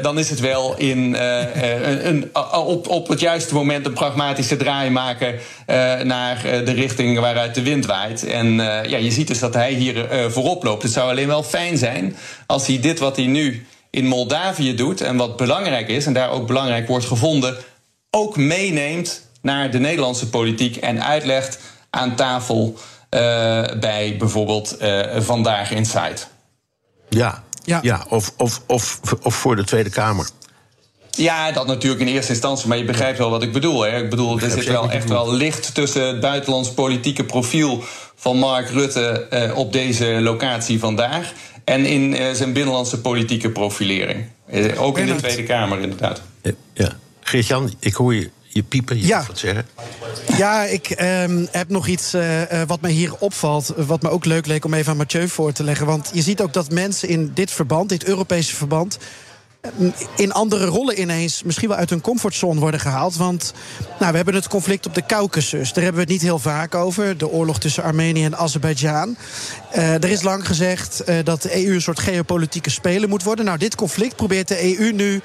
dan 0.02 0.20
is 0.20 0.30
het 0.30 0.40
wel 0.40 0.78
in, 0.78 1.16
een, 2.04 2.30
op, 2.54 2.88
op 2.88 3.08
het 3.08 3.20
juiste 3.20 3.54
moment 3.54 3.86
een 3.86 3.94
pragmatische 3.94 4.58
draai 4.58 4.90
maken 4.90 5.40
naar 6.08 6.42
de 6.42 6.72
richting 6.72 7.20
waaruit 7.20 7.56
de 7.56 7.64
wind 7.64 7.86
waait. 7.86 8.24
En 8.24 8.54
ja, 8.88 8.98
je 8.98 9.12
ziet 9.12 9.28
dus 9.28 9.40
dat 9.40 9.54
hij 9.54 9.74
hier 9.74 10.08
voorop 10.30 10.64
loopt. 10.64 10.84
Het 10.84 10.92
zou 10.92 11.10
alleen 11.10 11.28
wel 11.28 11.44
fijn 11.44 11.78
zijn 11.78 12.16
als 12.46 12.68
hij 12.68 12.80
dit 12.80 13.00
wat 13.00 13.16
hij 13.16 13.26
nu 13.26 13.66
in 13.90 14.06
Moldavië 14.06 14.76
doet 14.76 15.02
en 15.02 15.18
wat 15.18 15.38
belangrijk 15.38 15.88
is, 15.90 16.06
en 16.06 16.14
daar 16.14 16.32
ook 16.32 16.48
belangrijk 16.48 16.88
wordt 16.88 17.06
gevonden, 17.06 17.58
ook 18.10 18.38
meeneemt 18.38 19.29
naar 19.42 19.72
de 19.72 19.80
Nederlandse 19.80 20.30
politiek 20.30 20.76
en 20.76 21.04
uitlegt 21.04 21.60
aan 21.90 22.16
tafel 22.16 22.74
uh, 22.76 23.20
bij 23.80 24.16
bijvoorbeeld 24.20 24.78
uh, 24.82 25.02
Vandaag 25.18 25.72
Inside. 25.72 26.18
Ja, 27.10 27.44
ja. 27.64 27.80
ja 27.82 28.06
of, 28.10 28.34
of, 28.38 28.62
of, 28.68 29.00
of 29.22 29.36
voor 29.36 29.56
de 29.56 29.64
Tweede 29.64 29.90
Kamer. 29.90 30.30
Ja, 31.12 31.52
dat 31.52 31.68
natuurlijk 31.68 32.02
in 32.02 32.08
eerste 32.08 32.32
instantie, 32.32 32.68
maar 32.68 32.78
je 32.78 32.84
begrijpt 32.84 33.18
wel 33.18 33.30
wat 33.30 33.44
ik 33.44 33.52
bedoel. 33.52 33.82
Hè? 33.82 34.04
Ik 34.04 34.10
bedoel, 34.10 34.40
er 34.40 34.52
zit 34.52 34.66
wel 34.66 34.92
echt 34.92 35.10
wel 35.10 35.34
licht 35.34 35.74
tussen 35.74 36.08
het 36.08 36.20
buitenlands 36.20 36.74
politieke 36.74 37.24
profiel 37.24 37.84
van 38.16 38.38
Mark 38.38 38.70
Rutte 38.70 39.28
uh, 39.34 39.58
op 39.58 39.74
deze 39.74 40.06
locatie 40.06 40.80
vandaag 40.80 41.32
en 41.64 41.86
in 41.86 42.14
uh, 42.14 42.32
zijn 42.32 42.54
binnenlandse 42.54 43.02
politieke 43.02 43.50
profilering. 43.50 44.26
Uh, 44.54 44.82
ook 44.82 44.98
in 44.98 45.06
de 45.06 45.16
Tweede 45.16 45.44
Kamer, 45.44 45.80
inderdaad. 45.80 46.22
Ja. 46.74 46.92
Geert-Jan, 47.20 47.74
ik 47.80 47.94
hoor 47.94 48.16
je 48.16 48.30
je 48.52 48.64
piepen, 48.64 48.98
je 48.98 49.08
ja. 49.08 49.24
wat 49.28 49.40
zeggen. 49.40 49.66
Ja, 50.38 50.64
ik 50.64 50.90
um, 50.90 51.48
heb 51.52 51.70
nog 51.70 51.88
iets 51.88 52.14
uh, 52.14 52.42
wat 52.68 52.82
mij 52.82 52.92
hier 52.92 53.16
opvalt. 53.20 53.74
Wat 53.78 54.02
me 54.02 54.10
ook 54.10 54.26
leuk 54.26 54.46
leek 54.46 54.66
om 54.66 54.74
even 54.74 54.92
aan 54.92 54.98
Mathieu 54.98 55.28
voor 55.28 55.52
te 55.52 55.64
leggen. 55.64 55.86
Want 55.86 56.10
je 56.14 56.22
ziet 56.22 56.42
ook 56.42 56.54
dat 56.54 56.72
mensen 56.72 57.08
in 57.08 57.32
dit 57.34 57.52
verband, 57.52 57.90
dit 57.90 58.04
Europese 58.04 58.56
verband 58.56 58.98
in 60.16 60.32
andere 60.32 60.66
rollen 60.66 61.02
ineens 61.02 61.44
misschien 61.44 61.68
wel 61.68 61.78
uit 61.78 61.90
hun 61.90 62.02
comfortzone 62.02 62.60
worden 62.60 62.80
gehaald. 62.80 63.16
Want 63.16 63.54
nou, 64.00 64.12
we 64.12 64.16
hebben 64.16 64.36
het 64.36 64.48
conflict 64.48 64.86
op 64.86 64.96
de 64.96 65.06
Caucasus. 65.06 65.74
Daar 65.74 65.84
hebben 65.84 65.94
we 65.94 66.00
het 66.00 66.10
niet 66.10 66.22
heel 66.22 66.40
vaak 66.40 66.76
over. 66.76 67.18
De 67.18 67.30
oorlog 67.30 67.60
tussen 67.60 67.84
Armenië 67.84 68.24
en 68.24 68.38
Azerbeidzjan. 68.38 69.18
Uh, 69.76 69.94
er 69.94 70.10
is 70.10 70.22
lang 70.22 70.48
gezegd 70.48 71.02
uh, 71.06 71.16
dat 71.24 71.42
de 71.42 71.66
EU 71.66 71.74
een 71.74 71.82
soort 71.82 72.00
geopolitieke 72.00 72.70
speler 72.70 73.10
moet 73.10 73.24
worden. 73.24 73.46
Nou, 73.46 73.58
dit 73.58 73.76
conflict 73.76 74.16
probeert 74.16 74.48
de 74.48 74.80
EU 74.80 74.92
nu 74.92 75.22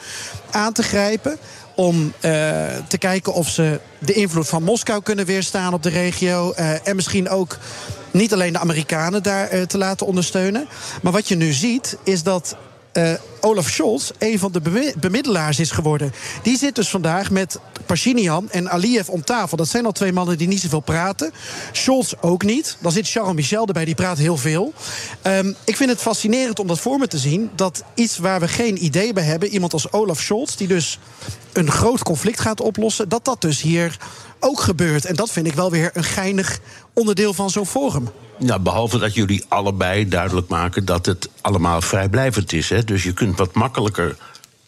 aan 0.51 0.73
te 0.73 0.83
grijpen 0.83 1.39
om 1.75 2.03
uh, 2.05 2.11
te 2.89 2.99
kijken 2.99 3.35
of 3.35 3.49
ze 3.49 3.81
de 3.99 4.13
invloed 4.13 4.49
van 4.49 4.63
Moskou 4.63 5.03
kunnen 5.03 5.27
weerstaan 5.27 5.75
op 5.75 5.83
de 5.83 5.89
regio. 5.89 6.55
Uh, 6.59 6.89
en 6.89 6.97
misschien 6.97 7.29
ook 7.29 7.59
niet 8.11 8.33
alleen 8.33 8.53
de 8.53 8.59
Amerikanen 8.59 9.23
daar 9.23 9.55
uh, 9.55 9.63
te 9.63 9.79
laten 9.79 10.07
ondersteunen. 10.07 10.69
Maar 11.03 11.13
wat 11.13 11.29
je 11.29 11.37
nu 11.37 11.53
ziet, 11.53 11.97
is 12.05 12.23
dat 12.23 12.57
Olaf 13.41 13.69
Scholz 13.69 14.11
een 14.19 14.39
van 14.39 14.53
de 14.53 14.93
bemiddelaars 14.99 15.59
is 15.59 15.71
geworden. 15.71 16.13
Die 16.43 16.59
zit 16.59 16.75
dus 16.75 16.89
vandaag 16.89 17.31
met 17.31 17.59
Pashinyan 17.87 18.51
en 18.51 18.71
Aliyev 18.71 19.09
om 19.09 19.25
tafel. 19.25 19.57
Dat 19.57 19.69
zijn 19.69 19.85
al 19.85 19.93
twee 19.93 20.13
mannen 20.13 20.39
die 20.39 20.49
niet 20.49 20.61
zoveel 20.61 20.81
praten. 20.81 21.33
Scholz 21.73 22.13
ook 22.21 22.43
niet. 22.45 22.77
Dan 22.81 22.93
zit 22.93 23.11
Charles 23.11 23.35
Michel 23.35 23.67
erbij, 23.67 23.85
die 23.85 23.95
praat 23.95 24.19
heel 24.19 24.37
veel. 24.37 24.73
Um, 25.23 25.57
ik 25.65 25.77
vind 25.77 25.91
het 25.91 26.01
fascinerend 26.01 26.59
om 26.59 26.67
dat 26.67 26.81
voor 26.81 26.99
me 26.99 27.07
te 27.07 27.19
zien. 27.19 27.51
Dat 27.55 27.83
iets 27.95 28.19
waar 28.19 28.41
we 28.41 28.49
geen 28.49 28.85
idee 28.85 29.13
bij 29.13 29.25
hebben, 29.25 29.49
iemand 29.49 29.73
als 29.73 29.93
Olaf 29.93 30.21
Scholz, 30.21 30.55
die 30.55 30.69
dus 30.69 30.99
een 31.57 31.71
groot 31.71 32.03
conflict 32.03 32.41
gaat 32.41 32.61
oplossen, 32.61 33.09
dat 33.09 33.25
dat 33.25 33.41
dus 33.41 33.61
hier 33.61 33.97
ook 34.41 34.61
gebeurt. 34.61 35.05
En 35.05 35.15
dat 35.15 35.31
vind 35.31 35.47
ik 35.47 35.55
wel 35.55 35.71
weer 35.71 35.91
een 35.93 36.05
geinig 36.05 36.59
onderdeel 36.93 37.35
van 37.35 37.51
zo'n 37.51 37.67
forum. 37.67 38.09
Ja, 38.39 38.59
behalve 38.59 38.99
dat 38.99 39.15
jullie 39.15 39.45
allebei 39.49 40.09
duidelijk 40.09 40.49
maken 40.49 40.85
dat 40.85 41.07
het 41.07 41.29
allemaal 41.41 41.81
vrijblijvend 41.81 42.53
is. 42.53 42.69
Hè? 42.69 42.85
Dus 42.85 43.03
je 43.03 43.13
kunt 43.13 43.39
wat 43.39 43.55
makkelijker, 43.55 44.17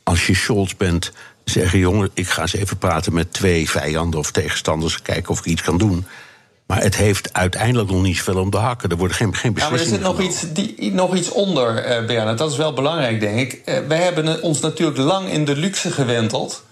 als 0.02 0.26
je 0.26 0.34
Scholz 0.34 0.72
bent, 0.76 1.12
zeggen: 1.44 1.78
jongen, 1.78 2.10
ik 2.14 2.28
ga 2.28 2.42
eens 2.42 2.54
even 2.54 2.78
praten 2.78 3.12
met 3.12 3.32
twee 3.32 3.70
vijanden 3.70 4.20
of 4.20 4.30
tegenstanders, 4.30 5.02
kijken 5.02 5.30
of 5.30 5.38
ik 5.38 5.44
iets 5.44 5.62
kan 5.62 5.78
doen. 5.78 6.06
Maar 6.66 6.82
het 6.82 6.96
heeft 6.96 7.32
uiteindelijk 7.32 7.90
nog 7.90 8.02
niet 8.02 8.16
zoveel 8.16 8.40
om 8.40 8.50
de 8.50 8.56
hakken. 8.56 8.90
Er 8.90 8.96
worden 8.96 9.16
geen, 9.16 9.34
geen 9.34 9.52
beslissingen. 9.52 10.02
Ja, 10.02 10.12
maar 10.12 10.20
er 10.20 10.32
zit 10.32 10.40
nog 10.40 10.54
iets, 10.54 10.76
die, 10.76 10.92
nog 10.92 11.16
iets 11.16 11.30
onder, 11.30 12.00
uh, 12.00 12.06
Bernard. 12.06 12.38
Dat 12.38 12.50
is 12.50 12.56
wel 12.56 12.72
belangrijk, 12.72 13.20
denk 13.20 13.38
ik. 13.38 13.62
Uh, 13.64 13.78
wij 13.88 14.02
hebben 14.02 14.42
ons 14.42 14.60
natuurlijk 14.60 14.98
lang 14.98 15.28
in 15.28 15.44
de 15.44 15.56
luxe 15.56 15.90
gewenteld. 15.90 16.64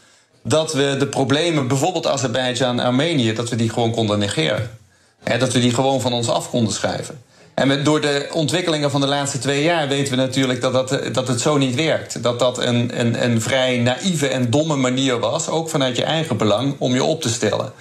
Dat 0.44 0.72
we 0.72 0.96
de 0.98 1.06
problemen, 1.06 1.68
bijvoorbeeld 1.68 2.06
Azerbeidzjan 2.06 2.80
en 2.80 2.86
Armenië. 2.86 3.32
dat 3.32 3.48
we 3.48 3.56
die 3.56 3.70
gewoon 3.70 3.90
konden 3.90 4.18
negeren 4.18 4.82
dat 5.24 5.52
we 5.52 5.60
die 5.60 5.74
gewoon 5.74 6.00
van 6.00 6.12
ons 6.12 6.28
af 6.28 6.50
konden 6.50 6.72
schrijven. 6.72 7.22
En 7.54 7.68
met, 7.68 7.84
door 7.84 8.00
de 8.00 8.28
ontwikkelingen 8.32 8.90
van 8.90 9.00
de 9.00 9.06
laatste 9.06 9.38
twee 9.38 9.62
jaar 9.62 9.88
weten 9.88 10.10
we 10.10 10.16
natuurlijk 10.20 10.60
dat, 10.60 10.72
dat, 10.72 11.14
dat 11.14 11.28
het 11.28 11.40
zo 11.40 11.56
niet 11.56 11.74
werkt. 11.74 12.22
Dat 12.22 12.38
dat 12.38 12.58
een, 12.58 13.00
een, 13.00 13.24
een 13.24 13.40
vrij 13.40 13.78
naïeve 13.78 14.28
en 14.28 14.50
domme 14.50 14.76
manier 14.76 15.18
was, 15.18 15.48
ook 15.48 15.68
vanuit 15.68 15.96
je 15.96 16.04
eigen 16.04 16.36
belang, 16.36 16.76
om 16.78 16.94
je 16.94 17.04
op 17.04 17.22
te 17.22 17.28
stellen. 17.28 17.72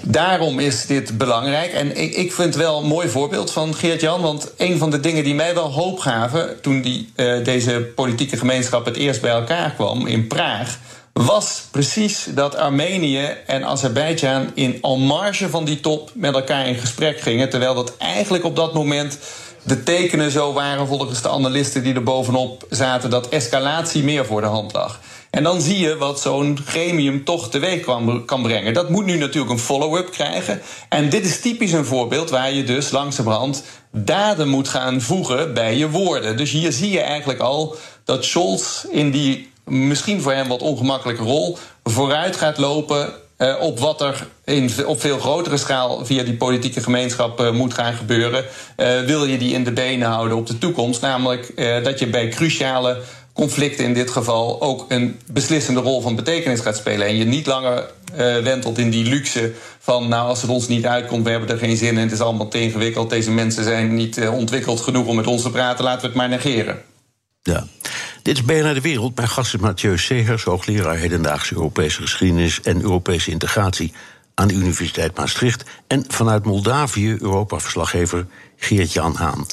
Daarom 0.00 0.58
is 0.58 0.86
dit 0.86 1.18
belangrijk. 1.18 1.72
En 1.72 1.96
ik, 1.96 2.14
ik 2.14 2.32
vind 2.32 2.54
het 2.54 2.62
wel 2.62 2.78
een 2.78 2.86
mooi 2.86 3.08
voorbeeld 3.08 3.50
van 3.50 3.74
Geert-Jan. 3.74 4.20
Want 4.20 4.52
een 4.56 4.78
van 4.78 4.90
de 4.90 5.00
dingen 5.00 5.24
die 5.24 5.34
mij 5.34 5.54
wel 5.54 5.72
hoop 5.72 5.98
gaven. 5.98 6.60
toen 6.60 6.82
die, 6.82 7.12
uh, 7.16 7.44
deze 7.44 7.90
politieke 7.94 8.36
gemeenschap 8.36 8.84
het 8.84 8.96
eerst 8.96 9.20
bij 9.20 9.30
elkaar 9.30 9.70
kwam 9.70 10.06
in 10.06 10.26
Praag 10.26 10.78
was 11.12 11.64
precies 11.70 12.26
dat 12.34 12.56
Armenië 12.56 13.36
en 13.46 13.64
Azerbeidzjan 13.64 14.50
in 14.54 14.78
al 14.80 14.98
marge 14.98 15.48
van 15.48 15.64
die 15.64 15.80
top 15.80 16.10
met 16.14 16.34
elkaar 16.34 16.66
in 16.66 16.74
gesprek 16.74 17.20
gingen. 17.20 17.50
Terwijl 17.50 17.74
dat 17.74 17.96
eigenlijk 17.96 18.44
op 18.44 18.56
dat 18.56 18.74
moment 18.74 19.18
de 19.62 19.82
tekenen 19.82 20.30
zo 20.30 20.52
waren, 20.52 20.86
volgens 20.86 21.22
de 21.22 21.28
analisten 21.28 21.82
die 21.82 21.94
er 21.94 22.02
bovenop 22.02 22.66
zaten, 22.70 23.10
dat 23.10 23.28
escalatie 23.28 24.02
meer 24.02 24.26
voor 24.26 24.40
de 24.40 24.46
hand 24.46 24.72
lag. 24.72 25.00
En 25.30 25.42
dan 25.42 25.60
zie 25.60 25.78
je 25.78 25.96
wat 25.96 26.20
zo'n 26.20 26.58
gremium 26.64 27.24
toch 27.24 27.50
teweeg 27.50 27.84
kan 28.24 28.42
brengen. 28.42 28.74
Dat 28.74 28.90
moet 28.90 29.04
nu 29.04 29.16
natuurlijk 29.16 29.52
een 29.52 29.58
follow-up 29.58 30.10
krijgen. 30.10 30.62
En 30.88 31.08
dit 31.08 31.24
is 31.24 31.40
typisch 31.40 31.72
een 31.72 31.84
voorbeeld 31.84 32.30
waar 32.30 32.52
je 32.52 32.64
dus 32.64 32.90
langzamerhand 32.90 33.64
daden 33.90 34.48
moet 34.48 34.68
gaan 34.68 35.00
voegen 35.00 35.54
bij 35.54 35.76
je 35.76 35.90
woorden. 35.90 36.36
Dus 36.36 36.50
hier 36.50 36.72
zie 36.72 36.90
je 36.90 37.00
eigenlijk 37.00 37.40
al 37.40 37.76
dat 38.04 38.24
Scholz 38.24 38.84
in 38.84 39.10
die 39.10 39.51
misschien 39.64 40.20
voor 40.20 40.32
hem 40.32 40.48
wat 40.48 40.62
ongemakkelijke 40.62 41.22
rol 41.22 41.58
vooruit 41.84 42.36
gaat 42.36 42.58
lopen 42.58 43.12
uh, 43.42 43.54
op 43.60 43.78
wat 43.78 44.00
er 44.00 44.26
in, 44.44 44.70
op 44.86 45.00
veel 45.00 45.18
grotere 45.18 45.56
schaal 45.56 46.06
via 46.06 46.22
die 46.22 46.36
politieke 46.36 46.82
gemeenschap 46.82 47.40
uh, 47.40 47.50
moet 47.50 47.74
gaan 47.74 47.94
gebeuren. 47.94 48.44
Uh, 48.76 49.00
wil 49.00 49.24
je 49.24 49.38
die 49.38 49.52
in 49.52 49.64
de 49.64 49.72
benen 49.72 50.08
houden 50.08 50.36
op 50.36 50.46
de 50.46 50.58
toekomst? 50.58 51.00
Namelijk 51.00 51.52
dat 51.84 51.98
je 51.98 52.06
bij 52.06 52.28
cruciale 52.28 53.00
conflicten 53.32 53.84
in 53.84 53.94
dit 53.94 54.10
geval 54.10 54.60
ook 54.60 54.84
een 54.88 55.20
beslissende 55.26 55.80
rol 55.80 56.00
van 56.00 56.16
betekenis 56.16 56.60
gaat 56.60 56.76
spelen. 56.76 57.06
En 57.06 57.16
je 57.16 57.24
niet 57.24 57.46
langer 57.46 57.90
wentelt 58.42 58.78
in 58.78 58.90
die 58.90 59.04
luxe 59.04 59.52
van, 59.78 60.08
nou, 60.08 60.28
als 60.28 60.42
het 60.42 60.50
ons 60.50 60.68
niet 60.68 60.86
uitkomt, 60.86 61.24
we 61.24 61.30
hebben 61.30 61.48
er 61.48 61.58
geen 61.58 61.76
zin 61.76 61.88
in, 61.88 61.96
het 61.96 62.12
is 62.12 62.20
allemaal 62.20 62.48
te 62.48 62.60
ingewikkeld. 62.60 63.10
Deze 63.10 63.30
mensen 63.30 63.64
zijn 63.64 63.94
niet 63.94 64.28
ontwikkeld 64.28 64.80
genoeg 64.80 65.06
om 65.06 65.16
met 65.16 65.26
ons 65.26 65.42
te 65.42 65.50
praten, 65.50 65.84
laten 65.84 66.00
we 66.00 66.06
het 66.06 66.16
maar 66.16 66.28
negeren. 66.28 66.82
Ja. 67.42 67.66
Dit 68.22 68.36
is 68.36 68.44
BNR 68.44 68.74
De 68.74 68.80
Wereld. 68.80 69.16
Mijn 69.16 69.28
gast 69.28 69.54
is 69.54 69.60
Mathieu 69.60 69.98
Segers, 69.98 70.44
hoogleraar 70.44 70.96
hedendaagse 70.96 71.54
Europese 71.54 72.02
geschiedenis 72.02 72.60
en 72.60 72.82
Europese 72.82 73.30
integratie 73.30 73.92
aan 74.34 74.48
de 74.48 74.54
Universiteit 74.54 75.16
Maastricht. 75.16 75.64
En 75.86 76.04
vanuit 76.08 76.44
Moldavië, 76.44 77.16
Europa-verslaggever 77.20 78.26
Geert-Jan 78.56 79.14
Haan. 79.14 79.46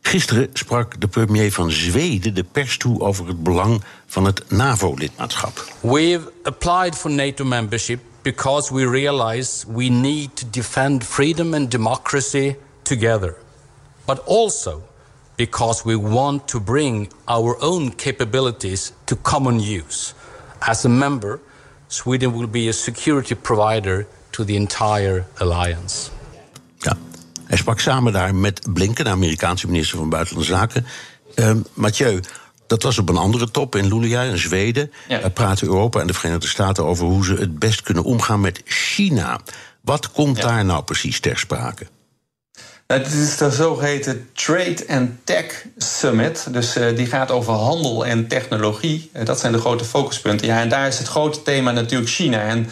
Gisteren 0.00 0.48
sprak 0.52 1.00
de 1.00 1.08
premier 1.08 1.52
van 1.52 1.70
Zweden 1.70 2.34
de 2.34 2.44
pers 2.44 2.76
toe 2.76 3.00
over 3.00 3.26
het 3.26 3.42
belang 3.42 3.82
van 4.06 4.24
het 4.24 4.50
NAVO-lidmaatschap. 4.50 5.64
We've 5.80 6.30
applied 6.42 6.94
for 6.94 7.10
NATO 7.10 7.44
membership 7.44 8.00
because 8.22 8.74
we 8.74 8.88
realize 8.90 9.64
we 9.72 9.84
need 9.84 10.36
to 10.36 10.46
defend 10.50 11.04
freedom 11.04 11.54
and 11.54 11.70
democracy 11.70 12.56
together. 12.82 13.34
But 14.04 14.26
also 14.26 14.82
because 15.36 15.84
we 15.84 15.98
want 15.98 16.46
to 16.48 16.60
bring 16.60 17.12
our 17.24 17.56
own 17.60 17.94
capabilities 17.94 18.92
to 19.04 19.16
common 19.16 19.60
use. 19.60 20.14
As 20.58 20.84
a 20.84 20.88
member, 20.88 21.40
Sweden 21.88 22.32
will 22.32 22.48
be 22.48 22.68
a 22.68 22.72
security 22.72 23.34
provider 23.34 24.06
to 24.30 24.44
the 24.44 24.54
entire 24.54 25.24
alliance. 25.38 26.10
Ja, 26.78 26.96
hij 27.44 27.56
sprak 27.56 27.80
samen 27.80 28.12
daar 28.12 28.34
met 28.34 28.72
Blinken, 28.72 29.04
de 29.04 29.10
Amerikaanse 29.10 29.66
minister 29.66 29.98
van 29.98 30.08
Buitenlandse 30.08 30.52
Zaken. 30.52 30.86
Uh, 31.34 31.50
Mathieu, 31.74 32.20
dat 32.66 32.82
was 32.82 32.98
op 32.98 33.08
een 33.08 33.16
andere 33.16 33.50
top 33.50 33.76
in 33.76 33.88
Luleå 33.88 34.20
in 34.20 34.38
Zweden. 34.38 34.92
Ja. 35.08 35.18
Daar 35.18 35.30
praten 35.30 35.66
Europa 35.66 36.00
en 36.00 36.06
de 36.06 36.14
Verenigde 36.14 36.48
Staten 36.48 36.84
over 36.84 37.06
hoe 37.06 37.24
ze 37.24 37.34
het 37.34 37.58
best 37.58 37.82
kunnen 37.82 38.04
omgaan 38.04 38.40
met 38.40 38.60
China. 38.64 39.40
Wat 39.80 40.10
komt 40.10 40.42
daar 40.42 40.64
nou 40.64 40.82
precies 40.82 41.20
ter 41.20 41.38
sprake? 41.38 41.86
Dit 42.86 43.06
is 43.06 43.36
de 43.36 43.50
zogeheten 43.50 44.28
Trade 44.32 44.84
and 44.88 45.10
Tech 45.24 45.64
Summit. 45.76 46.46
Dus 46.50 46.76
uh, 46.76 46.96
die 46.96 47.06
gaat 47.06 47.30
over 47.30 47.52
handel 47.52 48.06
en 48.06 48.28
technologie. 48.28 49.10
Uh, 49.12 49.24
dat 49.24 49.40
zijn 49.40 49.52
de 49.52 49.58
grote 49.58 49.84
focuspunten. 49.84 50.46
Ja, 50.46 50.60
en 50.60 50.68
daar 50.68 50.86
is 50.86 50.98
het 50.98 51.08
grote 51.08 51.42
thema 51.42 51.70
natuurlijk 51.70 52.10
China. 52.10 52.40
En 52.40 52.68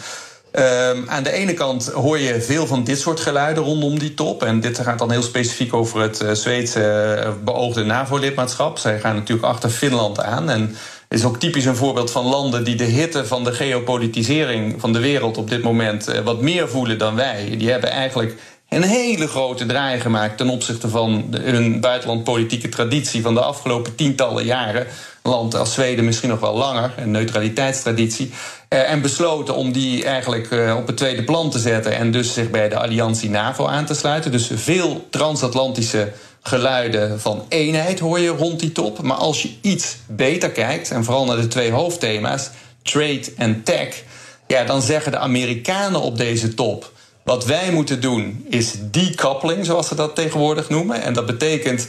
Ehm, 0.55 1.03
aan 1.07 1.23
de 1.23 1.31
ene 1.31 1.53
kant 1.53 1.87
hoor 1.87 2.19
je 2.19 2.41
veel 2.41 2.67
van 2.67 2.83
dit 2.83 2.99
soort 2.99 3.19
geluiden 3.19 3.63
rondom 3.63 3.99
die 3.99 4.13
top. 4.13 4.43
En 4.43 4.59
dit 4.59 4.79
gaat 4.79 4.99
dan 4.99 5.11
heel 5.11 5.21
specifiek 5.21 5.73
over 5.73 6.01
het 6.01 6.21
uh, 6.21 6.31
Zweedse 6.31 7.33
beoogde 7.43 7.83
NAVO-lidmaatschap. 7.83 8.77
Zij 8.77 8.99
gaan 8.99 9.15
natuurlijk 9.15 9.47
achter 9.47 9.69
Finland 9.69 10.21
aan. 10.21 10.49
En 10.49 10.75
is 11.09 11.25
ook 11.25 11.39
typisch 11.39 11.65
een 11.65 11.75
voorbeeld 11.75 12.11
van 12.11 12.25
landen 12.25 12.63
die 12.63 12.75
de 12.75 12.83
hitte 12.83 13.25
van 13.25 13.43
de 13.43 13.53
geopolitisering 13.53 14.75
van 14.77 14.93
de 14.93 14.99
wereld 14.99 15.37
op 15.37 15.49
dit 15.49 15.63
moment 15.63 16.21
wat 16.23 16.41
meer 16.41 16.69
voelen 16.69 16.97
dan 16.97 17.15
wij. 17.15 17.55
Die 17.57 17.71
hebben 17.71 17.89
eigenlijk 17.89 18.35
een 18.69 18.83
hele 18.83 19.27
grote 19.27 19.65
draai 19.65 19.99
gemaakt 19.99 20.37
ten 20.37 20.49
opzichte 20.49 20.89
van 20.89 21.25
hun 21.41 21.79
buitenlandpolitieke 21.79 22.69
traditie 22.69 23.21
van 23.21 23.33
de 23.33 23.41
afgelopen 23.41 23.95
tientallen 23.95 24.45
jaren. 24.45 24.87
Land 25.23 25.55
als 25.55 25.73
Zweden 25.73 26.05
misschien 26.05 26.29
nog 26.29 26.39
wel 26.39 26.55
langer, 26.55 26.93
een 26.97 27.11
neutraliteitstraditie. 27.11 28.31
Uh, 28.69 28.91
en 28.91 29.01
besloten 29.01 29.55
om 29.55 29.71
die 29.71 30.05
eigenlijk 30.05 30.51
uh, 30.51 30.75
op 30.77 30.87
het 30.87 30.97
tweede 30.97 31.23
plan 31.23 31.49
te 31.49 31.59
zetten 31.59 31.97
en 31.97 32.11
dus 32.11 32.33
zich 32.33 32.49
bij 32.49 32.69
de 32.69 32.79
alliantie 32.79 33.29
NAVO 33.29 33.65
aan 33.67 33.85
te 33.85 33.93
sluiten. 33.93 34.31
Dus 34.31 34.49
veel 34.53 35.07
transatlantische 35.09 36.11
geluiden 36.41 37.19
van 37.19 37.45
eenheid 37.49 37.99
hoor 37.99 38.19
je 38.19 38.29
rond 38.29 38.59
die 38.59 38.71
top. 38.71 39.01
Maar 39.01 39.17
als 39.17 39.41
je 39.41 39.49
iets 39.61 39.97
beter 40.07 40.51
kijkt, 40.51 40.91
en 40.91 41.03
vooral 41.03 41.25
naar 41.25 41.41
de 41.41 41.47
twee 41.47 41.71
hoofdthema's, 41.71 42.49
trade 42.81 43.33
en 43.37 43.63
tech, 43.63 44.03
ja, 44.47 44.63
dan 44.63 44.81
zeggen 44.81 45.11
de 45.11 45.17
Amerikanen 45.17 46.01
op 46.01 46.17
deze 46.17 46.53
top. 46.53 46.93
Wat 47.25 47.45
wij 47.45 47.71
moeten 47.71 48.01
doen 48.01 48.45
is 48.49 48.73
decoupling, 48.91 49.65
zoals 49.65 49.87
ze 49.87 49.95
dat 49.95 50.15
tegenwoordig 50.15 50.69
noemen. 50.69 51.01
En 51.01 51.13
dat 51.13 51.25
betekent 51.25 51.87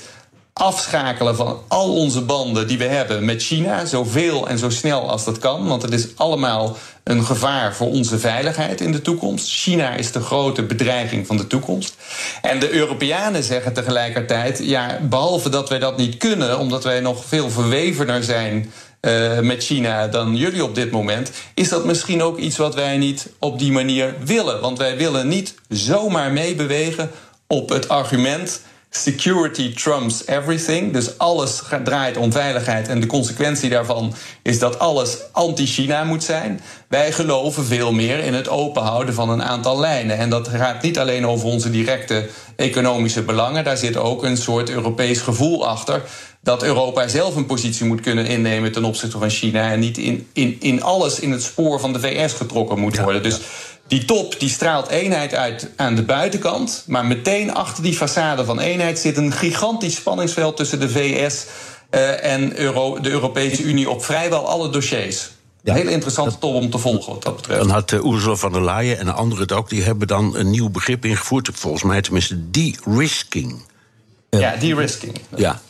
afschakelen 0.52 1.36
van 1.36 1.60
al 1.68 1.94
onze 1.94 2.20
banden 2.20 2.66
die 2.66 2.78
we 2.78 2.84
hebben 2.84 3.24
met 3.24 3.42
China, 3.42 3.84
zoveel 3.84 4.48
en 4.48 4.58
zo 4.58 4.70
snel 4.70 5.10
als 5.10 5.24
dat 5.24 5.38
kan. 5.38 5.66
Want 5.66 5.82
het 5.82 5.92
is 5.92 6.08
allemaal 6.16 6.76
een 7.04 7.24
gevaar 7.24 7.74
voor 7.74 7.88
onze 7.88 8.18
veiligheid 8.18 8.80
in 8.80 8.92
de 8.92 9.02
toekomst. 9.02 9.48
China 9.48 9.94
is 9.94 10.12
de 10.12 10.20
grote 10.20 10.62
bedreiging 10.62 11.26
van 11.26 11.36
de 11.36 11.46
toekomst. 11.46 11.96
En 12.42 12.58
de 12.58 12.72
Europeanen 12.72 13.42
zeggen 13.42 13.72
tegelijkertijd: 13.72 14.58
ja, 14.62 14.98
behalve 15.02 15.48
dat 15.48 15.68
wij 15.68 15.78
dat 15.78 15.96
niet 15.96 16.16
kunnen, 16.16 16.58
omdat 16.58 16.84
wij 16.84 17.00
nog 17.00 17.24
veel 17.24 17.50
verwevener 17.50 18.24
zijn 18.24 18.72
uh, 19.00 19.40
met 19.40 19.64
China 19.64 20.08
dan 20.08 20.36
jullie 20.36 20.64
op 20.64 20.74
dit 20.74 20.90
moment, 20.90 21.30
is 21.54 21.68
dat 21.68 21.84
misschien 21.84 22.22
ook 22.22 22.38
iets 22.38 22.56
wat 22.56 22.74
wij 22.74 22.96
niet 22.96 23.28
op 23.38 23.58
die 23.58 23.72
manier 23.72 24.14
willen. 24.24 24.60
Want 24.60 24.78
wij 24.78 24.96
willen 24.96 25.28
niet 25.28 25.54
zomaar 25.68 26.32
meebewegen 26.32 27.10
op 27.46 27.68
het 27.68 27.88
argument. 27.88 28.60
Security 28.90 29.74
trumps 29.74 30.26
everything. 30.26 30.92
Dus 30.92 31.18
alles 31.18 31.62
draait 31.84 32.16
om 32.16 32.32
veiligheid. 32.32 32.88
En 32.88 33.00
de 33.00 33.06
consequentie 33.06 33.70
daarvan 33.70 34.14
is 34.42 34.58
dat 34.58 34.78
alles 34.78 35.18
anti-China 35.32 36.04
moet 36.04 36.24
zijn. 36.24 36.60
Wij 36.88 37.12
geloven 37.12 37.64
veel 37.64 37.92
meer 37.92 38.18
in 38.18 38.34
het 38.34 38.48
openhouden 38.48 39.14
van 39.14 39.30
een 39.30 39.42
aantal 39.42 39.78
lijnen. 39.78 40.18
En 40.18 40.30
dat 40.30 40.48
gaat 40.48 40.82
niet 40.82 40.98
alleen 40.98 41.26
over 41.26 41.46
onze 41.46 41.70
directe 41.70 42.28
economische 42.56 43.22
belangen. 43.22 43.64
Daar 43.64 43.76
zit 43.76 43.96
ook 43.96 44.22
een 44.22 44.36
soort 44.36 44.70
Europees 44.70 45.20
gevoel 45.20 45.66
achter 45.66 46.02
dat 46.46 46.62
Europa 46.62 47.08
zelf 47.08 47.36
een 47.36 47.46
positie 47.46 47.86
moet 47.86 48.00
kunnen 48.00 48.26
innemen 48.26 48.72
ten 48.72 48.84
opzichte 48.84 49.18
van 49.18 49.30
China. 49.30 49.70
En 49.70 49.78
niet 49.78 49.98
in, 49.98 50.26
in, 50.32 50.56
in 50.60 50.82
alles 50.82 51.20
in 51.20 51.32
het 51.32 51.42
spoor 51.42 51.80
van 51.80 51.92
de 51.92 52.00
VS 52.00 52.32
getrokken 52.32 52.78
moet 52.78 52.98
worden. 52.98 53.22
Dus 53.22 53.40
die 53.86 54.04
top 54.04 54.40
die 54.40 54.48
straalt 54.48 54.88
eenheid 54.88 55.34
uit 55.34 55.70
aan 55.76 55.94
de 55.94 56.02
buitenkant. 56.02 56.84
Maar 56.86 57.06
meteen 57.06 57.54
achter 57.54 57.82
die 57.82 57.96
façade 57.96 58.44
van 58.44 58.58
eenheid 58.58 58.98
zit 58.98 59.16
een 59.16 59.32
gigantisch 59.32 59.94
spanningsveld 59.94 60.56
tussen 60.56 60.80
de 60.80 60.90
VS 60.90 61.46
uh, 61.90 62.24
en 62.24 62.58
Euro, 62.58 63.00
de 63.00 63.10
Europese 63.10 63.62
Unie 63.62 63.90
op 63.90 64.04
vrijwel 64.04 64.48
alle 64.48 64.70
dossiers. 64.70 65.30
Ja, 65.62 65.72
een 65.72 65.78
hele 65.78 65.90
interessante 65.90 66.38
top 66.38 66.54
om 66.54 66.70
te 66.70 66.78
volgen 66.78 67.12
wat 67.12 67.22
dat 67.22 67.36
betreft. 67.36 67.60
Dan 67.60 67.70
had 67.70 67.92
uh, 67.92 68.04
Ursula 68.04 68.34
von 68.34 68.52
der 68.52 68.64
Leyen 68.64 68.98
en 68.98 69.14
anderen 69.14 69.42
het 69.42 69.52
ook, 69.52 69.68
die 69.68 69.82
hebben 69.82 70.06
dan 70.06 70.36
een 70.36 70.50
nieuw 70.50 70.70
begrip 70.70 71.04
ingevoerd. 71.04 71.50
Volgens 71.54 71.82
mij 71.82 72.00
tenminste 72.00 72.50
de-risking. 72.50 73.62
Ja, 74.30 74.56
de-risking. 74.56 75.20
Ja. 75.36 75.60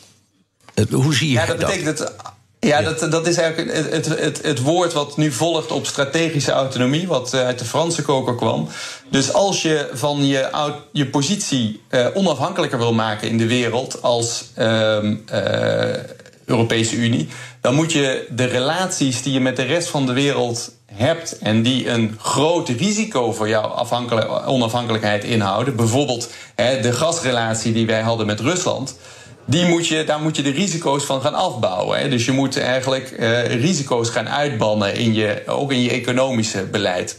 Hoe 0.91 1.13
zie 1.13 1.27
je 1.27 1.33
ja, 1.33 1.45
dat? 1.45 1.57
betekent 1.57 1.99
het. 1.99 2.13
Ja, 2.59 2.81
dat, 2.81 3.11
dat 3.11 3.27
is 3.27 3.37
eigenlijk 3.37 3.75
het, 3.75 3.91
het, 3.91 4.19
het, 4.19 4.43
het, 4.43 4.61
woord 4.61 4.93
wat 4.93 5.17
nu 5.17 5.31
volgt 5.31 5.71
op 5.71 5.85
strategische 5.85 6.51
autonomie, 6.51 7.07
wat 7.07 7.33
uit 7.33 7.59
de 7.59 7.65
Franse 7.65 8.01
koker 8.01 8.35
kwam. 8.35 8.67
Dus 9.11 9.33
als 9.33 9.61
je 9.61 9.89
van 9.93 10.25
je, 10.25 10.73
je 10.91 11.07
positie 11.07 11.81
uh, 11.89 12.07
onafhankelijker 12.13 12.77
wil 12.77 12.93
maken 12.93 13.29
in 13.29 13.37
de 13.37 13.47
wereld 13.47 14.01
als 14.01 14.45
uh, 14.57 14.97
Europese 16.45 16.95
Unie, 16.95 17.27
dan 17.61 17.75
moet 17.75 17.91
je 17.91 18.27
de 18.29 18.45
relaties 18.45 19.21
die 19.21 19.33
je 19.33 19.39
met 19.39 19.55
de 19.55 19.63
rest 19.63 19.87
van 19.87 20.05
de 20.05 20.13
wereld 20.13 20.71
hebt 20.85 21.37
en 21.37 21.63
die 21.63 21.89
een 21.89 22.15
groot 22.19 22.69
risico 22.69 23.33
voor 23.33 23.49
jouw 23.49 23.85
onafhankelijkheid 24.45 25.23
inhouden, 25.23 25.75
bijvoorbeeld 25.75 26.29
hè, 26.55 26.79
de 26.79 26.93
gasrelatie 26.93 27.73
die 27.73 27.85
wij 27.85 28.01
hadden 28.01 28.25
met 28.25 28.39
Rusland 28.39 28.95
die 29.49 29.65
moet 29.65 29.87
je, 29.87 30.03
daar 30.03 30.19
moet 30.19 30.35
je 30.35 30.41
de 30.41 30.49
risico's 30.49 31.03
van 31.03 31.21
gaan 31.21 31.33
afbouwen. 31.33 31.99
Hè. 31.99 32.09
Dus 32.09 32.25
je 32.25 32.31
moet 32.31 32.59
eigenlijk 32.59 33.15
uh, 33.19 33.45
risico's 33.45 34.09
gaan 34.09 34.29
uitbannen, 34.29 34.95
in 34.95 35.13
je, 35.13 35.43
ook 35.45 35.71
in 35.71 35.81
je 35.81 35.89
economische 35.89 36.63
beleid. 36.63 37.17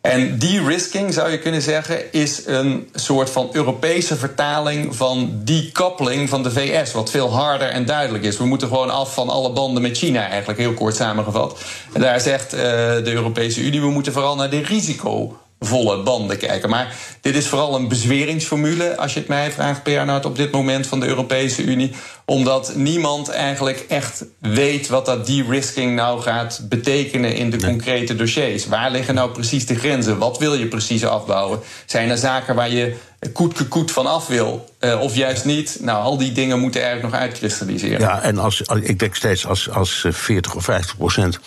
En 0.00 0.38
de-risking, 0.38 1.14
zou 1.14 1.30
je 1.30 1.38
kunnen 1.38 1.62
zeggen, 1.62 2.12
is 2.12 2.46
een 2.46 2.88
soort 2.94 3.30
van 3.30 3.48
Europese 3.52 4.16
vertaling 4.16 4.96
van 4.96 5.40
decoupling 5.44 6.28
van 6.28 6.42
de 6.42 6.50
VS. 6.50 6.92
Wat 6.92 7.10
veel 7.10 7.32
harder 7.32 7.68
en 7.68 7.84
duidelijk 7.84 8.24
is. 8.24 8.36
We 8.36 8.44
moeten 8.44 8.68
gewoon 8.68 8.90
af 8.90 9.14
van 9.14 9.28
alle 9.28 9.52
banden 9.52 9.82
met 9.82 9.96
China, 9.96 10.28
eigenlijk 10.28 10.58
heel 10.58 10.74
kort 10.74 10.96
samengevat. 10.96 11.60
En 11.92 12.00
daar 12.00 12.20
zegt 12.20 12.54
uh, 12.54 12.60
de 12.60 13.12
Europese 13.12 13.60
Unie, 13.60 13.80
we 13.80 13.90
moeten 13.90 14.12
vooral 14.12 14.36
naar 14.36 14.50
de 14.50 14.62
risico 14.62 15.38
volle 15.60 16.02
banden 16.02 16.38
kijken. 16.38 16.70
Maar 16.70 16.94
dit 17.20 17.34
is 17.34 17.46
vooral 17.46 17.74
een 17.74 17.88
bezweringsformule, 17.88 18.96
als 18.96 19.12
je 19.12 19.18
het 19.18 19.28
mij 19.28 19.52
vraagt, 19.52 19.82
Bernhard, 19.82 20.24
op 20.24 20.36
dit 20.36 20.52
moment 20.52 20.86
van 20.86 21.00
de 21.00 21.06
Europese 21.06 21.62
Unie. 21.62 21.92
Omdat 22.24 22.72
niemand 22.74 23.28
eigenlijk 23.28 23.84
echt 23.88 24.24
weet 24.38 24.88
wat 24.88 25.06
dat 25.06 25.26
de-risking 25.26 25.94
nou 25.94 26.20
gaat 26.20 26.60
betekenen 26.68 27.34
in 27.34 27.50
de 27.50 27.62
concrete 27.62 28.14
dossiers. 28.16 28.66
Waar 28.66 28.90
liggen 28.90 29.14
nou 29.14 29.30
precies 29.30 29.66
de 29.66 29.74
grenzen? 29.74 30.18
Wat 30.18 30.38
wil 30.38 30.54
je 30.54 30.66
precies 30.66 31.04
afbouwen? 31.04 31.60
Zijn 31.86 32.10
er 32.10 32.18
zaken 32.18 32.54
waar 32.54 32.70
je 32.70 32.96
koet 33.32 33.68
koet 33.68 33.90
van 33.90 34.06
af 34.06 34.26
wil? 34.26 34.68
Uh, 34.80 35.00
of 35.00 35.14
juist 35.14 35.44
niet? 35.44 35.78
Nou, 35.80 36.02
al 36.02 36.18
die 36.18 36.32
dingen 36.32 36.60
moeten 36.60 36.82
eigenlijk 36.82 37.12
nog 37.12 37.22
uitkristalliseren. 37.22 38.00
Ja, 38.00 38.22
en 38.22 38.38
als, 38.38 38.60
ik 38.60 38.98
denk 38.98 39.14
steeds 39.14 39.46
als, 39.46 39.70
als 39.70 40.04
40 40.08 40.54
of 40.54 40.64
50 40.64 40.96
procent 40.96 41.38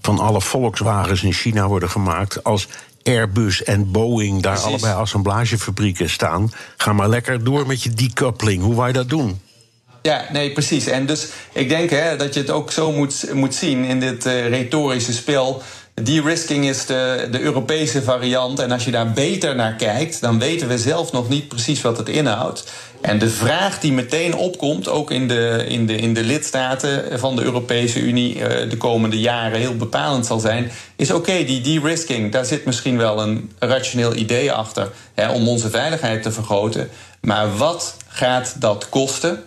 van 0.00 0.18
alle 0.18 0.40
Volkswagens 0.40 1.22
in 1.22 1.32
China 1.32 1.66
worden 1.66 1.90
gemaakt. 1.90 2.44
Als 2.44 2.68
Airbus 3.08 3.64
en 3.64 3.90
Boeing 3.90 4.42
daar 4.42 4.52
Precies. 4.52 4.68
allebei 4.68 4.94
assemblagefabrieken 4.94 6.10
staan. 6.10 6.52
Ga 6.76 6.92
maar 6.92 7.08
lekker 7.08 7.44
door 7.44 7.66
met 7.66 7.82
je 7.82 7.90
decoupling. 7.90 8.62
Hoe 8.62 8.86
je 8.86 8.92
dat 8.92 9.08
doen? 9.08 9.40
Ja, 10.02 10.24
nee, 10.32 10.52
precies. 10.52 10.86
En 10.86 11.06
dus 11.06 11.28
ik 11.52 11.68
denk 11.68 11.90
hè, 11.90 12.16
dat 12.16 12.34
je 12.34 12.40
het 12.40 12.50
ook 12.50 12.72
zo 12.72 12.92
moet, 12.92 13.34
moet 13.34 13.54
zien 13.54 13.84
in 13.84 14.00
dit 14.00 14.26
uh, 14.26 14.48
retorische 14.48 15.12
spel. 15.12 15.62
De-risking 16.02 16.68
is 16.68 16.86
de, 16.86 17.28
de 17.30 17.40
Europese 17.40 18.02
variant. 18.02 18.58
En 18.58 18.72
als 18.72 18.84
je 18.84 18.90
daar 18.90 19.12
beter 19.12 19.54
naar 19.54 19.74
kijkt, 19.74 20.20
dan 20.20 20.38
weten 20.38 20.68
we 20.68 20.78
zelf 20.78 21.12
nog 21.12 21.28
niet 21.28 21.48
precies 21.48 21.80
wat 21.80 21.98
het 21.98 22.08
inhoudt. 22.08 22.64
En 23.00 23.18
de 23.18 23.30
vraag 23.30 23.80
die 23.80 23.92
meteen 23.92 24.34
opkomt, 24.34 24.88
ook 24.88 25.10
in 25.10 25.28
de, 25.28 25.64
in 25.68 25.86
de, 25.86 25.96
in 25.96 26.14
de 26.14 26.24
lidstaten 26.24 27.18
van 27.18 27.36
de 27.36 27.42
Europese 27.42 28.00
Unie 28.00 28.36
uh, 28.36 28.70
de 28.70 28.76
komende 28.76 29.20
jaren 29.20 29.58
heel 29.58 29.76
bepalend 29.76 30.26
zal 30.26 30.40
zijn, 30.40 30.70
is 30.96 31.10
oké, 31.10 31.44
die 31.44 31.60
de-risking, 31.60 32.32
daar 32.32 32.44
zit 32.44 32.64
misschien 32.64 32.96
wel 32.96 33.22
een 33.22 33.52
rationeel 33.58 34.14
idee 34.14 34.52
achter 34.52 34.90
hè, 35.14 35.30
om 35.30 35.48
onze 35.48 35.70
veiligheid 35.70 36.22
te 36.22 36.32
vergroten. 36.32 36.88
Maar 37.20 37.56
wat 37.56 37.96
gaat 38.08 38.56
dat 38.58 38.88
kosten? 38.88 39.42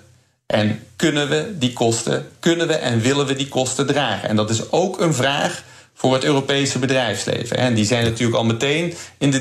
En 0.46 0.84
kunnen 0.96 1.30
we 1.30 1.58
die 1.58 1.74
kosten, 1.74 2.28
kunnen 2.40 2.68
we 2.68 2.74
en 2.74 3.02
willen 3.02 3.26
we 3.26 3.36
die 3.36 3.48
kosten 3.48 3.88
dragen? 3.88 4.30
En 4.30 4.36
dat 4.36 4.50
is 4.50 4.72
ook 4.72 5.00
een 5.00 5.14
vraag 5.14 5.64
voor 6.02 6.14
het 6.14 6.24
Europese 6.24 6.80
bedrijfsleven. 6.80 7.58
En 7.58 7.74
die 7.74 7.86
zijn 7.86 8.04
natuurlijk 8.04 8.38
al 8.38 8.44
meteen 8.44 8.94
in 9.18 9.32
de 9.32 9.40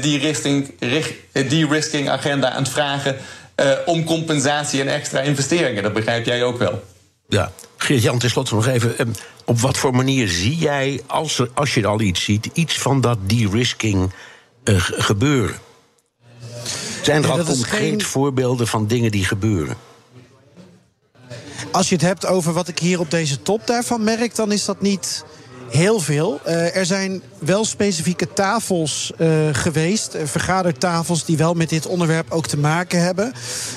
de-risking 1.32 2.08
agenda 2.08 2.50
aan 2.50 2.62
het 2.62 2.72
vragen 2.72 3.16
uh, 3.56 3.70
om 3.86 4.04
compensatie 4.04 4.80
en 4.80 4.88
extra 4.88 5.20
investeringen. 5.20 5.82
Dat 5.82 5.92
begrijp 5.92 6.26
jij 6.26 6.44
ook 6.44 6.58
wel. 6.58 6.84
Ja, 7.28 7.52
Geert-Jan, 7.76 8.18
tenslotte 8.18 8.54
nog 8.54 8.66
even. 8.66 8.98
Ehm, 8.98 9.08
op 9.44 9.60
wat 9.60 9.76
voor 9.76 9.94
manier 9.94 10.28
zie 10.28 10.56
jij, 10.56 11.00
als, 11.06 11.38
er, 11.38 11.50
als 11.54 11.74
je 11.74 11.86
al 11.86 12.00
iets 12.00 12.24
ziet, 12.24 12.48
iets 12.52 12.78
van 12.78 13.00
dat 13.00 13.18
de-risking 13.26 14.12
uh, 14.64 14.74
gebeuren? 14.78 15.56
Zijn 17.02 17.22
er 17.22 17.30
al 17.30 17.44
concreet 17.44 17.80
geen... 17.80 18.02
voorbeelden 18.02 18.66
van 18.66 18.86
dingen 18.86 19.10
die 19.10 19.24
gebeuren? 19.24 19.76
Als 21.70 21.88
je 21.88 21.94
het 21.94 22.04
hebt 22.04 22.26
over 22.26 22.52
wat 22.52 22.68
ik 22.68 22.78
hier 22.78 23.00
op 23.00 23.10
deze 23.10 23.42
top 23.42 23.66
daarvan 23.66 24.04
merk, 24.04 24.34
dan 24.34 24.52
is 24.52 24.64
dat 24.64 24.80
niet 24.80 25.24
Heel 25.70 26.00
veel. 26.00 26.40
Uh, 26.46 26.76
er 26.76 26.86
zijn 26.86 27.22
wel 27.38 27.64
specifieke 27.64 28.32
tafels 28.32 29.12
uh, 29.18 29.28
geweest, 29.52 30.16
vergadertafels 30.24 31.24
die 31.24 31.36
wel 31.36 31.54
met 31.54 31.68
dit 31.68 31.86
onderwerp 31.86 32.30
ook 32.30 32.46
te 32.46 32.58
maken 32.58 33.02
hebben. 33.02 33.32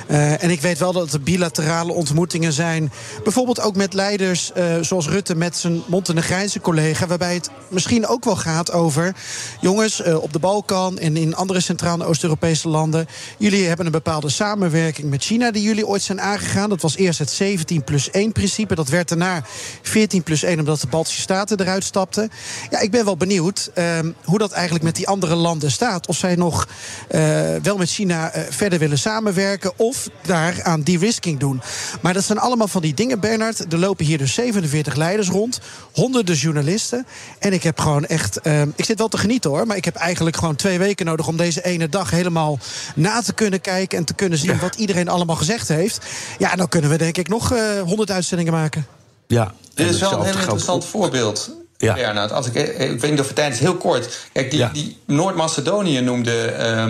En 0.07 0.49
ik 0.49 0.61
weet 0.61 0.79
wel 0.79 0.93
dat 0.93 1.13
er 1.13 1.21
bilaterale 1.21 1.93
ontmoetingen 1.93 2.53
zijn, 2.53 2.91
bijvoorbeeld 3.23 3.61
ook 3.61 3.75
met 3.75 3.93
leiders 3.93 4.51
zoals 4.81 5.07
Rutte 5.07 5.35
met 5.35 5.57
zijn 5.57 5.81
Montenegrijnse 5.87 6.59
collega, 6.59 7.07
waarbij 7.07 7.33
het 7.33 7.49
misschien 7.69 8.07
ook 8.07 8.23
wel 8.25 8.35
gaat 8.35 8.71
over 8.71 9.15
jongens 9.61 10.03
op 10.03 10.33
de 10.33 10.39
Balkan 10.39 10.99
en 10.99 11.17
in 11.17 11.35
andere 11.35 11.59
Centraal- 11.59 11.99
en 11.99 12.05
Oost-Europese 12.05 12.69
landen. 12.69 13.07
Jullie 13.37 13.67
hebben 13.67 13.85
een 13.85 13.91
bepaalde 13.91 14.29
samenwerking 14.29 15.09
met 15.09 15.23
China 15.23 15.51
die 15.51 15.63
jullie 15.63 15.87
ooit 15.87 16.01
zijn 16.01 16.21
aangegaan. 16.21 16.69
Dat 16.69 16.81
was 16.81 16.95
eerst 16.95 17.19
het 17.19 17.29
17 17.29 17.83
plus 17.83 18.11
1 18.11 18.31
principe. 18.31 18.75
Dat 18.75 18.89
werd 18.89 19.09
daarna 19.09 19.43
14 19.81 20.23
plus 20.23 20.43
1 20.43 20.59
omdat 20.59 20.81
de 20.81 20.87
Baltische 20.87 21.21
Staten 21.21 21.59
eruit 21.59 21.82
stapten. 21.83 22.31
Ja, 22.69 22.79
ik 22.79 22.91
ben 22.91 23.05
wel 23.05 23.17
benieuwd 23.17 23.71
uh, 23.75 23.99
hoe 24.23 24.37
dat 24.37 24.51
eigenlijk 24.51 24.83
met 24.83 24.95
die 24.95 25.07
andere 25.07 25.35
landen 25.35 25.71
staat. 25.71 26.07
Of 26.07 26.17
zij 26.17 26.35
nog 26.35 26.67
uh, 27.11 27.55
wel 27.61 27.77
met 27.77 27.89
China 27.89 28.35
uh, 28.35 28.41
verder 28.49 28.79
willen 28.79 28.97
samenwerken 28.97 29.71
of 29.75 30.09
daar 30.21 30.63
aan 30.63 30.83
de-risking 30.83 31.39
doen. 31.39 31.61
Maar 32.01 32.13
dat 32.13 32.23
zijn 32.23 32.37
allemaal 32.37 32.67
van 32.67 32.81
die 32.81 32.93
dingen, 32.93 33.19
Bernard. 33.19 33.73
Er 33.73 33.79
lopen 33.79 34.05
hier 34.05 34.17
dus 34.17 34.33
47 34.33 34.95
leiders 34.95 35.29
rond, 35.29 35.59
honderden 35.91 36.35
journalisten. 36.35 37.05
En 37.39 37.53
ik 37.53 37.63
heb 37.63 37.79
gewoon 37.79 38.05
echt. 38.05 38.39
Uh, 38.43 38.61
ik 38.61 38.85
zit 38.85 38.97
wel 38.97 39.07
te 39.07 39.17
genieten 39.17 39.49
hoor, 39.49 39.67
maar 39.67 39.77
ik 39.77 39.85
heb 39.85 39.95
eigenlijk 39.95 40.35
gewoon 40.35 40.55
twee 40.55 40.79
weken 40.79 41.05
nodig 41.05 41.27
om 41.27 41.37
deze 41.37 41.63
ene 41.63 41.89
dag 41.89 42.11
helemaal 42.11 42.59
na 42.95 43.21
te 43.21 43.33
kunnen 43.33 43.61
kijken 43.61 43.97
en 43.97 44.05
te 44.05 44.13
kunnen 44.13 44.37
zien 44.37 44.53
ja. 44.53 44.59
wat 44.59 44.75
iedereen 44.75 45.09
allemaal 45.09 45.35
gezegd 45.35 45.67
heeft. 45.67 46.05
Ja, 46.37 46.55
dan 46.55 46.69
kunnen 46.69 46.89
we 46.89 46.97
denk 46.97 47.17
ik 47.17 47.27
nog 47.27 47.53
honderd 47.83 48.11
uitzendingen 48.11 48.53
maken. 48.53 48.85
Ja, 49.27 49.53
dit 49.73 49.89
is 49.89 49.99
wel 49.99 50.13
een 50.13 50.25
heel 50.25 50.39
interessant 50.39 50.85
voorbeeld. 50.85 51.62
Ja. 51.77 51.93
Bernard, 51.93 52.31
als 52.31 52.47
ik, 52.47 52.55
ik 52.77 52.99
weet 52.99 53.11
niet 53.11 53.19
of 53.19 53.25
het 53.25 53.35
tijd 53.35 53.53
is, 53.53 53.59
heel 53.59 53.75
kort. 53.75 54.27
Kijk, 54.33 54.49
die, 54.49 54.59
ja. 54.59 54.69
die 54.73 54.97
Noord-Macedonië 55.05 56.01
noemde 56.01 56.53
uh, 56.59 56.85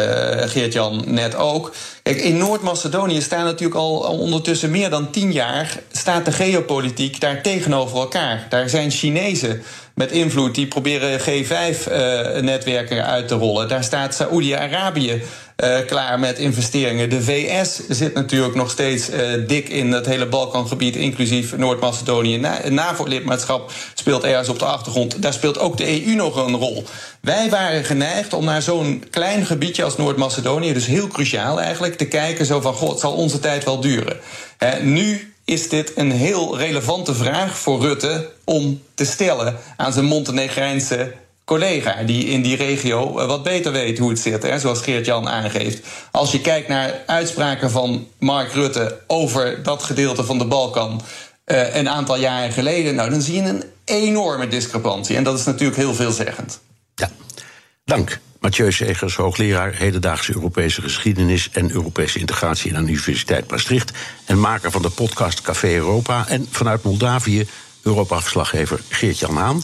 uh, 0.00 0.48
Geert-Jan 0.48 1.02
net 1.06 1.34
ook. 1.34 1.72
In 2.02 2.36
Noord-Macedonië 2.36 3.20
staan 3.20 3.44
natuurlijk 3.44 3.80
al, 3.80 3.98
ondertussen 3.98 4.70
meer 4.70 4.90
dan 4.90 5.10
tien 5.10 5.32
jaar... 5.32 5.78
staat 5.92 6.24
de 6.24 6.32
geopolitiek 6.32 7.20
daar 7.20 7.42
tegenover 7.42 7.98
elkaar. 7.98 8.46
Daar 8.48 8.68
zijn 8.68 8.90
Chinezen 8.90 9.62
met 9.94 10.10
invloed 10.10 10.54
die 10.54 10.66
proberen 10.66 11.20
G5-netwerken 11.20 12.96
uh, 12.96 13.08
uit 13.08 13.28
te 13.28 13.34
rollen. 13.34 13.68
Daar 13.68 13.84
staat 13.84 14.14
Saoedi-Arabië 14.14 15.22
uh, 15.56 15.76
klaar 15.86 16.18
met 16.18 16.38
investeringen. 16.38 17.10
De 17.10 17.22
VS 17.22 17.80
zit 17.88 18.14
natuurlijk 18.14 18.54
nog 18.54 18.70
steeds 18.70 19.10
uh, 19.10 19.18
dik 19.46 19.68
in 19.68 19.92
het 19.92 20.06
hele 20.06 20.26
Balkangebied, 20.26 20.96
inclusief 20.96 21.56
Noord-Macedonië. 21.56 22.38
Na 22.38 22.58
NAVO-lidmaatschap 22.68 23.72
speelt 23.94 24.24
ergens 24.24 24.48
op 24.48 24.58
de 24.58 24.64
achtergrond. 24.64 25.22
Daar 25.22 25.32
speelt 25.32 25.58
ook 25.58 25.76
de 25.76 26.06
EU 26.06 26.14
nog 26.14 26.46
een 26.46 26.56
rol. 26.56 26.84
Wij 27.20 27.50
waren 27.50 27.84
geneigd 27.84 28.32
om 28.32 28.44
naar 28.44 28.62
zo'n 28.62 29.04
klein 29.10 29.46
gebiedje 29.46 29.84
als 29.84 29.96
Noord-Macedonië, 29.96 30.72
dus 30.72 30.86
heel 30.86 31.06
cruciaal 31.06 31.60
eigenlijk, 31.60 31.91
te 31.96 32.04
kijken 32.04 32.46
zo 32.46 32.60
van, 32.60 32.74
god, 32.74 33.00
zal 33.00 33.12
onze 33.12 33.38
tijd 33.38 33.64
wel 33.64 33.80
duren. 33.80 34.20
Nu 34.80 35.34
is 35.44 35.68
dit 35.68 35.92
een 35.94 36.10
heel 36.10 36.58
relevante 36.58 37.14
vraag 37.14 37.58
voor 37.58 37.80
Rutte 37.80 38.30
om 38.44 38.82
te 38.94 39.04
stellen 39.04 39.56
aan 39.76 39.92
zijn 39.92 40.04
Montenegrijnse 40.04 41.12
collega 41.44 42.02
die 42.02 42.24
in 42.24 42.42
die 42.42 42.56
regio 42.56 43.12
wat 43.12 43.42
beter 43.42 43.72
weet 43.72 43.98
hoe 43.98 44.10
het 44.10 44.18
zit, 44.18 44.42
hè, 44.42 44.58
zoals 44.58 44.80
Geert-Jan 44.80 45.28
aangeeft. 45.28 45.86
Als 46.10 46.32
je 46.32 46.40
kijkt 46.40 46.68
naar 46.68 47.02
uitspraken 47.06 47.70
van 47.70 48.08
Mark 48.18 48.52
Rutte 48.52 48.98
over 49.06 49.62
dat 49.62 49.82
gedeelte 49.82 50.24
van 50.24 50.38
de 50.38 50.44
Balkan 50.44 51.02
uh, 51.46 51.74
een 51.74 51.88
aantal 51.88 52.16
jaren 52.16 52.52
geleden, 52.52 52.94
nou, 52.94 53.10
dan 53.10 53.22
zie 53.22 53.42
je 53.42 53.48
een 53.48 53.64
enorme 53.84 54.48
discrepantie. 54.48 55.16
En 55.16 55.24
dat 55.24 55.38
is 55.38 55.44
natuurlijk 55.44 55.78
heel 55.78 55.94
veelzeggend. 55.94 56.60
Ja, 56.94 57.10
dank. 57.84 58.20
Mathieu 58.42 58.72
Segers, 58.72 59.16
hoogleraar 59.16 59.74
hedendaagse 59.74 60.34
Europese 60.34 60.82
geschiedenis 60.82 61.50
en 61.50 61.70
Europese 61.70 62.18
integratie 62.18 62.76
aan 62.76 62.84
de 62.84 62.92
Universiteit 62.92 63.50
Maastricht. 63.50 63.92
En 64.24 64.40
maker 64.40 64.70
van 64.70 64.82
de 64.82 64.90
podcast 64.90 65.42
Café 65.42 65.74
Europa. 65.74 66.28
En 66.28 66.46
vanuit 66.50 66.82
Moldavië, 66.82 67.46
Europa-verslaggever 67.82 68.80
Geert-Jan 68.88 69.36
Haan. 69.36 69.62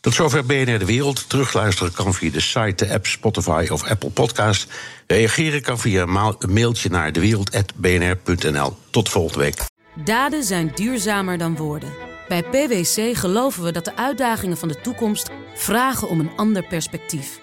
Tot 0.00 0.14
zover 0.14 0.44
BNR 0.44 0.78
De 0.78 0.84
Wereld. 0.84 1.28
Terugluisteren 1.28 1.92
kan 1.92 2.14
via 2.14 2.30
de 2.30 2.40
site, 2.40 2.84
de 2.84 2.92
app 2.92 3.06
Spotify 3.06 3.66
of 3.70 3.84
Apple 3.84 4.10
Podcast. 4.10 4.66
Reageren 5.06 5.62
kan 5.62 5.78
via 5.78 6.02
een 6.02 6.52
mailtje 6.52 6.90
naar 6.90 7.12
dewereld.bnr.nl. 7.12 8.76
Tot 8.90 9.08
volgende 9.08 9.44
week. 9.44 9.64
Daden 10.04 10.44
zijn 10.44 10.72
duurzamer 10.74 11.38
dan 11.38 11.56
woorden. 11.56 11.92
Bij 12.28 12.42
PwC 12.42 13.16
geloven 13.16 13.62
we 13.62 13.72
dat 13.72 13.84
de 13.84 13.96
uitdagingen 13.96 14.56
van 14.56 14.68
de 14.68 14.80
toekomst 14.80 15.30
vragen 15.54 16.08
om 16.08 16.20
een 16.20 16.30
ander 16.36 16.62
perspectief. 16.62 17.42